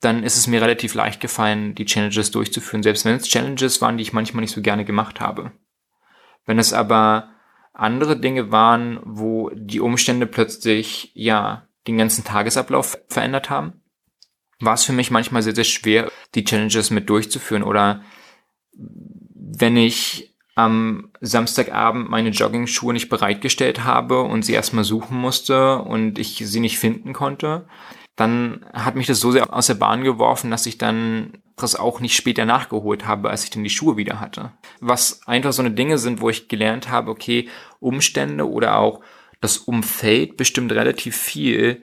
dann 0.00 0.22
ist 0.22 0.36
es 0.36 0.46
mir 0.46 0.60
relativ 0.60 0.94
leicht 0.94 1.20
gefallen, 1.20 1.74
die 1.74 1.86
Challenges 1.86 2.30
durchzuführen, 2.30 2.82
selbst 2.82 3.04
wenn 3.04 3.16
es 3.16 3.28
Challenges 3.28 3.80
waren, 3.80 3.96
die 3.96 4.02
ich 4.02 4.12
manchmal 4.12 4.42
nicht 4.42 4.54
so 4.54 4.62
gerne 4.62 4.84
gemacht 4.84 5.20
habe. 5.20 5.52
Wenn 6.44 6.58
es 6.58 6.72
aber 6.72 7.30
andere 7.72 8.18
Dinge 8.18 8.50
waren, 8.50 9.00
wo 9.04 9.50
die 9.54 9.80
Umstände 9.80 10.26
plötzlich, 10.26 11.12
ja, 11.14 11.68
den 11.86 11.98
ganzen 11.98 12.24
Tagesablauf 12.24 12.98
verändert 13.08 13.50
haben, 13.50 13.82
war 14.60 14.74
es 14.74 14.84
für 14.84 14.92
mich 14.92 15.10
manchmal 15.10 15.42
sehr, 15.42 15.54
sehr 15.54 15.64
schwer, 15.64 16.10
die 16.34 16.44
Challenges 16.44 16.90
mit 16.90 17.08
durchzuführen. 17.10 17.62
Oder 17.62 18.02
wenn 18.72 19.76
ich 19.76 20.34
am 20.54 21.12
Samstagabend 21.20 22.08
meine 22.08 22.30
Jogging-Schuhe 22.30 22.94
nicht 22.94 23.10
bereitgestellt 23.10 23.84
habe 23.84 24.22
und 24.22 24.42
sie 24.42 24.54
erstmal 24.54 24.84
suchen 24.84 25.18
musste 25.18 25.78
und 25.78 26.18
ich 26.18 26.36
sie 26.36 26.60
nicht 26.60 26.78
finden 26.78 27.12
konnte, 27.12 27.68
dann 28.16 28.64
hat 28.72 28.96
mich 28.96 29.06
das 29.06 29.20
so 29.20 29.30
sehr 29.30 29.52
aus 29.52 29.66
der 29.66 29.74
Bahn 29.74 30.02
geworfen, 30.02 30.50
dass 30.50 30.66
ich 30.66 30.78
dann 30.78 31.38
das 31.54 31.76
auch 31.76 32.00
nicht 32.00 32.16
später 32.16 32.44
nachgeholt 32.44 33.06
habe, 33.06 33.30
als 33.30 33.44
ich 33.44 33.50
dann 33.50 33.62
die 33.62 33.70
Schuhe 33.70 33.96
wieder 33.96 34.20
hatte. 34.20 34.52
Was 34.80 35.26
einfach 35.26 35.52
so 35.52 35.62
eine 35.62 35.70
Dinge 35.70 35.98
sind, 35.98 36.20
wo 36.20 36.30
ich 36.30 36.48
gelernt 36.48 36.90
habe, 36.90 37.10
okay, 37.10 37.48
Umstände 37.78 38.48
oder 38.48 38.78
auch 38.78 39.00
das 39.40 39.58
Umfeld 39.58 40.36
bestimmt 40.38 40.72
relativ 40.72 41.16
viel, 41.16 41.82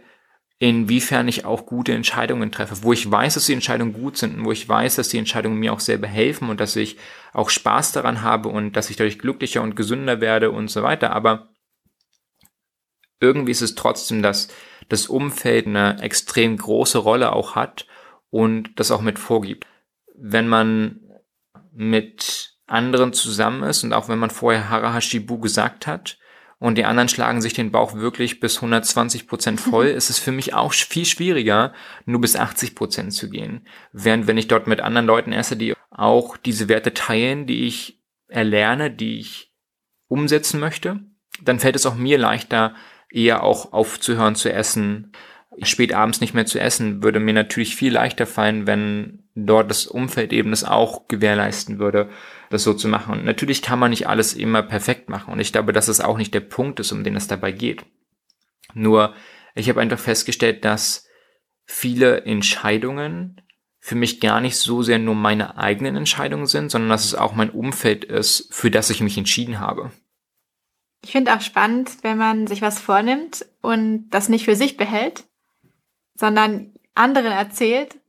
inwiefern 0.57 1.27
ich 1.27 1.45
auch 1.45 1.65
gute 1.65 1.93
Entscheidungen 1.93 2.51
treffe, 2.51 2.83
wo 2.83 2.93
ich 2.93 3.09
weiß, 3.09 3.35
dass 3.35 3.45
die 3.45 3.53
Entscheidungen 3.53 3.93
gut 3.93 4.17
sind 4.17 4.35
und 4.35 4.45
wo 4.45 4.51
ich 4.51 4.67
weiß, 4.67 4.95
dass 4.95 5.09
die 5.09 5.17
Entscheidungen 5.17 5.59
mir 5.59 5.73
auch 5.73 5.79
selber 5.79 6.07
helfen 6.07 6.49
und 6.49 6.59
dass 6.59 6.75
ich 6.75 6.97
auch 7.31 7.49
Spaß 7.49 7.91
daran 7.91 8.21
habe 8.21 8.49
und 8.49 8.73
dass 8.73 8.89
ich 8.89 8.95
dadurch 8.95 9.19
glücklicher 9.19 9.61
und 9.61 9.75
gesünder 9.75 10.21
werde 10.21 10.51
und 10.51 10.69
so 10.69 10.81
weiter. 10.81 11.11
Aber 11.11 11.49
irgendwie 13.19 13.51
ist 13.51 13.61
es 13.61 13.75
trotzdem, 13.75 14.21
dass 14.21 14.47
das 14.89 15.07
Umfeld 15.07 15.67
eine 15.67 16.01
extrem 16.01 16.57
große 16.57 16.97
Rolle 16.97 17.33
auch 17.33 17.55
hat 17.55 17.85
und 18.29 18.71
das 18.79 18.91
auch 18.91 19.01
mit 19.01 19.19
vorgibt. 19.19 19.65
Wenn 20.15 20.47
man 20.47 20.99
mit 21.71 22.55
anderen 22.67 23.13
zusammen 23.13 23.63
ist 23.63 23.83
und 23.83 23.93
auch 23.93 24.09
wenn 24.09 24.19
man 24.19 24.29
vorher 24.29 24.69
Harahashibu 24.69 25.39
gesagt 25.39 25.85
hat 25.87 26.17
und 26.59 26.77
die 26.77 26.85
anderen 26.85 27.09
schlagen 27.09 27.41
sich 27.41 27.53
den 27.53 27.71
Bauch 27.71 27.93
wirklich 27.95 28.39
bis 28.39 28.57
120 28.57 29.27
Prozent 29.27 29.59
voll, 29.59 29.85
ist 29.87 30.09
es 30.09 30.19
für 30.19 30.31
mich 30.31 30.53
auch 30.53 30.73
viel 30.73 31.05
schwieriger, 31.05 31.73
nur 32.05 32.21
bis 32.21 32.35
80 32.35 32.75
Prozent 32.75 33.13
zu 33.13 33.29
gehen. 33.29 33.67
Während 33.91 34.27
wenn 34.27 34.37
ich 34.37 34.47
dort 34.47 34.67
mit 34.67 34.81
anderen 34.81 35.07
Leuten 35.07 35.33
esse, 35.33 35.57
die 35.57 35.73
auch 35.91 36.37
diese 36.37 36.69
Werte 36.69 36.93
teilen, 36.93 37.45
die 37.45 37.65
ich 37.65 38.01
erlerne, 38.27 38.89
die 38.89 39.19
ich 39.19 39.53
umsetzen 40.07 40.59
möchte, 40.59 40.99
dann 41.41 41.59
fällt 41.59 41.75
es 41.75 41.85
auch 41.85 41.95
mir 41.95 42.17
leichter, 42.17 42.75
eher 43.13 43.43
auch 43.43 43.71
aufzuhören 43.73 44.35
zu 44.35 44.51
essen. 44.51 45.11
Spät 45.61 45.93
abends 45.93 46.19
nicht 46.19 46.33
mehr 46.33 46.47
zu 46.47 46.59
essen, 46.59 47.03
würde 47.03 47.19
mir 47.19 47.33
natürlich 47.33 47.75
viel 47.75 47.93
leichter 47.93 48.25
fallen, 48.25 48.65
wenn 48.65 49.23
dort 49.35 49.69
das 49.69 49.85
Umfeld 49.85 50.33
eben 50.33 50.49
das 50.49 50.63
auch 50.63 51.07
gewährleisten 51.07 51.77
würde, 51.77 52.09
das 52.49 52.63
so 52.63 52.73
zu 52.73 52.87
machen. 52.87 53.19
Und 53.19 53.25
natürlich 53.25 53.61
kann 53.61 53.79
man 53.79 53.91
nicht 53.91 54.07
alles 54.07 54.33
immer 54.33 54.63
perfekt 54.63 55.09
machen. 55.09 55.31
Und 55.31 55.39
ich 55.39 55.51
glaube, 55.51 55.73
dass 55.73 55.87
es 55.87 56.01
auch 56.01 56.17
nicht 56.17 56.33
der 56.33 56.39
Punkt 56.39 56.79
ist, 56.79 56.91
um 56.91 57.03
den 57.03 57.15
es 57.15 57.27
dabei 57.27 57.51
geht. 57.51 57.85
Nur, 58.73 59.13
ich 59.53 59.69
habe 59.69 59.79
einfach 59.79 59.99
festgestellt, 59.99 60.65
dass 60.65 61.07
viele 61.65 62.25
Entscheidungen 62.25 63.41
für 63.79 63.95
mich 63.95 64.21
gar 64.21 64.41
nicht 64.41 64.57
so 64.57 64.81
sehr 64.81 64.97
nur 64.97 65.15
meine 65.15 65.57
eigenen 65.57 65.95
Entscheidungen 65.95 66.47
sind, 66.47 66.71
sondern 66.71 66.89
dass 66.89 67.05
es 67.05 67.15
auch 67.15 67.33
mein 67.35 67.49
Umfeld 67.49 68.05
ist, 68.05 68.47
für 68.51 68.71
das 68.71 68.89
ich 68.89 69.01
mich 69.01 69.17
entschieden 69.17 69.59
habe. 69.59 69.91
Ich 71.03 71.11
finde 71.11 71.35
auch 71.35 71.41
spannend, 71.41 71.97
wenn 72.01 72.17
man 72.17 72.47
sich 72.47 72.61
was 72.61 72.79
vornimmt 72.79 73.45
und 73.61 74.09
das 74.09 74.29
nicht 74.29 74.45
für 74.45 74.55
sich 74.55 74.77
behält, 74.77 75.25
sondern 76.15 76.73
anderen 76.95 77.31
erzählt, 77.31 77.99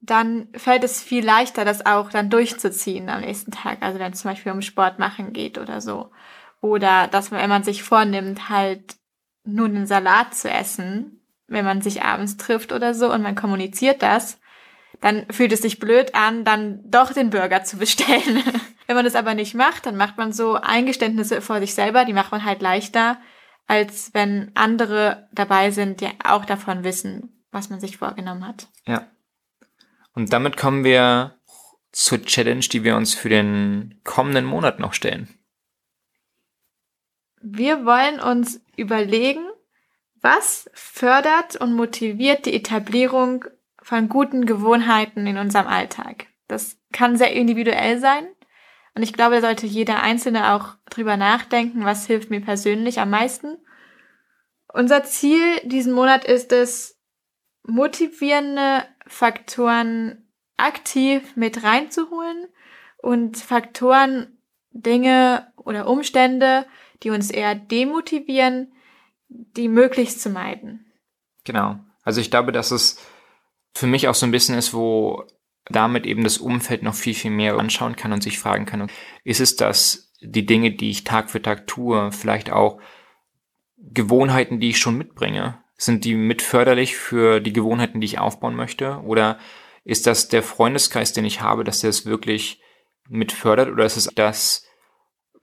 dann 0.00 0.48
fällt 0.54 0.84
es 0.84 1.02
viel 1.02 1.24
leichter, 1.24 1.64
das 1.64 1.86
auch 1.86 2.10
dann 2.10 2.28
durchzuziehen 2.28 3.08
am 3.08 3.20
nächsten 3.20 3.52
Tag. 3.52 3.82
Also 3.82 3.98
wenn 3.98 4.12
es 4.12 4.20
zum 4.20 4.30
Beispiel 4.30 4.52
um 4.52 4.60
Sport 4.60 4.98
machen 4.98 5.32
geht 5.32 5.58
oder 5.58 5.80
so. 5.80 6.10
Oder 6.60 7.06
dass 7.06 7.30
man, 7.30 7.40
wenn 7.40 7.48
man 7.48 7.62
sich 7.62 7.82
vornimmt, 7.82 8.48
halt 8.48 8.96
nur 9.44 9.66
einen 9.66 9.86
Salat 9.86 10.34
zu 10.34 10.50
essen, 10.50 11.20
wenn 11.46 11.64
man 11.64 11.82
sich 11.82 12.02
abends 12.02 12.36
trifft 12.36 12.72
oder 12.72 12.94
so 12.94 13.12
und 13.12 13.22
man 13.22 13.36
kommuniziert 13.36 14.02
das, 14.02 14.40
dann 15.00 15.26
fühlt 15.30 15.52
es 15.52 15.62
sich 15.62 15.78
blöd 15.78 16.14
an, 16.14 16.44
dann 16.44 16.80
doch 16.90 17.12
den 17.12 17.30
Burger 17.30 17.64
zu 17.64 17.76
bestellen. 17.76 18.42
Wenn 18.92 18.96
man 18.96 19.04
das 19.06 19.14
aber 19.14 19.32
nicht 19.32 19.54
macht, 19.54 19.86
dann 19.86 19.96
macht 19.96 20.18
man 20.18 20.34
so 20.34 20.52
Eingeständnisse 20.52 21.40
vor 21.40 21.60
sich 21.60 21.72
selber, 21.72 22.04
die 22.04 22.12
macht 22.12 22.30
man 22.30 22.44
halt 22.44 22.60
leichter, 22.60 23.18
als 23.66 24.12
wenn 24.12 24.50
andere 24.54 25.30
dabei 25.32 25.70
sind, 25.70 26.02
die 26.02 26.10
auch 26.22 26.44
davon 26.44 26.84
wissen, 26.84 27.42
was 27.52 27.70
man 27.70 27.80
sich 27.80 27.96
vorgenommen 27.96 28.46
hat. 28.46 28.68
Ja. 28.86 29.10
Und 30.12 30.34
damit 30.34 30.58
kommen 30.58 30.84
wir 30.84 31.38
zur 31.90 32.22
Challenge, 32.22 32.60
die 32.60 32.84
wir 32.84 32.94
uns 32.94 33.14
für 33.14 33.30
den 33.30 33.98
kommenden 34.04 34.44
Monat 34.44 34.78
noch 34.78 34.92
stellen. 34.92 35.26
Wir 37.40 37.86
wollen 37.86 38.20
uns 38.20 38.60
überlegen, 38.76 39.46
was 40.20 40.68
fördert 40.74 41.56
und 41.56 41.72
motiviert 41.72 42.44
die 42.44 42.52
Etablierung 42.52 43.46
von 43.80 44.10
guten 44.10 44.44
Gewohnheiten 44.44 45.26
in 45.26 45.38
unserem 45.38 45.66
Alltag. 45.66 46.26
Das 46.46 46.76
kann 46.92 47.16
sehr 47.16 47.32
individuell 47.32 47.98
sein. 47.98 48.28
Und 48.94 49.02
ich 49.02 49.12
glaube, 49.12 49.36
da 49.36 49.40
sollte 49.40 49.66
jeder 49.66 50.02
Einzelne 50.02 50.52
auch 50.52 50.74
drüber 50.90 51.16
nachdenken, 51.16 51.84
was 51.84 52.06
hilft 52.06 52.30
mir 52.30 52.40
persönlich 52.40 53.00
am 53.00 53.10
meisten. 53.10 53.56
Unser 54.72 55.04
Ziel 55.04 55.60
diesen 55.64 55.92
Monat 55.92 56.24
ist 56.24 56.52
es, 56.52 56.98
motivierende 57.64 58.84
Faktoren 59.06 60.28
aktiv 60.56 61.36
mit 61.36 61.62
reinzuholen 61.62 62.48
und 62.98 63.36
Faktoren, 63.36 64.38
Dinge 64.70 65.52
oder 65.56 65.86
Umstände, 65.86 66.66
die 67.02 67.10
uns 67.10 67.30
eher 67.30 67.54
demotivieren, 67.54 68.72
die 69.28 69.68
möglichst 69.68 70.20
zu 70.20 70.30
meiden. 70.30 70.92
Genau. 71.44 71.78
Also 72.02 72.20
ich 72.20 72.30
glaube, 72.30 72.52
dass 72.52 72.70
es 72.70 72.98
für 73.74 73.86
mich 73.86 74.08
auch 74.08 74.14
so 74.14 74.26
ein 74.26 74.32
bisschen 74.32 74.56
ist, 74.56 74.74
wo 74.74 75.26
damit 75.72 76.06
eben 76.06 76.24
das 76.24 76.38
Umfeld 76.38 76.82
noch 76.82 76.94
viel, 76.94 77.14
viel 77.14 77.30
mehr 77.30 77.58
anschauen 77.58 77.96
kann 77.96 78.12
und 78.12 78.22
sich 78.22 78.38
fragen 78.38 78.66
kann, 78.66 78.90
ist 79.24 79.40
es 79.40 79.56
das, 79.56 80.12
die 80.20 80.46
Dinge, 80.46 80.72
die 80.72 80.90
ich 80.90 81.04
Tag 81.04 81.30
für 81.30 81.42
Tag 81.42 81.66
tue, 81.66 82.12
vielleicht 82.12 82.50
auch 82.50 82.80
Gewohnheiten, 83.76 84.60
die 84.60 84.70
ich 84.70 84.78
schon 84.78 84.96
mitbringe? 84.96 85.58
Sind 85.76 86.04
die 86.04 86.14
mitförderlich 86.14 86.96
für 86.96 87.40
die 87.40 87.52
Gewohnheiten, 87.52 88.00
die 88.00 88.04
ich 88.04 88.18
aufbauen 88.18 88.54
möchte? 88.54 89.00
Oder 89.04 89.38
ist 89.84 90.06
das 90.06 90.28
der 90.28 90.42
Freundeskreis, 90.42 91.12
den 91.12 91.24
ich 91.24 91.40
habe, 91.40 91.64
dass 91.64 91.80
der 91.80 91.90
es 91.90 92.06
wirklich 92.06 92.60
mitfördert? 93.08 93.68
Oder 93.68 93.84
ist 93.84 93.96
es 93.96 94.08
das, 94.14 94.64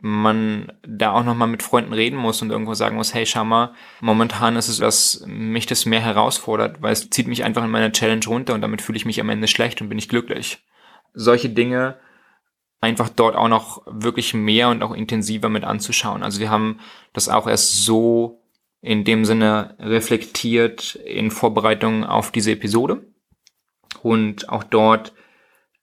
man 0.02 0.72
da 0.88 1.12
auch 1.12 1.24
nochmal 1.24 1.48
mit 1.48 1.62
Freunden 1.62 1.94
reden 1.94 2.18
muss 2.18 2.42
und 2.42 2.52
irgendwo 2.52 2.74
sagen 2.74 2.96
muss, 2.96 3.14
hey, 3.14 3.26
schau 3.26 3.44
mal, 3.44 3.74
momentan 4.00 4.56
ist 4.56 4.70
es, 4.70 4.80
was 4.80 5.24
mich 5.28 5.66
das 5.66 5.86
mehr 5.86 6.00
herausfordert, 6.00 6.82
weil 6.82 6.94
es 6.94 7.10
zieht 7.10 7.28
mich 7.28 7.44
einfach 7.44 7.64
in 7.64 7.72
meiner 7.72 7.92
Challenge 7.92 8.26
runter 8.26 8.54
und 8.54 8.62
damit 8.62 8.82
fühle 8.82 8.98
ich 8.98 9.06
mich 9.06 9.20
am 9.20 9.30
Ende 9.30 9.48
schlecht 9.48 9.82
und 9.82 9.90
bin 9.90 9.98
nicht 9.98 10.10
glücklich. 10.10 10.64
Solche 11.14 11.50
Dinge 11.50 11.98
einfach 12.82 13.10
dort 13.10 13.36
auch 13.36 13.50
noch 13.50 13.82
wirklich 13.86 14.34
mehr 14.34 14.70
und 14.70 14.84
auch 14.84 14.94
intensiver 14.94 15.50
mit 15.50 15.66
anzuschauen. 15.66 16.24
Also 16.24 16.40
wir 16.40 16.50
haben 16.50 16.80
das 17.12 17.28
auch 17.28 17.48
erst 17.48 17.84
so 17.84 18.42
in 18.82 19.04
dem 19.04 19.26
Sinne 19.26 19.76
reflektiert 19.80 20.96
in 20.96 21.32
Vorbereitung 21.32 22.06
auf 22.06 22.32
diese 22.32 22.52
Episode 22.52 23.06
und 24.02 24.48
auch 24.48 24.64
dort 24.64 25.14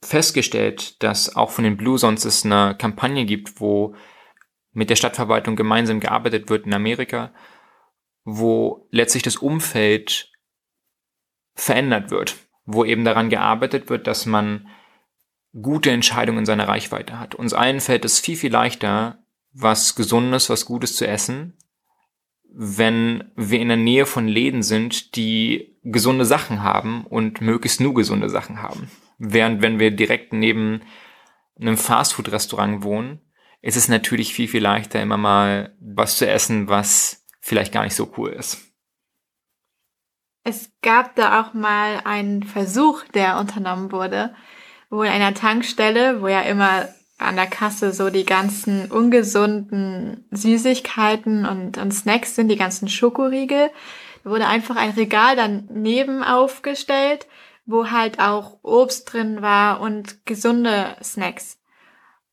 festgestellt, 0.06 1.02
dass 1.02 1.36
auch 1.36 1.50
von 1.50 1.64
den 1.64 1.76
Blue 1.76 1.98
Zones 1.98 2.24
es 2.24 2.44
eine 2.44 2.76
Kampagne 2.76 3.24
gibt, 3.24 3.60
wo 3.60 3.94
mit 4.72 4.90
der 4.90 4.96
Stadtverwaltung 4.96 5.56
gemeinsam 5.56 6.00
gearbeitet 6.00 6.48
wird 6.50 6.66
in 6.66 6.74
Amerika, 6.74 7.32
wo 8.24 8.88
letztlich 8.90 9.22
das 9.22 9.36
Umfeld 9.36 10.32
verändert 11.54 12.10
wird, 12.10 12.36
wo 12.64 12.84
eben 12.84 13.04
daran 13.04 13.30
gearbeitet 13.30 13.88
wird, 13.88 14.06
dass 14.06 14.26
man 14.26 14.68
gute 15.60 15.90
Entscheidungen 15.90 16.40
in 16.40 16.46
seiner 16.46 16.68
Reichweite 16.68 17.18
hat. 17.18 17.34
Uns 17.34 17.54
allen 17.54 17.80
fällt 17.80 18.04
es 18.04 18.20
viel, 18.20 18.36
viel 18.36 18.52
leichter, 18.52 19.24
was 19.52 19.94
Gesundes, 19.94 20.50
was 20.50 20.66
Gutes 20.66 20.96
zu 20.96 21.06
essen, 21.06 21.56
wenn 22.52 23.32
wir 23.36 23.60
in 23.60 23.68
der 23.68 23.76
Nähe 23.76 24.06
von 24.06 24.28
Läden 24.28 24.62
sind, 24.62 25.16
die 25.16 25.78
gesunde 25.82 26.24
Sachen 26.24 26.62
haben 26.62 27.06
und 27.06 27.40
möglichst 27.40 27.80
nur 27.80 27.94
gesunde 27.94 28.28
Sachen 28.28 28.62
haben. 28.62 28.90
Während 29.18 29.62
wenn 29.62 29.78
wir 29.78 29.90
direkt 29.90 30.32
neben 30.32 30.82
einem 31.58 31.76
Fastfood-Restaurant 31.76 32.82
wohnen, 32.82 33.20
ist 33.62 33.76
es 33.76 33.88
natürlich 33.88 34.34
viel, 34.34 34.48
viel 34.48 34.62
leichter, 34.62 35.00
immer 35.00 35.16
mal 35.16 35.74
was 35.80 36.18
zu 36.18 36.28
essen, 36.28 36.68
was 36.68 37.26
vielleicht 37.40 37.72
gar 37.72 37.84
nicht 37.84 37.96
so 37.96 38.12
cool 38.16 38.30
ist. 38.30 38.58
Es 40.44 40.70
gab 40.82 41.16
da 41.16 41.40
auch 41.40 41.54
mal 41.54 42.00
einen 42.04 42.44
Versuch, 42.44 43.02
der 43.14 43.38
unternommen 43.38 43.90
wurde, 43.90 44.34
wo 44.90 45.02
in 45.02 45.10
einer 45.10 45.34
Tankstelle, 45.34 46.22
wo 46.22 46.28
ja 46.28 46.42
immer 46.42 46.88
an 47.18 47.36
der 47.36 47.46
Kasse 47.46 47.92
so 47.92 48.10
die 48.10 48.24
ganzen 48.24 48.90
ungesunden 48.90 50.26
Süßigkeiten 50.30 51.46
und, 51.46 51.78
und 51.78 51.90
Snacks 51.92 52.36
sind, 52.36 52.48
die 52.48 52.56
ganzen 52.56 52.88
Schokoriegel, 52.88 53.70
wurde 54.22 54.46
einfach 54.46 54.76
ein 54.76 54.90
Regal 54.90 55.34
daneben 55.34 56.22
aufgestellt, 56.22 57.26
wo 57.66 57.90
halt 57.90 58.20
auch 58.20 58.58
Obst 58.62 59.12
drin 59.12 59.42
war 59.42 59.80
und 59.80 60.24
gesunde 60.24 60.96
Snacks. 61.02 61.58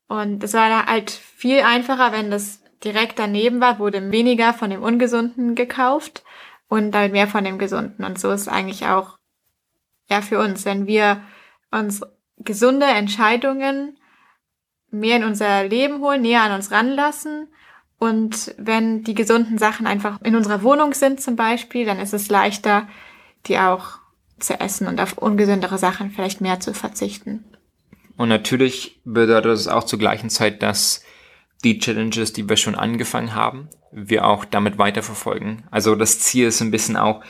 Und 0.08 0.44
es 0.44 0.54
war 0.54 0.86
halt 0.86 1.10
viel 1.12 1.62
einfacher, 1.62 2.12
wenn 2.12 2.30
das 2.30 2.62
direkt 2.84 3.18
daneben 3.18 3.60
war, 3.60 3.80
wurde 3.80 4.12
weniger 4.12 4.54
von 4.54 4.70
dem 4.70 4.84
Ungesunden 4.84 5.56
gekauft 5.56 6.24
und 6.68 6.92
dann 6.92 7.12
mehr 7.12 7.28
von 7.28 7.44
dem 7.44 7.58
Gesunden. 7.58 8.06
Und 8.06 8.20
so 8.20 8.32
ist 8.32 8.48
eigentlich 8.48 8.86
auch 8.86 9.18
ja 10.10 10.22
für 10.22 10.40
uns, 10.40 10.66
wenn 10.66 10.86
wir 10.86 11.22
uns 11.72 12.02
gesunde 12.38 12.86
Entscheidungen 12.86 13.98
mehr 14.92 15.18
in 15.18 15.24
unser 15.24 15.64
Leben 15.64 16.02
holen, 16.02 16.22
näher 16.22 16.44
an 16.44 16.52
uns 16.52 16.72
ranlassen. 16.72 17.48
Und 17.98 18.54
wenn 18.58 19.04
die 19.04 19.16
gesunden 19.16 19.58
Sachen 19.58 19.88
einfach 19.88 20.22
in 20.22 20.36
unserer 20.36 20.62
Wohnung 20.62 20.94
sind 20.94 21.22
zum 21.22 21.36
Beispiel, 21.36 21.86
dann 21.86 22.00
ist 22.00 22.14
es 22.14 22.30
leichter, 22.30 22.88
die 23.48 23.58
auch 23.58 24.03
zu 24.40 24.60
essen 24.60 24.88
und 24.88 25.00
auf 25.00 25.18
ungesündere 25.18 25.78
Sachen 25.78 26.12
vielleicht 26.12 26.42
mehr 26.42 26.60
zu 26.60 26.74
verzichten. 26.74 27.44
Und 28.18 28.30
natürlich 28.30 29.00
bedeutet 29.06 29.52
es 29.52 29.68
auch 29.68 29.84
zur 29.84 30.00
gleichen 30.00 30.30
Zeit, 30.30 30.62
dass 30.62 31.04
die 31.64 31.80
Challenges, 31.80 32.34
die 32.34 32.48
wir 32.48 32.58
schon 32.58 32.76
angefangen 32.76 33.34
haben, 33.34 33.70
wir 33.92 34.26
auch 34.26 34.46
damit 34.46 34.78
weiterverfolgen. 34.78 35.64
Also 35.72 35.96
das 35.96 36.20
Ziel 36.20 36.48
ist 36.48 36.62
ein 36.62 36.72
bisschen 36.72 36.98
auch 36.98 37.24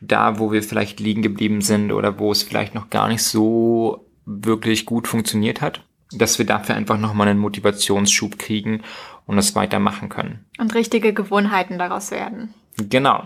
da, 0.00 0.38
wo 0.38 0.52
wir 0.52 0.62
vielleicht 0.62 1.00
liegen 1.00 1.22
geblieben 1.22 1.60
sind 1.60 1.92
oder 1.92 2.18
wo 2.18 2.32
es 2.32 2.42
vielleicht 2.42 2.74
noch 2.74 2.90
gar 2.90 3.08
nicht 3.08 3.22
so 3.22 4.06
wirklich 4.24 4.86
gut 4.86 5.08
funktioniert 5.08 5.60
hat, 5.60 5.84
dass 6.12 6.38
wir 6.38 6.46
dafür 6.46 6.74
einfach 6.74 6.98
nochmal 6.98 7.28
einen 7.28 7.40
Motivationsschub 7.40 8.38
kriegen 8.38 8.82
und 9.26 9.38
es 9.38 9.54
weitermachen 9.54 10.08
können. 10.08 10.46
Und 10.58 10.74
richtige 10.74 11.12
Gewohnheiten 11.12 11.78
daraus 11.78 12.10
werden. 12.10 12.54
Genau. 12.76 13.24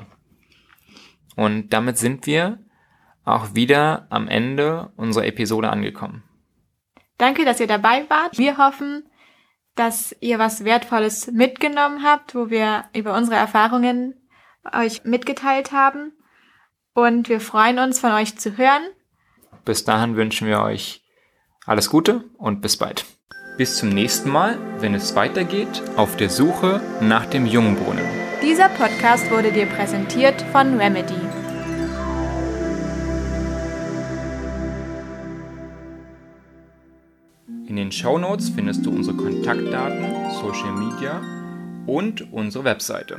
Und 1.36 1.72
damit 1.72 1.98
sind 1.98 2.26
wir 2.26 2.58
auch 3.24 3.54
wieder 3.54 4.06
am 4.10 4.28
Ende 4.28 4.92
unserer 4.96 5.26
Episode 5.26 5.70
angekommen. 5.70 6.22
Danke, 7.18 7.44
dass 7.44 7.60
ihr 7.60 7.66
dabei 7.66 8.04
wart. 8.08 8.38
Wir 8.38 8.58
hoffen, 8.58 9.04
dass 9.76 10.14
ihr 10.20 10.38
was 10.38 10.64
Wertvolles 10.64 11.30
mitgenommen 11.30 12.02
habt, 12.02 12.34
wo 12.34 12.50
wir 12.50 12.84
über 12.94 13.14
unsere 13.16 13.36
Erfahrungen 13.36 14.14
euch 14.72 15.04
mitgeteilt 15.04 15.72
haben. 15.72 16.12
Und 16.94 17.28
wir 17.28 17.40
freuen 17.40 17.78
uns, 17.78 17.98
von 17.98 18.12
euch 18.12 18.38
zu 18.38 18.56
hören. 18.56 18.82
Bis 19.64 19.84
dahin 19.84 20.16
wünschen 20.16 20.46
wir 20.46 20.60
euch 20.62 21.02
alles 21.66 21.90
Gute 21.90 22.24
und 22.36 22.60
bis 22.60 22.76
bald. 22.76 23.04
Bis 23.56 23.78
zum 23.78 23.88
nächsten 23.88 24.30
Mal, 24.30 24.58
wenn 24.80 24.94
es 24.94 25.14
weitergeht 25.14 25.82
auf 25.96 26.16
der 26.16 26.28
Suche 26.28 26.80
nach 27.00 27.26
dem 27.26 27.46
Jungbrunnen. 27.46 28.04
Dieser 28.42 28.68
Podcast 28.68 29.30
wurde 29.30 29.52
dir 29.52 29.66
präsentiert 29.66 30.42
von 30.52 30.78
Remedy. 30.78 31.33
In 37.74 37.78
den 37.78 37.90
Show 37.90 38.18
Notes 38.18 38.50
findest 38.50 38.86
du 38.86 38.90
unsere 38.92 39.16
Kontaktdaten, 39.16 40.04
Social 40.40 40.70
Media 40.76 41.20
und 41.88 42.32
unsere 42.32 42.62
Webseite. 42.62 43.18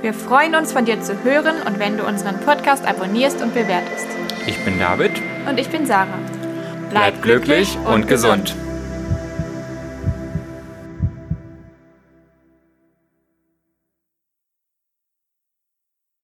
Wir 0.00 0.14
freuen 0.14 0.54
uns 0.54 0.72
von 0.72 0.86
dir 0.86 1.02
zu 1.02 1.22
hören 1.22 1.56
und 1.66 1.78
wenn 1.78 1.98
du 1.98 2.06
unseren 2.06 2.40
Podcast 2.40 2.86
abonnierst 2.86 3.42
und 3.42 3.52
bewertest. 3.52 4.06
Ich 4.46 4.58
bin 4.64 4.78
David. 4.78 5.10
Und 5.46 5.60
ich 5.60 5.68
bin 5.68 5.84
Sarah. 5.84 6.06
Bleib, 6.88 7.20
Bleib 7.20 7.22
glücklich 7.22 7.76
und 7.84 8.08
gesund. 8.08 8.46
gesund. 8.46 8.67